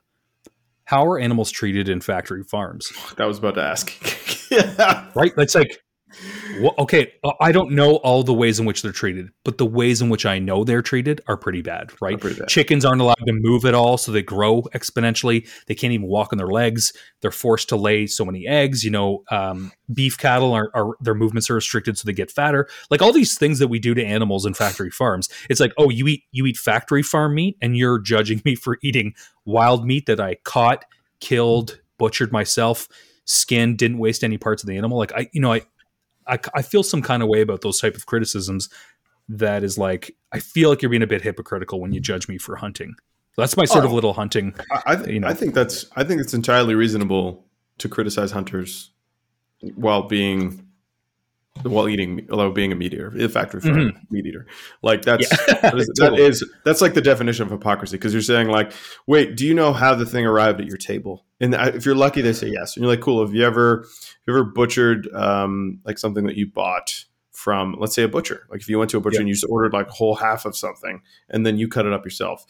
[0.86, 2.91] How are animals treated in factory farms?
[3.18, 3.94] That was about to ask.
[4.52, 5.08] yeah.
[5.16, 5.34] Right?
[5.36, 5.80] That's like,
[6.60, 9.66] well, okay, uh, I don't know all the ways in which they're treated, but the
[9.66, 12.20] ways in which I know they're treated are pretty bad, right?
[12.20, 12.48] Pretty bad.
[12.48, 15.48] Chickens aren't allowed to move at all, so they grow exponentially.
[15.68, 16.94] They can't even walk on their legs.
[17.22, 18.84] They're forced to lay so many eggs.
[18.84, 22.68] You know, um, beef cattle are, are their movements are restricted, so they get fatter.
[22.90, 25.30] Like all these things that we do to animals in factory farms.
[25.50, 28.78] It's like, oh, you eat you eat factory farm meat, and you're judging me for
[28.84, 29.14] eating
[29.46, 30.86] wild meat that I caught,
[31.20, 32.88] killed, butchered myself,
[33.26, 34.98] skin didn't waste any parts of the animal.
[34.98, 35.62] Like I, you know, I
[36.27, 38.69] I, I feel some kind of way about those type of criticisms
[39.30, 42.38] that is like I feel like you're being a bit hypocritical when you judge me
[42.38, 42.95] for hunting.
[43.38, 43.95] That's my sort of Oh.
[43.95, 44.53] little hunting.
[44.72, 45.27] I, I, th- You know.
[45.27, 47.45] I think that's I think it's entirely reasonable
[47.77, 48.91] to criticize hunters
[49.76, 50.68] while being
[51.64, 54.11] while eating, although being a meat eater, a factory farm Mhm.
[54.11, 54.48] meat eater.
[54.82, 55.60] Like that's Yeah.
[55.61, 56.22] that is, that Totally.
[56.23, 58.72] is- that's like the definition of hypocrisy because you're saying like,
[59.06, 61.26] wait, do you know how the thing arrived at your table?
[61.40, 62.76] And if you're lucky, they say yes.
[62.76, 63.26] And you're like, cool.
[63.26, 63.88] Have you ever, have
[64.28, 68.48] you ever butchered um, like something that you bought from, let's say, a butcher?
[68.49, 69.22] Like if you went to a butcher Yeah.
[69.22, 71.94] and you just ordered like a whole half of something and then you cut it
[71.94, 72.45] up yourself,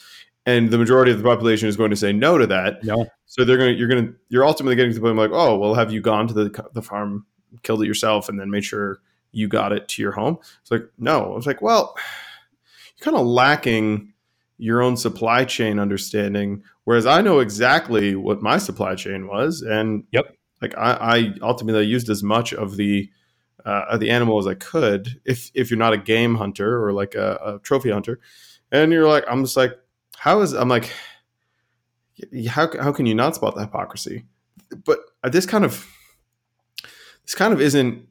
[0.46, 2.84] and the majority of the population is going to say no to that.
[2.84, 3.08] No.
[3.28, 5.58] So they're going to, you're going to, you're ultimately getting to the point like, oh,
[5.58, 7.26] well, have you gone to the the farm,
[7.64, 9.00] killed it yourself, and then made sure
[9.32, 10.38] you got it to your home?
[10.62, 11.32] It's like, no.
[11.32, 11.96] I was like, well,
[12.98, 14.14] you're kind of lacking
[14.58, 16.64] your own supply chain understanding.
[16.84, 20.36] Whereas I know exactly what my supply chain was, and Yep.
[20.62, 23.10] like I, I ultimately used as much of the
[23.66, 25.20] uh, of the animal as I could.
[25.26, 28.20] If if you're not a game hunter or like a, a trophy hunter,
[28.72, 29.74] and you're like, I'm just like,
[30.18, 30.92] how is I'm like,
[32.50, 34.26] how how can you not spot the hypocrisy?
[34.86, 35.88] But this kind of
[37.26, 38.08] this kind of isn't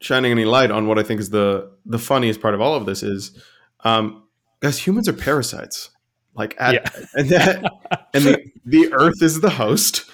[0.00, 2.86] shining any light on what I think is the the funniest part of all of
[2.86, 3.36] this is,
[3.84, 4.24] um,
[4.60, 5.90] guys, humans are parasites.
[6.34, 7.04] Like at, Yeah.
[7.14, 7.72] and that
[8.14, 10.04] and the the Earth is the host.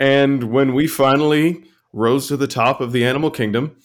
[0.00, 3.76] And when we finally rose to the top of the animal kingdom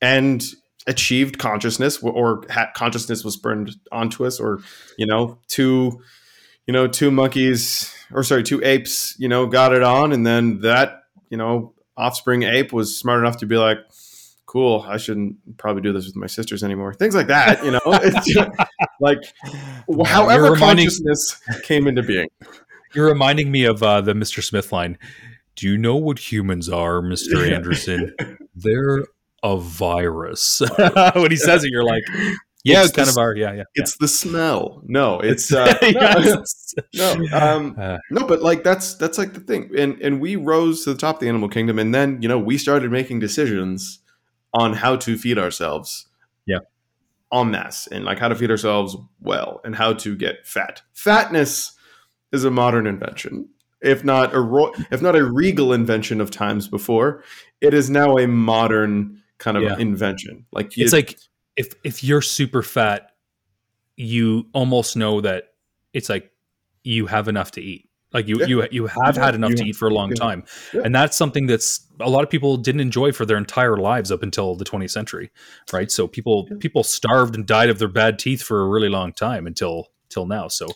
[0.00, 0.42] and
[0.86, 4.60] achieved consciousness, or ha- consciousness was burned onto us, or
[4.96, 6.00] you know, two,
[6.66, 10.60] you know, two monkeys, or sorry, two apes, you know, got it on, and then
[10.60, 13.78] that, you know, offspring ape was smart enough to be like,
[14.46, 16.92] cool, I shouldn't probably do this with my sisters anymore.
[16.94, 18.50] Things like that, you know, it's just,
[19.00, 19.18] like
[20.06, 22.28] however reminding- consciousness came into being.
[22.92, 24.42] You're reminding me of uh, the Mr.
[24.42, 24.98] Smith line.
[25.54, 27.48] Do you know what humans are, Mr.
[27.48, 28.14] Anderson?
[28.54, 29.04] They're
[29.42, 30.60] a virus.
[31.14, 32.02] when he says it, you're like,
[32.64, 33.62] yeah, It's kind the- of our, yeah, yeah.
[33.74, 34.82] It's the smell.
[34.86, 36.74] No, it's uh, no, Yes.
[36.94, 40.84] no, um, Uh, no, but like that's that's like the thing, and and we rose
[40.84, 44.00] to the top of the animal kingdom, and then you know we started making decisions
[44.54, 46.06] on how to feed ourselves,
[46.46, 46.58] Yeah.
[47.32, 50.82] en masse, and like how to feed ourselves well, and how to get fat.
[50.92, 51.72] Fatness
[52.32, 53.48] is a modern invention,
[53.80, 57.22] if not a ro- if not a regal invention of times before.
[57.60, 59.76] It is now a modern kind of Yeah.
[59.78, 60.46] invention.
[60.52, 61.16] Like it's like
[61.60, 63.10] if if you're super fat,
[63.96, 65.44] you almost know that
[65.92, 66.30] it's like
[66.84, 67.88] you have enough to eat.
[68.12, 68.46] Like you Yeah.
[68.46, 70.16] you you have Yeah, had enough you to have- eat for a long yeah.
[70.16, 70.44] time,
[70.84, 74.22] and that's something that's a lot of people didn't enjoy for their entire lives up
[74.22, 75.30] until the 20th century,
[75.72, 75.90] right?
[75.92, 79.46] So people people starved and died of their bad teeth for a really long time
[79.46, 80.48] until till now.
[80.48, 80.66] So.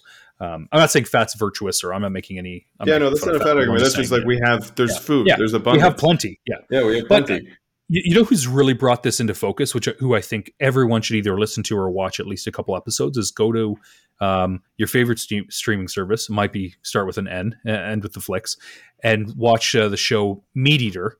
[0.40, 2.66] Um, I'm not saying fat's virtuous, or I'm not making any.
[2.80, 3.50] I'm yeah, no, that's not a fat fat people.
[3.52, 3.82] I'm argument.
[3.84, 4.74] That's just like we have.
[4.74, 4.98] There's Yeah.
[4.98, 5.26] food.
[5.28, 5.36] Yeah.
[5.38, 5.76] There's a bunch.
[5.76, 6.40] we have plenty.
[6.44, 7.48] Yeah, Yeah, we have But- plenty.
[7.88, 11.16] You, you know who's really brought this into focus, which who I think everyone should
[11.16, 13.76] either listen to or watch at least a couple episodes, is go to
[14.20, 15.20] um, your favorite
[15.50, 16.28] streaming service.
[16.28, 18.56] It might be start with an N, end with the flicks,
[19.02, 21.18] and watch uh, the show Meat Eater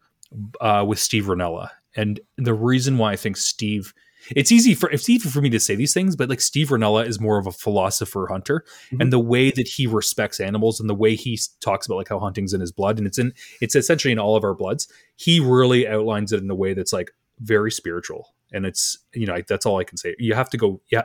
[0.61, 1.71] uh, with Steve Rinella.
[1.97, 3.95] And the reason why I think Steve,
[4.31, 7.07] it's easy for it's easy for me to say these things, but like Steve Rinella
[7.07, 9.01] is more of a philosopher hunter, Mhm.
[9.01, 12.19] and the way that he respects animals and the way he talks about like how
[12.19, 15.39] hunting's in his blood, and it's in it's essentially in all of our bloods he
[15.41, 19.47] really outlines it in a way that's like very spiritual and it's you know like,
[19.47, 21.03] that's all i can say you have to go yeah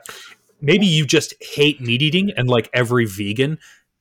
[0.62, 3.58] maybe you just hate meat eating and like every vegan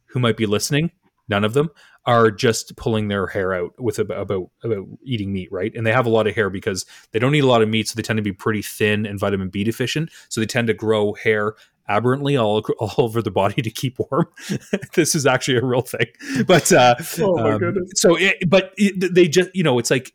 [0.07, 0.90] who might be listening
[1.28, 1.69] none of them
[2.09, 5.93] are just pulling their hair out with about, about about eating meat right and they
[5.93, 8.02] have a lot of hair because they don't eat a lot of meat so they
[8.02, 11.55] tend to be pretty thin and vitamin b deficient so they tend to grow hair
[11.89, 14.26] aberrantly all, all over the body to keep warm
[14.94, 16.06] this is actually a real thing
[16.47, 17.90] but uh Oh my um, goodness.
[17.97, 20.14] So, it, but it, they just, you know, it's like,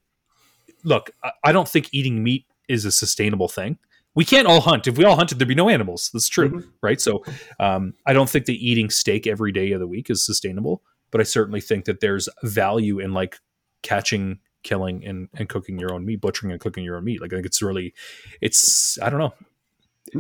[0.84, 1.11] look,
[1.44, 3.78] I, don't think eating meat is a sustainable thing.
[4.15, 4.88] We can't all hunt.
[4.88, 6.10] If we all hunted, there'd be no animals.
[6.14, 6.68] That's true, Mhm.
[6.82, 7.02] right?
[7.02, 7.24] So,
[7.60, 10.84] um, I don't think that eating steak every day of the week is sustainable.
[11.14, 13.40] But I certainly think that there's value in like
[13.84, 17.22] catching, killing, and and cooking your own meat, butchering and cooking your own meat.
[17.22, 17.94] Like I think it's really,
[18.41, 19.34] it's I don't know.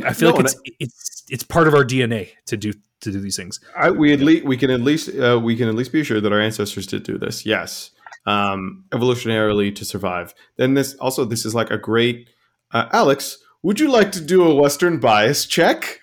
[0.05, 3.19] I feel No, like it's it's it's part of our DNA to do to do
[3.19, 3.59] these things.
[3.75, 6.21] I, we at least we can at least uh, we can at least be sure
[6.21, 7.45] that our ancestors did do this.
[7.45, 7.91] Yes,
[8.25, 10.33] um, evolutionarily to survive.
[10.57, 12.29] Then this also this is like a great
[12.71, 13.39] uh, Alex.
[13.63, 15.99] Would you like to do a Western bias check?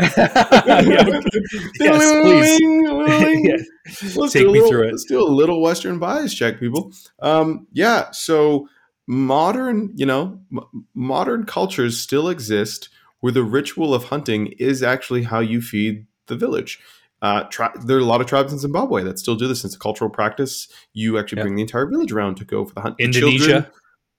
[1.80, 2.60] Yes, please.
[4.16, 4.90] Let's Take do a me little, through it.
[4.92, 6.92] Let's do a little Western bias check, people.
[7.20, 8.10] Um, yeah.
[8.12, 8.68] So
[9.06, 12.88] modern, you know, m- modern cultures still exist
[13.20, 16.78] where the ritual of hunting is actually how you feed the village.
[17.22, 19.64] Uh, tri- there are a lot of tribes in Zimbabwe that still do this.
[19.64, 20.68] It's a cultural practice.
[20.94, 21.44] You actually Yeah.
[21.44, 22.96] bring the entire village around to go for the hunt.
[22.96, 23.66] The Indonesia, children-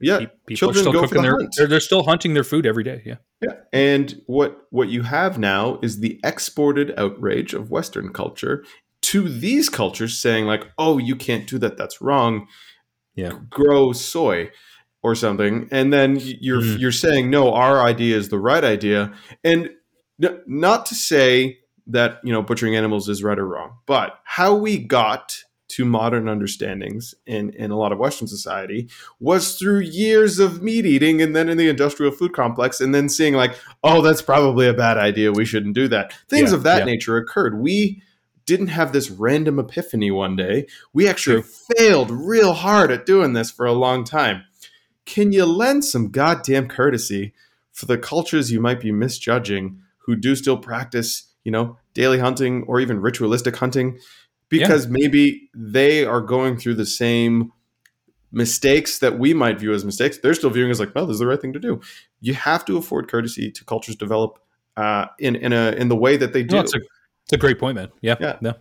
[0.01, 2.33] yeah, Pe- people are children still go for cooking the their they're, they're still hunting
[2.33, 6.93] their food every day yeah Yeah, and what what you have now is the exported
[6.97, 8.63] outrage of Western culture
[9.01, 11.75] to these cultures, saying like, "Oh, you can't do that.
[11.77, 12.47] That's wrong.
[13.15, 13.31] Yeah.
[13.49, 14.51] grow soy."
[15.03, 16.79] or something, and then you're Mm.
[16.79, 19.11] you're saying no, our idea is the right idea,
[19.43, 19.71] and
[20.23, 21.57] n- not to say
[21.87, 25.37] that you know butchering animals is right or wrong, but how we got
[25.71, 28.89] to modern understandings in in a lot of Western society
[29.19, 33.09] was through years of meat eating, and then in the industrial food complex, and then
[33.09, 35.31] seeing like, oh, that's probably a bad idea.
[35.31, 36.13] We shouldn't do that.
[36.29, 36.85] Things Yeah, of that yeah.
[36.85, 37.59] nature occurred.
[37.59, 38.01] We
[38.45, 40.67] didn't have this random epiphany one day.
[40.93, 41.43] We actually
[41.77, 44.43] failed real hard at doing this for a long time.
[45.05, 47.33] Can you lend some goddamn courtesy
[47.71, 52.63] for the cultures you might be misjudging who do still practice, you know, daily hunting
[52.67, 53.99] or even ritualistic hunting?
[54.59, 57.51] Because maybe they are going through the same
[58.31, 60.17] mistakes that we might view as mistakes.
[60.17, 61.81] They're still viewing as like, well, this is the right thing to do.
[62.19, 64.39] You have to afford courtesy to cultures develop
[64.77, 66.55] uh, in in a in the way that they do.
[66.55, 66.79] No, it's a
[67.23, 67.89] it's a great point, man.
[68.01, 68.37] Yeah, Yeah.
[68.41, 68.53] no.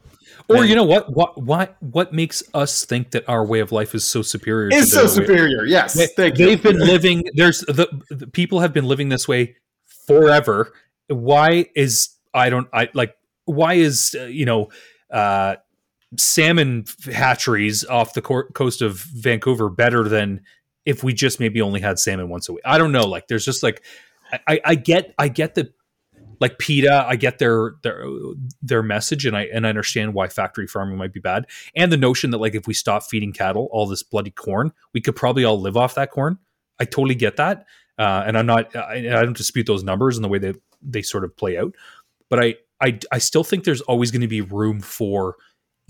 [0.48, 0.68] Or Man.
[0.68, 1.14] you know what?
[1.14, 4.70] What what what makes us think that our way of life is so superior?
[4.70, 5.64] to so superior.
[5.64, 7.24] Yes, they, they've been living.
[7.34, 9.56] There's the, the people have been living this way
[10.06, 10.72] forever.
[11.08, 14.70] Why is I don't I like why is uh, you know
[15.10, 15.56] uh,
[16.16, 20.42] salmon hatcheries off the cor- coast of Vancouver better than
[20.84, 22.62] if we just maybe only had salmon once a week?
[22.64, 23.06] I don't know.
[23.06, 23.82] Like there's just like
[24.32, 25.72] I, I, I get I get the
[26.40, 28.02] like PETA, I get their their
[28.62, 31.46] their message, and I and I understand why factory farming might be bad,
[31.76, 35.00] and the notion that like if we stop feeding cattle all this bloody corn, we
[35.00, 36.38] could probably all live off that corn.
[36.80, 37.66] I totally get that,
[37.98, 41.02] uh, and I'm not I, I don't dispute those numbers and the way that they
[41.02, 41.74] sort of play out,
[42.30, 45.36] but I I I still think there's always going to be room for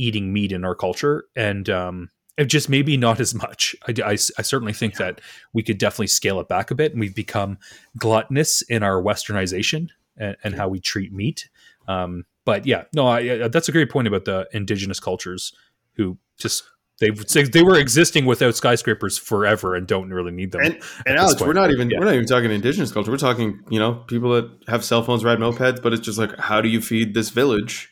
[0.00, 2.08] eating meat in our culture, and um,
[2.46, 3.76] just maybe not as much.
[3.86, 5.20] I, I, I certainly think that
[5.52, 7.58] we could definitely scale it back a bit, and we've become
[7.98, 11.48] gluttonous in our westernization and, and how we treat meat.
[11.86, 15.52] Um, but yeah, no, I, I- that's a great point about the indigenous cultures
[15.94, 16.64] who just
[17.00, 20.60] they they were existing without skyscrapers forever and don't really need them.
[20.62, 21.98] And, and Alex, point, we're not even yeah.
[21.98, 23.10] we're not even talking indigenous culture.
[23.10, 26.38] We're talking, you know, people that have cell phones, ride mopeds, but it's just like,
[26.38, 27.90] how do you feed this village?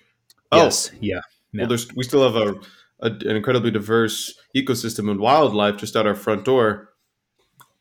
[0.52, 1.20] Oh, yes, yeah,
[1.52, 1.60] yeah.
[1.62, 2.54] well, there's we still have a,
[3.00, 6.90] a an incredibly diverse ecosystem and wildlife just out our front door.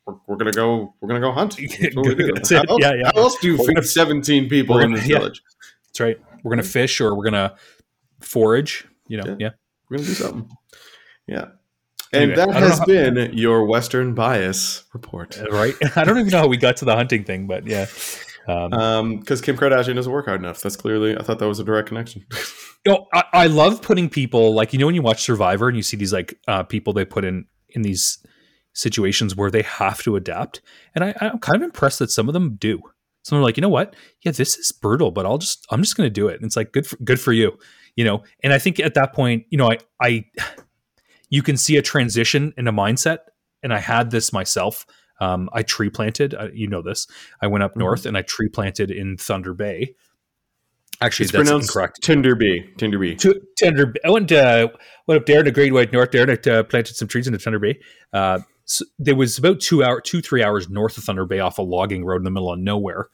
[0.06, 0.94] We're, we're gonna go.
[1.00, 1.56] We're gonna go hunt.
[1.80, 2.32] That's what we do.
[2.34, 3.10] That's how else, Yeah, yeah.
[3.14, 5.18] How else do you feed seventeen people we're in gonna- this yeah.
[5.18, 5.42] village?
[5.88, 6.16] That's right.
[6.42, 7.56] We're gonna fish or we're gonna
[8.20, 8.86] forage.
[9.08, 9.36] You know, Yeah.
[9.38, 9.50] yeah.
[9.90, 10.50] We're gonna do something.
[11.26, 11.44] Yeah.
[12.12, 15.38] And Anyway, that I don't know has how- been your Western bias report.
[15.50, 15.74] right.
[15.96, 17.86] I don't even know how we got to the hunting thing, but yeah.
[18.48, 20.60] Um, Um, because Kim Kardashian doesn't work hard enough.
[20.60, 21.16] That's clearly.
[21.16, 22.24] I thought that was a direct connection.
[22.86, 25.76] you know, I, I love putting people like you know when you watch Survivor and
[25.76, 28.24] you see these like uh, people they put in in these
[28.72, 30.62] situations where they have to adapt,
[30.94, 32.80] and I, I'm kind of impressed that some of them do.
[33.22, 33.94] Some are like, you know what?
[34.24, 36.36] Yeah, this is brutal, but I'll just I'm just going to do it.
[36.36, 37.58] And it's like good for, good for you,
[37.94, 38.22] you know.
[38.42, 40.24] And I think at that point, you know, I I
[41.28, 43.18] you can see a transition in a mindset,
[43.62, 44.86] and I had this myself.
[45.20, 46.34] Um, I tree planted.
[46.34, 47.06] Uh, you know this.
[47.42, 47.78] I went up Mhm.
[47.78, 49.94] north and I tree planted in Thunder Bay.
[51.00, 52.76] Actually, it's that's pronounced incorrect Tinderby.
[52.76, 53.14] Tinderby.
[53.20, 53.94] to Tender.
[54.04, 54.68] I went uh,
[55.06, 57.26] went up there in the Great White North there, and I uh, planted some trees
[57.28, 57.78] in the Thunder Bay.
[58.12, 61.58] Uh, so there was about two hour, two three hours north of Thunder Bay, off
[61.58, 63.06] a logging road in the middle of nowhere,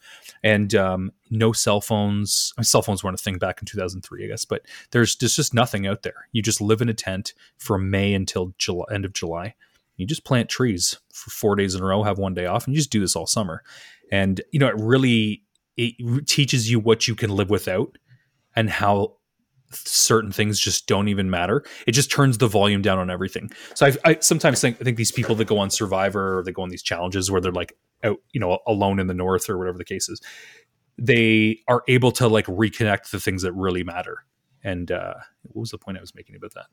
[0.43, 2.53] and um, no cell phones.
[2.57, 4.63] I mean, cell phones weren't a thing back in two thousand three, I guess, but
[4.89, 6.27] there's there's just nothing out there.
[6.31, 9.53] You just live in a tent from May until July, end of July.
[9.97, 12.73] You just plant trees for four days in a row, have one day off, and
[12.73, 13.63] you just do this all summer.
[14.11, 15.43] And you know, it really
[15.77, 17.97] it teaches you what you can live without
[18.55, 19.17] and how
[19.71, 21.63] certain things just don't even matter.
[21.87, 23.51] It just turns the volume down on everything.
[23.73, 26.51] So I, I sometimes think I think these people that go on Survivor or they
[26.51, 29.57] go on these challenges where they're like out, you know, alone in the north or
[29.57, 30.21] whatever the case is,
[30.97, 34.25] they are able to like reconnect the things that really matter.
[34.63, 36.65] And uh, what was the point I was making about that?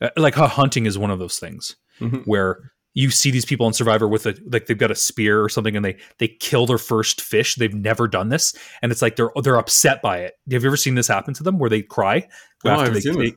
[0.00, 2.24] Uh, like how hunting is one of those things Mhm.
[2.26, 5.48] where you see these people on Survivor with a like they've got a spear or
[5.48, 7.54] something and they they kill their first fish.
[7.54, 10.34] They've never done this, and it's like they're they're upset by it.
[10.50, 12.26] Have you ever seen this happen to them where they cry
[12.64, 13.34] No, after they, seen they-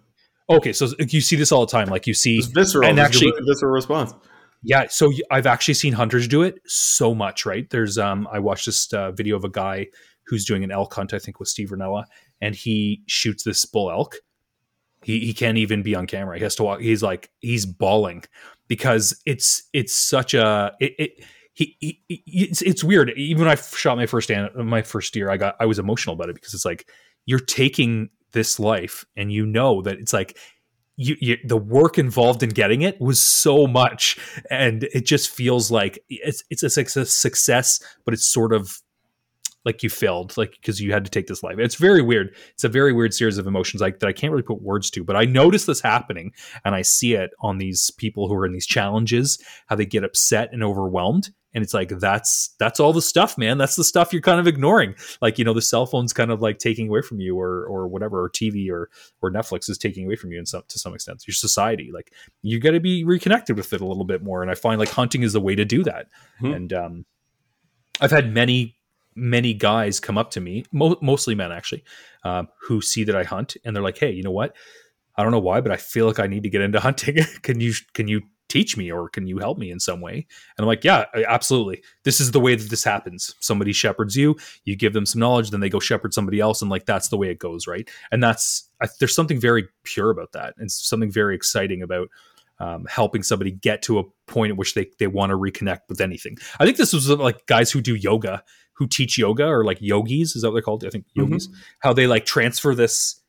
[0.49, 1.87] Okay, so you see this all the time.
[1.89, 2.87] Like you see, It's visceral.
[2.89, 4.13] and actually- visceral response.
[4.63, 4.87] yeah.
[4.89, 7.45] So I've actually seen hunters do it so much.
[7.45, 7.69] Right?
[7.69, 9.87] There's um, I watched this uh, video of a guy
[10.25, 11.13] who's doing an elk hunt.
[11.13, 12.05] I think with Steve Rinella,
[12.41, 14.15] and he shoots this bull elk.
[15.03, 16.37] He he can't even be on camera.
[16.37, 16.81] He has to walk.
[16.81, 18.23] He's like he's bawling
[18.71, 20.93] because it's it's such a it.
[20.97, 21.11] it
[21.53, 23.11] he, he, it's, it's weird.
[23.17, 26.15] Even when I shot my first an, my first year, I got I was emotional
[26.15, 26.89] about it because it's like
[27.25, 30.37] you're taking this life and you know that it's like
[30.95, 34.17] you, you the work involved in getting it was so much
[34.49, 38.79] and it just feels like it's it's a success but it's sort of
[39.65, 41.57] like you failed like because you had to take this life.
[41.59, 42.35] It's very weird.
[42.53, 45.03] It's a very weird series of emotions like that i can't really put words to
[45.03, 46.31] but i notice this happening
[46.63, 50.03] and i see it on these people who are in these challenges how they get
[50.03, 53.57] upset and overwhelmed and it's like that's that's all the stuff man.
[53.57, 54.95] That's the stuff you're kind of ignoring.
[55.21, 57.87] Like you know the cell phone's kind of like taking away from you or or
[57.87, 58.89] whatever or tv or
[59.21, 61.27] or netflix is taking away from you in some to some extent.
[61.27, 64.49] Your society like you got to be reconnected with it a little bit more and
[64.49, 66.07] i find like hunting is the way to do that.
[66.41, 66.53] Mm-hmm.
[66.53, 67.05] and um
[67.99, 68.77] i've had many
[69.15, 71.83] many guys come up to me mo- mostly men actually
[72.23, 74.55] um, who see that i hunt and they're like hey you know what
[75.15, 77.17] I don't know why, but I feel like I need to get into hunting.
[77.43, 78.21] can you can you
[78.51, 80.13] teach me or can you help me in some way?
[80.13, 80.25] And
[80.59, 81.81] I'm like, yeah, absolutely.
[82.03, 83.33] This is the way that this happens.
[83.39, 84.35] Somebody shepherds you,
[84.65, 86.61] you give them some knowledge, then they go shepherd somebody else.
[86.61, 87.65] And like, that's the way it goes.
[87.65, 87.89] Right.
[88.11, 90.55] And that's, I, there's something very pure about that.
[90.57, 92.09] And something very exciting about
[92.61, 95.99] um, helping somebody get to a point at which they, they want to reconnect with
[95.99, 96.37] anything.
[96.59, 98.43] I think this was like guys who do yoga,
[98.73, 100.85] who teach yoga or like yogis, is that what they're called?
[100.85, 101.21] I think mm-hmm.
[101.21, 101.59] yogis, mm-hmm.
[101.79, 103.19] how they like transfer this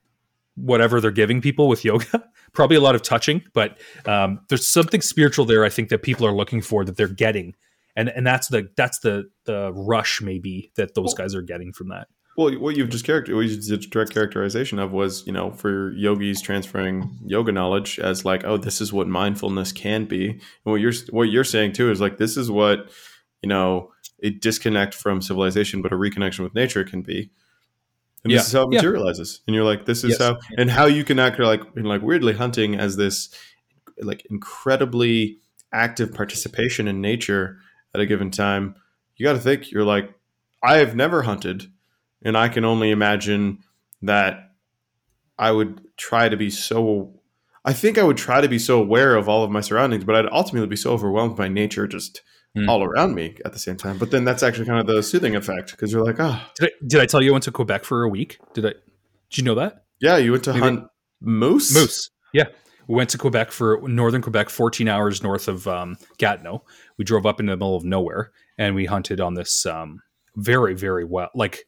[0.54, 2.28] whatever they're giving people with yoga.
[2.52, 5.64] Probably a lot of touching, but um, there's something spiritual there.
[5.64, 7.54] I think that people are looking for that they're getting,
[7.96, 11.88] and and that's the that's the the rush maybe that those guys are getting from
[11.88, 12.08] that.
[12.36, 15.92] Well, what you've just character, what you did direct characterization of was, you know, for
[15.92, 20.30] yogis transferring yoga knowledge as like, oh, this is what mindfulness can be.
[20.30, 22.90] And what you're what you're saying too is like, this is what,
[23.42, 23.92] you know,
[24.22, 27.30] a disconnect from civilization, but a reconnection with nature can be
[28.24, 28.38] and yeah.
[28.38, 29.44] this is how it materializes yeah.
[29.46, 30.20] and you're like this is yes.
[30.20, 33.34] how and how you can act like in like weirdly hunting as this
[34.00, 35.38] like incredibly
[35.72, 37.58] active participation in nature
[37.94, 38.74] at a given time
[39.16, 40.14] you got to think you're like
[40.62, 41.70] i have never hunted
[42.24, 43.58] and i can only imagine
[44.02, 44.52] that
[45.38, 47.12] i would try to be so
[47.64, 50.14] i think i would try to be so aware of all of my surroundings but
[50.16, 52.22] i'd ultimately be so overwhelmed by nature just
[52.56, 52.68] mm.
[52.68, 53.98] all around me at the same time.
[53.98, 56.40] But then that's actually kind of the soothing effect because you're like, oh.
[56.58, 58.38] Did I, did I tell you I went to Quebec for a week?
[58.54, 58.72] Did I?
[59.30, 59.84] Did you know that?
[60.00, 60.62] Yeah, you went to Maybe.
[60.62, 60.86] hunt
[61.20, 61.74] moose.
[61.74, 62.10] Moose.
[62.32, 62.46] Yeah,
[62.86, 66.64] we went to Quebec for northern Quebec, 14 hours north of um, Gatineau.
[66.98, 70.00] We drove up in the middle of nowhere and we hunted on this um,
[70.36, 71.30] very, very well.
[71.34, 71.64] Like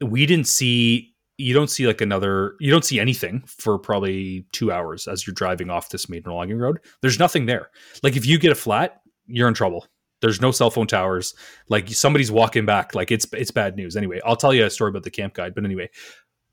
[0.00, 1.14] we didn't see.
[1.38, 2.56] You don't see like another.
[2.60, 6.58] You don't see anything for probably two hours as you're driving off this maiden logging
[6.58, 6.78] road.
[7.00, 7.70] There's nothing there.
[8.02, 9.86] Like if you get a flat, you're in trouble.
[10.20, 11.34] There's no cell phone towers.
[11.68, 12.94] Like somebody's walking back.
[12.94, 13.96] Like it's it's bad news.
[13.96, 15.54] Anyway, I'll tell you a story about the camp guide.
[15.54, 15.88] But anyway,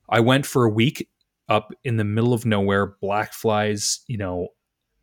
[0.10, 1.10] I went for a week
[1.49, 4.49] up in the middle of nowhere, black flies, you know,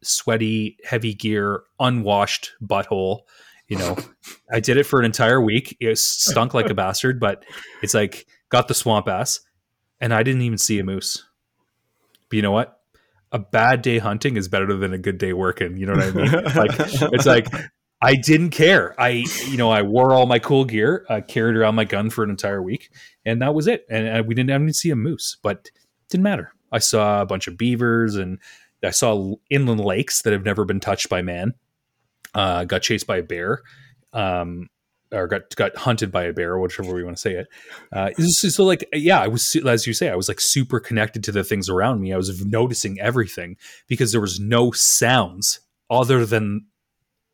[0.03, 3.21] sweaty, heavy gear, unwashed butthole.
[3.69, 3.97] You know,
[4.53, 5.77] I did it for an entire week.
[5.81, 7.45] It stunk like a bastard, but
[7.83, 9.41] it's like got the swamp ass,
[10.01, 11.27] and I didn't even see a moose.
[12.29, 12.79] But you know what?
[13.35, 15.77] a bad day hunting is better than a good day working.
[15.77, 16.33] You know what I mean?
[16.55, 16.71] like
[17.13, 17.49] it's like
[18.01, 18.99] I didn't care.
[18.99, 22.23] I you know I wore all my cool gear, I carried around my gun for
[22.23, 22.91] an entire week,
[23.27, 23.85] and that was it.
[23.91, 25.69] And, we didn't even see a moose, but
[26.09, 26.53] didn't matter.
[26.71, 28.39] I saw a bunch of beavers and
[28.85, 31.55] I saw inland lakes that have never been touched by man.
[32.35, 33.63] Uh, got chased by a bear.
[34.13, 34.69] Um,
[35.13, 37.47] or got got hunted by a bear, whichever way you want to say it.
[37.93, 41.33] Uh, so like, yeah, I was as you say, I was like super connected to
[41.33, 42.13] the things around me.
[42.13, 43.57] I was noticing everything
[43.87, 46.67] because there was no sounds other than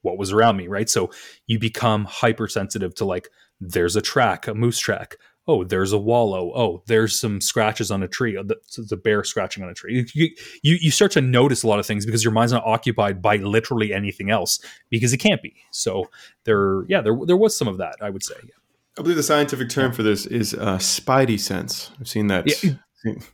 [0.02, 0.88] what was around me, right?
[0.88, 1.10] So
[1.46, 3.28] you become hypersensitive to like,
[3.60, 5.16] there's a track, a moose track
[5.50, 6.52] oh, there's a wallow.
[6.54, 8.36] Oh, there's some scratches on a tree.
[8.36, 10.06] The, bear scratching on a tree.
[10.14, 10.28] You,
[10.62, 13.36] you, you start to notice a lot of things because your mind's not occupied by
[13.36, 14.60] literally anything else
[14.90, 15.54] because it can't be.
[15.72, 16.08] So
[16.44, 18.36] there, yeah, there, there was some of that, I would say.
[18.44, 18.50] Yeah.
[18.98, 21.90] I believe the scientific term for this is uh, spidey sense.
[21.98, 22.46] I've seen that.
[22.62, 22.74] Yeah.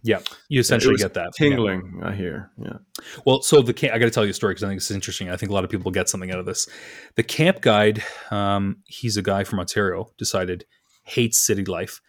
[0.04, 1.98] Yeah, you essentially get that tingling.
[1.98, 2.10] Yeah.
[2.10, 2.52] I hear.
[2.56, 2.76] Yeah.
[3.24, 4.90] Well, so the camp, I got to tell you a story because I think this
[4.92, 5.28] is interesting.
[5.28, 6.68] I think a lot of people get something out of this.
[7.16, 10.66] The camp guide, um, he's a guy from Ontario, decided
[11.06, 12.00] hates city life,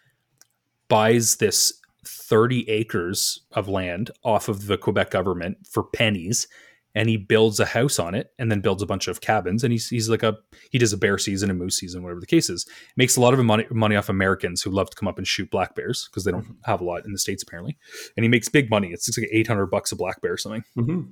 [0.88, 1.72] buys this
[2.06, 6.46] 30 acres of land off of the Quebec government for pennies
[6.94, 9.72] and he builds a house on it and then builds a bunch of cabins and
[9.72, 10.36] he's, he's like a
[10.70, 12.66] he does a bear season and moose season whatever the case is
[12.96, 15.50] makes a lot of money, money off americans who love to come up and shoot
[15.50, 16.54] black bears because they don't mm-hmm.
[16.64, 17.76] have a lot in the states apparently
[18.16, 21.02] and he makes big money it's like 800 bucks a black bear or something mm-hmm.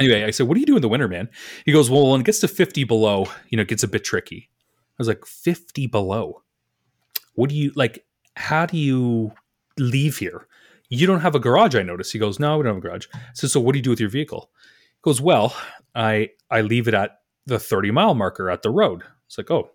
[0.00, 1.28] anyway i said what do you do in the winter man
[1.64, 4.04] he goes well when it gets to 50 below you know it gets a bit
[4.04, 4.48] tricky
[4.92, 6.42] i was like 50 below
[7.36, 8.04] what do you like?
[8.36, 9.32] How do you
[9.78, 10.46] leave here?
[10.88, 12.12] You don't have a garage, I notice.
[12.12, 13.06] He goes, No, we don't have a garage.
[13.12, 14.50] I said, So what do you do with your vehicle?
[14.62, 15.56] He goes, Well,
[15.94, 19.02] I I leave it at the 30 mile marker at the road.
[19.26, 19.70] It's like, oh,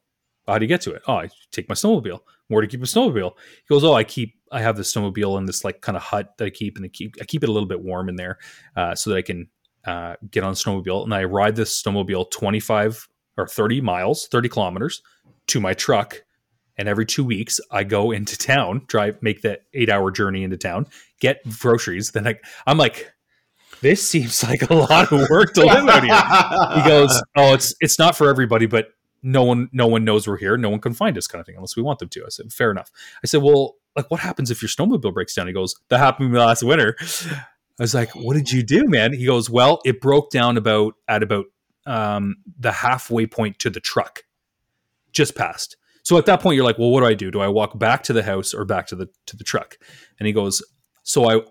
[0.47, 1.01] how do you get to it?
[1.07, 2.19] Oh, I take my snowmobile.
[2.47, 3.31] Where to keep a snowmobile?
[3.37, 6.37] He goes, Oh, I keep I have the snowmobile in this like kind of hut
[6.37, 8.37] that I keep and I keep I keep it a little bit warm in there
[8.75, 9.49] uh, so that I can
[9.85, 13.07] uh, get on the snowmobile and I ride this snowmobile 25
[13.37, 15.01] or 30 miles, 30 kilometers
[15.47, 16.23] to my truck
[16.81, 20.57] and every two weeks I go into town, drive, make that eight hour journey into
[20.57, 20.87] town,
[21.19, 22.09] get groceries.
[22.09, 23.13] Then I, I'm like,
[23.81, 26.81] this seems like a lot of work to live out here.
[26.81, 30.37] He goes, oh, it's it's not for everybody, but no one no one knows we're
[30.37, 30.57] here.
[30.57, 32.21] No one can find us, kind of thing, unless we want them to.
[32.25, 32.89] I said, fair enough.
[33.23, 35.45] I said, well, like, what happens if your snowmobile breaks down?
[35.45, 36.95] He goes, that happened to me last winter.
[36.99, 39.13] I was like, what did you do, man?
[39.13, 41.45] He goes, well, it broke down about at about
[41.85, 44.23] um, the halfway point to the truck,
[45.11, 45.77] just past.
[46.03, 47.29] So at that point, you're like, well, what do I do?
[47.31, 49.77] Do I walk back to the house or back to the to the truck?
[50.19, 50.63] And he goes,
[51.03, 51.41] so I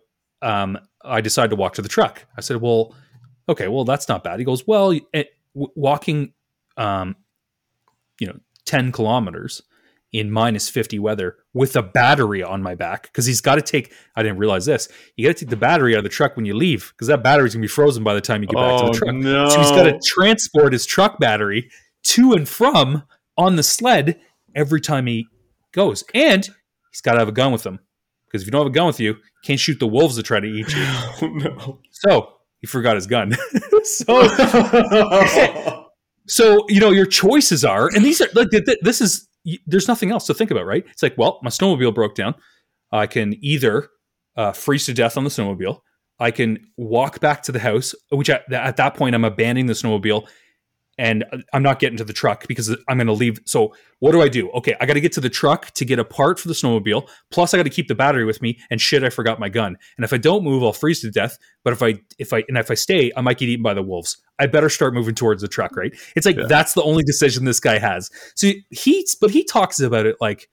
[0.62, 2.24] um, I decided to walk to the truck.
[2.36, 2.94] I said, well,
[3.48, 4.38] okay, well that's not bad.
[4.38, 6.32] He goes, well, it, w- walking,
[6.76, 7.16] um,
[8.18, 9.62] you know, ten kilometers
[10.12, 13.92] in minus 50 weather with a battery on my back because he's got to take
[14.16, 16.44] i didn't realize this you got to take the battery out of the truck when
[16.44, 18.76] you leave because that battery's going to be frozen by the time you get back
[18.76, 19.48] to the Oh, truck no.
[19.48, 21.70] so he's got to transport his truck battery
[22.06, 23.04] to and from
[23.38, 24.18] on the sled
[24.54, 25.26] every time he
[25.72, 26.04] goes.
[26.14, 26.48] And
[26.90, 27.78] he's got to have a gun with him
[28.26, 30.24] because if you don't have a gun with you you can't shoot the wolves that
[30.24, 30.84] try to eat you.
[31.22, 31.80] Oh, no.
[31.90, 33.34] so he forgot his gun.
[33.82, 34.26] So
[36.26, 39.26] so you know your choices are and these are like th- th- this is
[39.66, 40.84] there's nothing else to think about right?
[40.90, 42.34] It's like well my snowmobile broke down.
[42.92, 43.88] I can either
[44.36, 45.80] uh, freeze to death on the snowmobile.
[46.18, 49.72] I can walk back to the house which at, at that point i'm abandoning the
[49.72, 50.28] snowmobile
[51.00, 51.24] and
[51.54, 53.40] i'm not getting to the truck because i'm going to leave.
[53.46, 54.50] So what do i do?
[54.50, 57.08] Okay i got to get to the truck to get a part for the snowmobile
[57.30, 59.76] plus i got to keep the battery with me and shit i forgot my gun.
[59.96, 62.56] And if i don't move i'll freeze to death but if i if i and
[62.58, 64.16] if i stay i might get eaten by the wolves.
[64.38, 65.92] I better start moving towards the truck right?
[66.16, 66.46] It's like Yeah.
[66.48, 68.10] that's the only decision this guy has.
[68.36, 70.48] So he but he talks about it like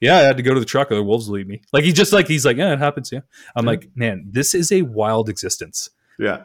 [0.00, 1.60] yeah i had to go to the truck or the wolves will eat me.
[1.72, 3.20] Like he just like he's like yeah it happens yeah.
[3.56, 3.70] I'm Yeah.
[3.72, 5.90] like man this is a wild existence.
[6.18, 6.42] Yeah.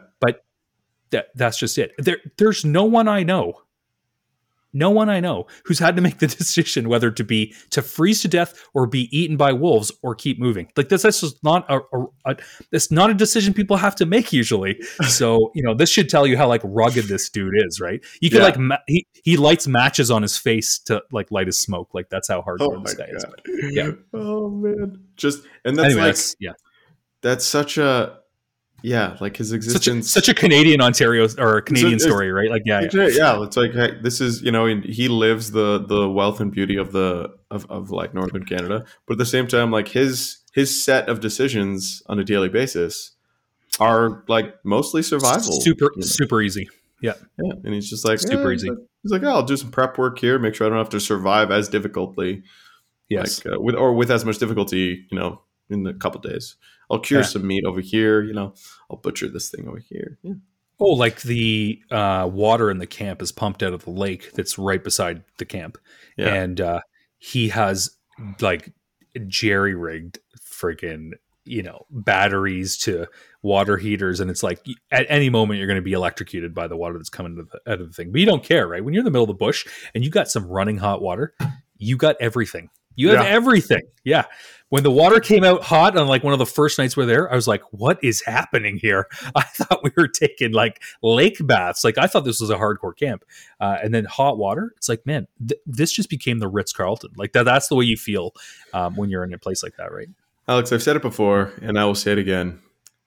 [1.14, 1.92] That that's just it.
[1.98, 3.60] There there's no one I know.
[4.76, 8.22] No one I know who's had to make the decision whether to be to freeze
[8.22, 10.66] to death or be eaten by wolves or keep moving.
[10.76, 12.36] Like this, that's just not a, a, a
[12.72, 14.80] it's not a decision people have to make usually.
[15.06, 18.04] So you know this should tell you how like rugged this dude is, right?
[18.20, 18.44] You can Yeah.
[18.46, 21.90] like ma- he he lights matches on his face to like light his smoke.
[21.94, 23.24] Like that's how hard Oh this guy is.
[23.24, 23.42] god.
[23.70, 23.90] Yeah.
[24.12, 24.98] Oh man.
[25.14, 26.52] Just and that's Anyway, like that's, yeah,
[27.22, 28.18] that's such a
[28.84, 30.12] yeah, like his such a, existence.
[30.12, 32.50] such a Canadian Ontario or a Canadian story, right?
[32.50, 32.88] Like yeah, yeah.
[32.92, 36.52] yeah, yeah, it's like hey, this is you know he lives the the wealth and
[36.52, 40.40] beauty of the of, of like northern Canada, but at the same time, like his
[40.52, 43.12] his set of decisions on a daily basis
[43.80, 45.60] are like mostly survival.
[45.62, 46.06] super you know?
[46.06, 46.68] super easy.
[47.00, 48.68] Yeah, and he's just like Super eh, easy.
[49.02, 51.00] He's like, oh, I'll do some prep work here, make sure I don't have to
[51.00, 52.42] survive as difficultly,
[53.08, 53.44] Yes.
[53.44, 55.40] like uh, with or with as much difficulty, you know,
[55.70, 56.56] in a couple days.
[56.90, 57.26] I'll cure Yeah.
[57.26, 58.54] some meat over here, you know.
[58.90, 60.18] I'll butcher this thing over here.
[60.22, 60.34] Yeah.
[60.80, 64.58] Oh, like the uh, water in the camp is pumped out of the lake that's
[64.58, 65.78] right beside the camp,
[66.16, 66.34] Yeah.
[66.34, 66.80] and uh,
[67.18, 67.96] he has
[68.40, 68.72] like
[69.28, 71.12] jerry rigged freaking
[71.44, 73.06] you know batteries to
[73.42, 76.76] water heaters, and it's like at any moment you're going to be electrocuted by the
[76.76, 78.10] water that's coming out of, the, out of the thing.
[78.10, 78.82] But you don't care, right?
[78.84, 81.34] When you're in the middle of the bush and you got some running hot water,
[81.76, 82.70] you got everything.
[82.96, 83.30] You have Yeah.
[83.30, 83.82] everything.
[84.04, 84.24] Yeah.
[84.74, 87.30] When the water came out hot on like one of the first nights we're there,
[87.32, 89.06] I was like, what is happening here?
[89.36, 91.84] I thought we were taking like lake baths.
[91.84, 93.24] Like I thought this was a hardcore camp.
[93.60, 94.72] Uh, and then hot water.
[94.76, 97.12] It's like, man, th- this just became the Ritz Carlton.
[97.14, 98.34] Like that, that's the way you feel
[98.72, 100.08] um, when you're in a place like that, right?
[100.48, 102.58] Alex, I've said it before and I will say it again.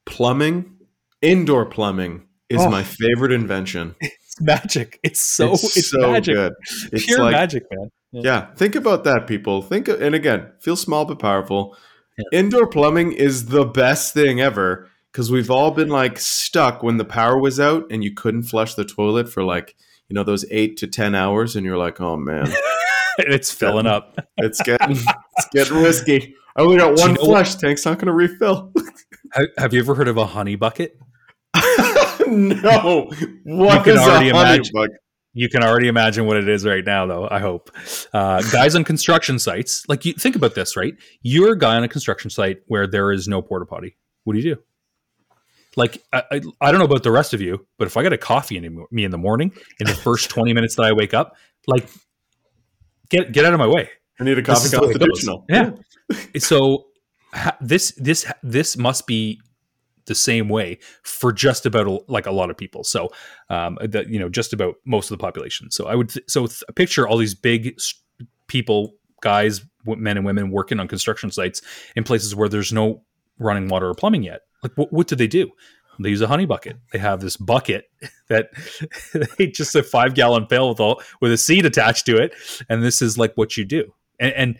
[0.05, 0.73] Plumbing,
[1.21, 2.69] indoor plumbing is Oh.
[2.69, 3.93] my favorite invention.
[4.39, 4.99] It's magic.
[5.01, 6.35] It's so, it's, so magic.
[6.35, 6.53] good.
[6.93, 7.89] It's Pure like magic, man.
[8.11, 9.61] Yeah, think about that, people.
[9.61, 11.77] Think, and again, feel small but powerful.
[12.17, 12.39] Yeah.
[12.39, 17.05] Indoor plumbing is the best thing ever because we've all been like stuck when the
[17.05, 19.75] power was out and you couldn't flush the toilet for like
[20.09, 22.47] you know those eight to ten hours, and you're like, oh man,
[23.19, 24.17] it's filling up.
[24.37, 26.33] it's getting it's getting risky.
[26.55, 27.55] I only got Do you one know flush.
[27.55, 28.73] Tank's not going to refill.
[29.57, 30.97] Have you ever heard of a honey bucket?
[32.25, 33.09] no,
[33.43, 34.89] what can is already a honey imagine- bug?
[35.33, 37.27] You can already imagine what it is right now, though.
[37.29, 37.69] I hope.
[38.11, 40.95] Uh, guys on construction sites, like you think about this, right?
[41.21, 43.97] You're a guy on a construction site where there is no porta potty.
[44.23, 44.61] What do you do?
[45.75, 48.11] Like, I, I, I don't know about the rest of you, but if I get
[48.11, 51.13] a coffee in me in the morning, in the first 20 minutes that I wake
[51.13, 51.35] up,
[51.67, 51.87] like,
[53.09, 53.89] get get out of my way.
[54.19, 55.07] I need a coffee is the way it goes.
[55.07, 55.45] constitutional.
[55.49, 55.71] Yeah.
[56.39, 56.87] so
[57.31, 59.39] ha- this this this must be
[60.07, 62.83] the same way for just about a, like a lot of people.
[62.83, 63.09] So
[63.49, 63.77] um,
[64.07, 65.69] you know just about most of the population.
[65.71, 67.77] So I would th- so th- picture all these big
[68.47, 71.61] people, guys, w- men and women working on construction sites
[71.95, 73.03] in places where there's no
[73.39, 74.41] running water or plumbing yet.
[74.63, 75.51] Like what, what do they do?
[75.99, 76.77] They use a honey bucket.
[76.91, 77.85] They have this bucket
[78.29, 78.49] that
[79.37, 82.33] they just a five gallon pail with all with a seat attached to it,
[82.69, 83.93] and this is like what you do.
[84.19, 84.59] and, and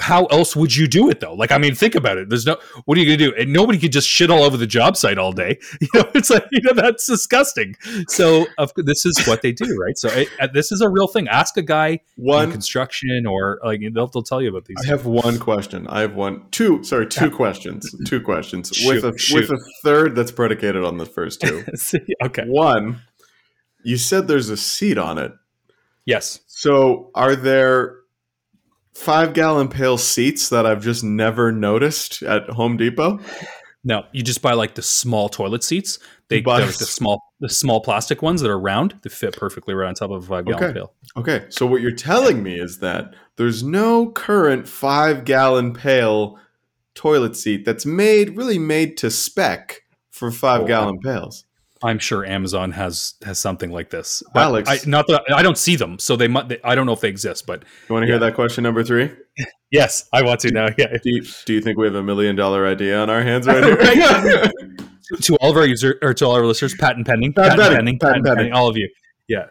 [0.00, 1.34] how else would you do it though?
[1.34, 2.28] Like, I mean, think about it.
[2.28, 3.34] There's no, what are you gonna do?
[3.38, 5.58] And nobody could just shit all over the job site all day.
[5.84, 7.76] You know, it's like, you know, that's disgusting.
[8.08, 9.96] So, of this is what they do, right?
[9.98, 11.28] So, it, uh, this is a real thing.
[11.28, 14.78] Ask a guy One in construction or like they'll, they'll tell you about these.
[14.82, 15.86] I have one question.
[15.88, 16.82] I have one, two.
[16.84, 17.94] Sorry, two questions.
[18.06, 19.50] Two questions Shoot, with a shoot.
[19.50, 21.64] with a third that's predicated on the first two.
[22.24, 22.44] okay.
[22.46, 23.02] one,
[23.84, 25.32] you said there's a seat on it.
[26.06, 26.40] Yes.
[26.46, 27.98] So are there
[28.94, 33.20] five gallon pail seats that I've just never noticed at Home Depot?
[33.86, 35.98] No, you just buy like the small toilet seats.
[36.28, 38.94] They Buy- like the small the small plastic ones that are round.
[39.02, 40.72] They fit perfectly right on top of a five gallon Okay.
[40.72, 40.92] pail.
[41.18, 46.38] Okay, so what you're telling me is that there's no current five gallon pail
[46.94, 51.44] toilet seat that's made really made to spec for five Oh, gallon pails.
[51.84, 54.22] I'm sure Amazon has has something like this.
[54.32, 54.70] But Alex.
[54.70, 56.48] I, not that I don't see them, so they might.
[56.48, 58.82] They, I don't know if they exist, but You want to hear that question number
[58.82, 59.10] three?
[59.70, 60.68] yes, I want to now.
[60.78, 63.46] Yeah, Do you, do you think we have a million dollar idea on our hands
[63.46, 63.76] right here?
[65.20, 67.98] to all of our user or to all our listeners, patent pending, Patent patent, pending,
[67.98, 68.88] patent pending, all of you.
[69.28, 69.48] Yeah,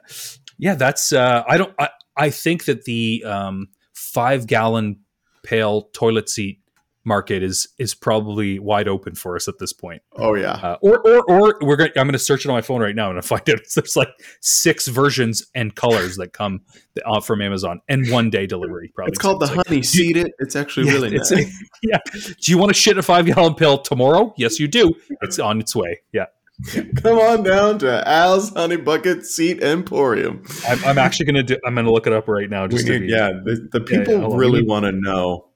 [0.58, 0.74] yeah.
[0.74, 1.74] That's uh, I don't.
[1.78, 5.02] I, I think that the um, five gallon
[5.44, 6.63] pail toilet seat
[7.06, 10.02] market is is probably wide open for us at this point.
[10.18, 10.52] oh yeah.
[10.54, 11.92] Uh, or, or, or we're going.
[11.98, 13.96] I'm going to search it on my phone right now and I find out there's
[13.96, 14.10] like
[14.42, 16.62] six versions and colors that come
[17.06, 18.92] uh, from Amazon and one day delivery.
[18.96, 20.32] Probably It's called the like, honey seed it.
[20.40, 21.64] It's actually Yeah, really it's- nice.
[21.84, 21.98] yeah.
[22.14, 24.34] Do you want to shit a five gallon pill tomorrow?
[24.38, 24.94] Yes, you do.
[25.22, 26.02] It's on its way.
[26.14, 26.26] Yeah,
[27.02, 30.44] Come on down to Al's Honey Bucket Seat Emporium.
[30.68, 31.58] I'm, I'm actually going to do.
[31.66, 32.68] I'm going to look it up right now.
[32.68, 35.48] Just to need, be, yeah, the, the people yeah, really want to know.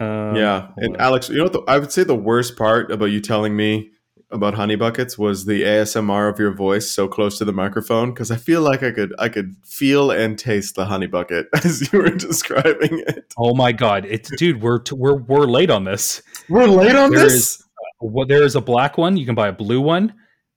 [0.00, 0.96] Um, yeah, and.
[1.00, 1.52] Alex, you know what?
[1.52, 3.90] The, I would say the worst part about you telling me
[4.32, 8.30] about honey buckets was the ASMR of your voice so close to the microphone because
[8.30, 11.98] I feel like I could I could feel and taste the honey bucket as you
[11.98, 13.32] were describing it.
[13.36, 14.04] Oh my god!
[14.06, 14.62] It's dude.
[14.62, 16.22] We're t- we're we're late on this.
[16.48, 17.34] We're late on There this.
[17.34, 17.64] is-
[17.98, 19.16] What there is a black one.
[19.16, 20.14] You can buy a blue one.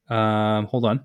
[0.10, 1.03] Um, hold on.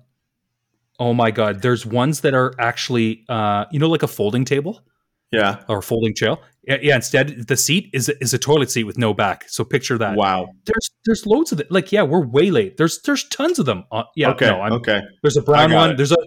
[0.99, 1.61] Oh my god!
[1.61, 4.81] There's ones that are actually, uh, you know, like a folding table
[5.31, 5.63] yeah.
[5.67, 6.37] or folding chair.
[6.67, 6.95] Yeah, yeah.
[6.95, 9.45] Instead, the seat is is a toilet seat with no back.
[9.47, 10.15] So picture that.
[10.15, 10.49] Wow.
[10.65, 11.71] There's there's loads of it.
[11.71, 12.77] Like yeah, we're way late.
[12.77, 13.85] There's there's tons of them.
[13.91, 14.29] Uh, yeah.
[14.31, 14.49] okay.
[14.49, 15.01] No, okay.
[15.21, 15.91] There's a brown one.
[15.91, 15.97] it.
[15.97, 16.17] There's a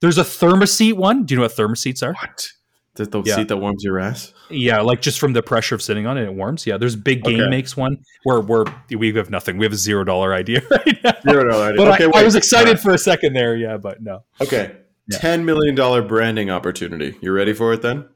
[0.00, 1.24] there's a thermoseat one.
[1.24, 2.14] Do you know what thermoseats are?
[2.14, 2.48] What?
[2.94, 3.36] The, the Yeah.
[3.36, 4.34] seat that warms your ass?
[4.50, 6.66] Yeah, like just from the pressure of sitting on it, it warms.
[6.66, 7.48] Yeah, there's Big Game Okay.
[7.48, 9.56] makes one where we're we have nothing.
[9.56, 11.12] We have a zero dollar idea right now.
[11.22, 11.76] Zero dollar idea.
[11.78, 13.56] But okay, I, I was excited for a second there.
[13.56, 14.24] Yeah, but no.
[14.40, 14.76] Okay.
[15.10, 15.18] Yeah.
[15.18, 15.74] $10 million
[16.06, 17.16] branding opportunity.
[17.20, 18.08] You ready for it then?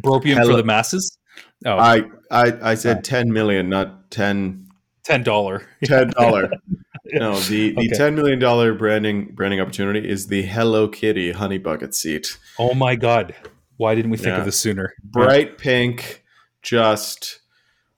[0.00, 0.50] Bropium Hello.
[0.52, 1.18] for the masses.
[1.66, 4.68] Oh, I, I, I said 10 million, not 10
[5.04, 5.66] ten dollar.
[5.84, 6.50] ten dollar.
[7.12, 7.88] no, the, the Okay.
[7.88, 12.38] ten million dollar branding branding opportunity is the Hello Kitty honey bucket seat.
[12.58, 13.34] Oh my god!
[13.76, 14.38] Why didn't we think Yeah.
[14.38, 14.94] of this sooner?
[15.04, 16.24] Bright pink,
[16.62, 17.40] just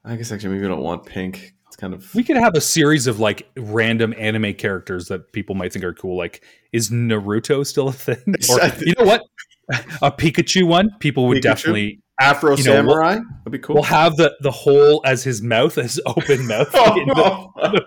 [0.04, 1.54] I guess actually maybe we don't want pink.
[1.68, 5.54] It's kind of We could have a series of like random anime characters that people
[5.54, 6.16] might think are cool.
[6.16, 6.42] Like,
[6.72, 8.16] is Naruto still a thing?
[8.50, 9.22] Or you know what?
[10.02, 10.90] A Pikachu one.
[11.00, 11.42] People would Pikachu?
[11.42, 12.00] definitely.
[12.18, 13.14] Afro You know, we'll- Samurai.
[13.44, 13.74] That'd be cool.
[13.74, 16.70] We'll have the the hole as his mouth, as open mouth.
[16.72, 17.86] Oh, In the-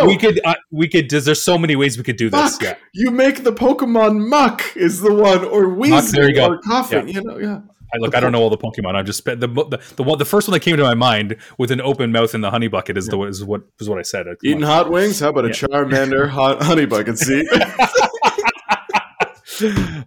[0.00, 0.06] no.
[0.06, 0.38] We could.
[0.44, 1.08] Uh, we could.
[1.08, 2.52] There's so many ways we could do this.
[2.58, 2.62] Fuck.
[2.62, 2.74] Yeah.
[2.92, 7.12] You make the Pokemon Muk is the one, or Weezing, or Koffing.
[7.12, 7.60] You know, yeah.
[7.94, 8.96] I, look, I don't know all the Pokemon.
[8.96, 11.70] I've just the, the the one the first one that came to my mind with
[11.70, 14.26] an open mouth in the honey bucket is the is what is what I said.
[14.42, 15.20] Eating hot wings?
[15.20, 15.54] How about a Yeah.
[15.54, 17.46] Charmander hot honey bucket seat?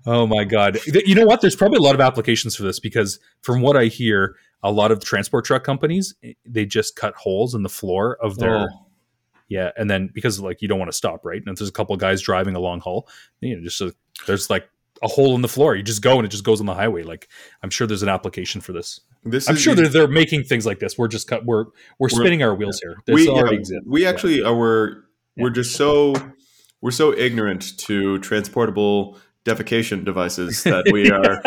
[0.05, 0.79] oh my god!
[1.05, 1.41] You know what?
[1.41, 4.91] There's probably a lot of applications for this because from what I hear, a lot
[4.91, 8.85] of transport truck companies eh, they just cut holes in the floor of their Oh.
[9.49, 11.73] yeah, and then because like you don't want to stop right, and if there's a
[11.73, 13.07] couple of guys driving a long haul,
[13.41, 13.93] you know, just a,
[14.25, 14.67] there's like
[15.03, 15.75] a hole in the floor.
[15.75, 17.03] You just go and it just goes on the highway.
[17.03, 17.27] Like
[17.61, 19.01] I'm sure there's an application for this.
[19.23, 20.97] This I'm is sure they're, they're making things like this.
[20.97, 21.45] We're just cut.
[21.45, 21.65] We're
[21.99, 22.97] we're spinning our wheels here.
[23.05, 23.85] This we already yeah, exists.
[23.87, 24.89] we actually are we're
[25.35, 25.43] Yeah.
[25.43, 26.13] we're just so
[26.81, 31.41] we're so ignorant to transportable defecation devices that we are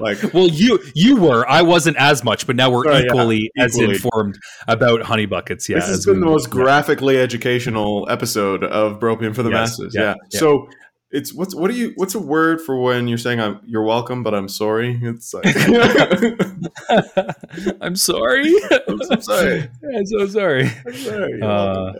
[0.00, 1.48] like Well, you you were.
[1.48, 3.94] I wasn't as much, but now we're Oh, yeah, equally, as equally.
[3.94, 4.38] informed
[4.68, 5.68] about honey buckets.
[5.68, 9.78] Yeah, this has been we- the most graphically educational episode of Bropium for the Yes,
[9.78, 9.94] masses.
[9.94, 10.14] yeah, Yeah.
[10.32, 10.40] yeah.
[10.40, 10.68] So
[11.10, 14.22] it's what's what do you what's a word for when you're saying I'm you're welcome
[14.22, 14.98] but I'm sorry?
[15.02, 15.44] It's like
[17.80, 18.52] I'm sorry.
[18.88, 19.68] I'm so sorry.
[19.94, 20.70] I'm so sorry.
[20.86, 21.42] I'm sorry.
[21.42, 21.92] Uh.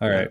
[0.00, 0.28] All right.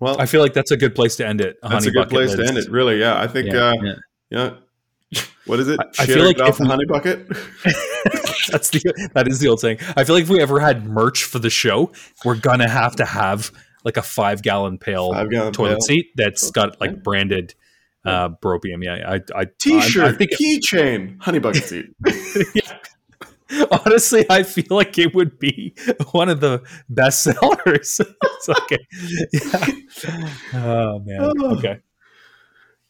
[0.00, 1.56] Well, I feel like that's a good place to end it.
[1.62, 2.70] that's honey a good bucket place to end it.
[2.70, 3.20] Really, yeah.
[3.20, 3.94] I think Yeah, uh yeah.
[4.30, 5.20] yeah.
[5.46, 5.78] What is it?
[5.80, 7.28] I- I Share feel it like off if the honey bucket.
[8.50, 9.78] that's the that is the old saying.
[9.96, 11.92] I feel like if we ever had merch for the show,
[12.24, 13.50] we're gonna have to have
[13.84, 15.80] like a five gallon pail Five-gallon toilet pail.
[15.80, 17.54] seat that's got like branded
[18.04, 18.82] uh bropium.
[18.84, 21.86] Yeah, I, I T-shirt, I, I think keychain, honey bucket seat.
[23.86, 25.74] Honestly, I feel like it would be
[26.12, 28.00] one of the best sellers.
[28.00, 28.78] it's okay.
[29.32, 29.66] Yeah.
[30.54, 31.32] Oh man.
[31.58, 31.78] Okay.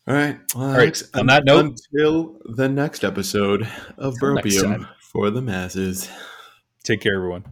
[0.09, 0.39] All right.
[0.55, 6.09] Well, right, Alex, on that note- until the next episode of Bropium for the masses.
[6.83, 7.45] Take care, everyone.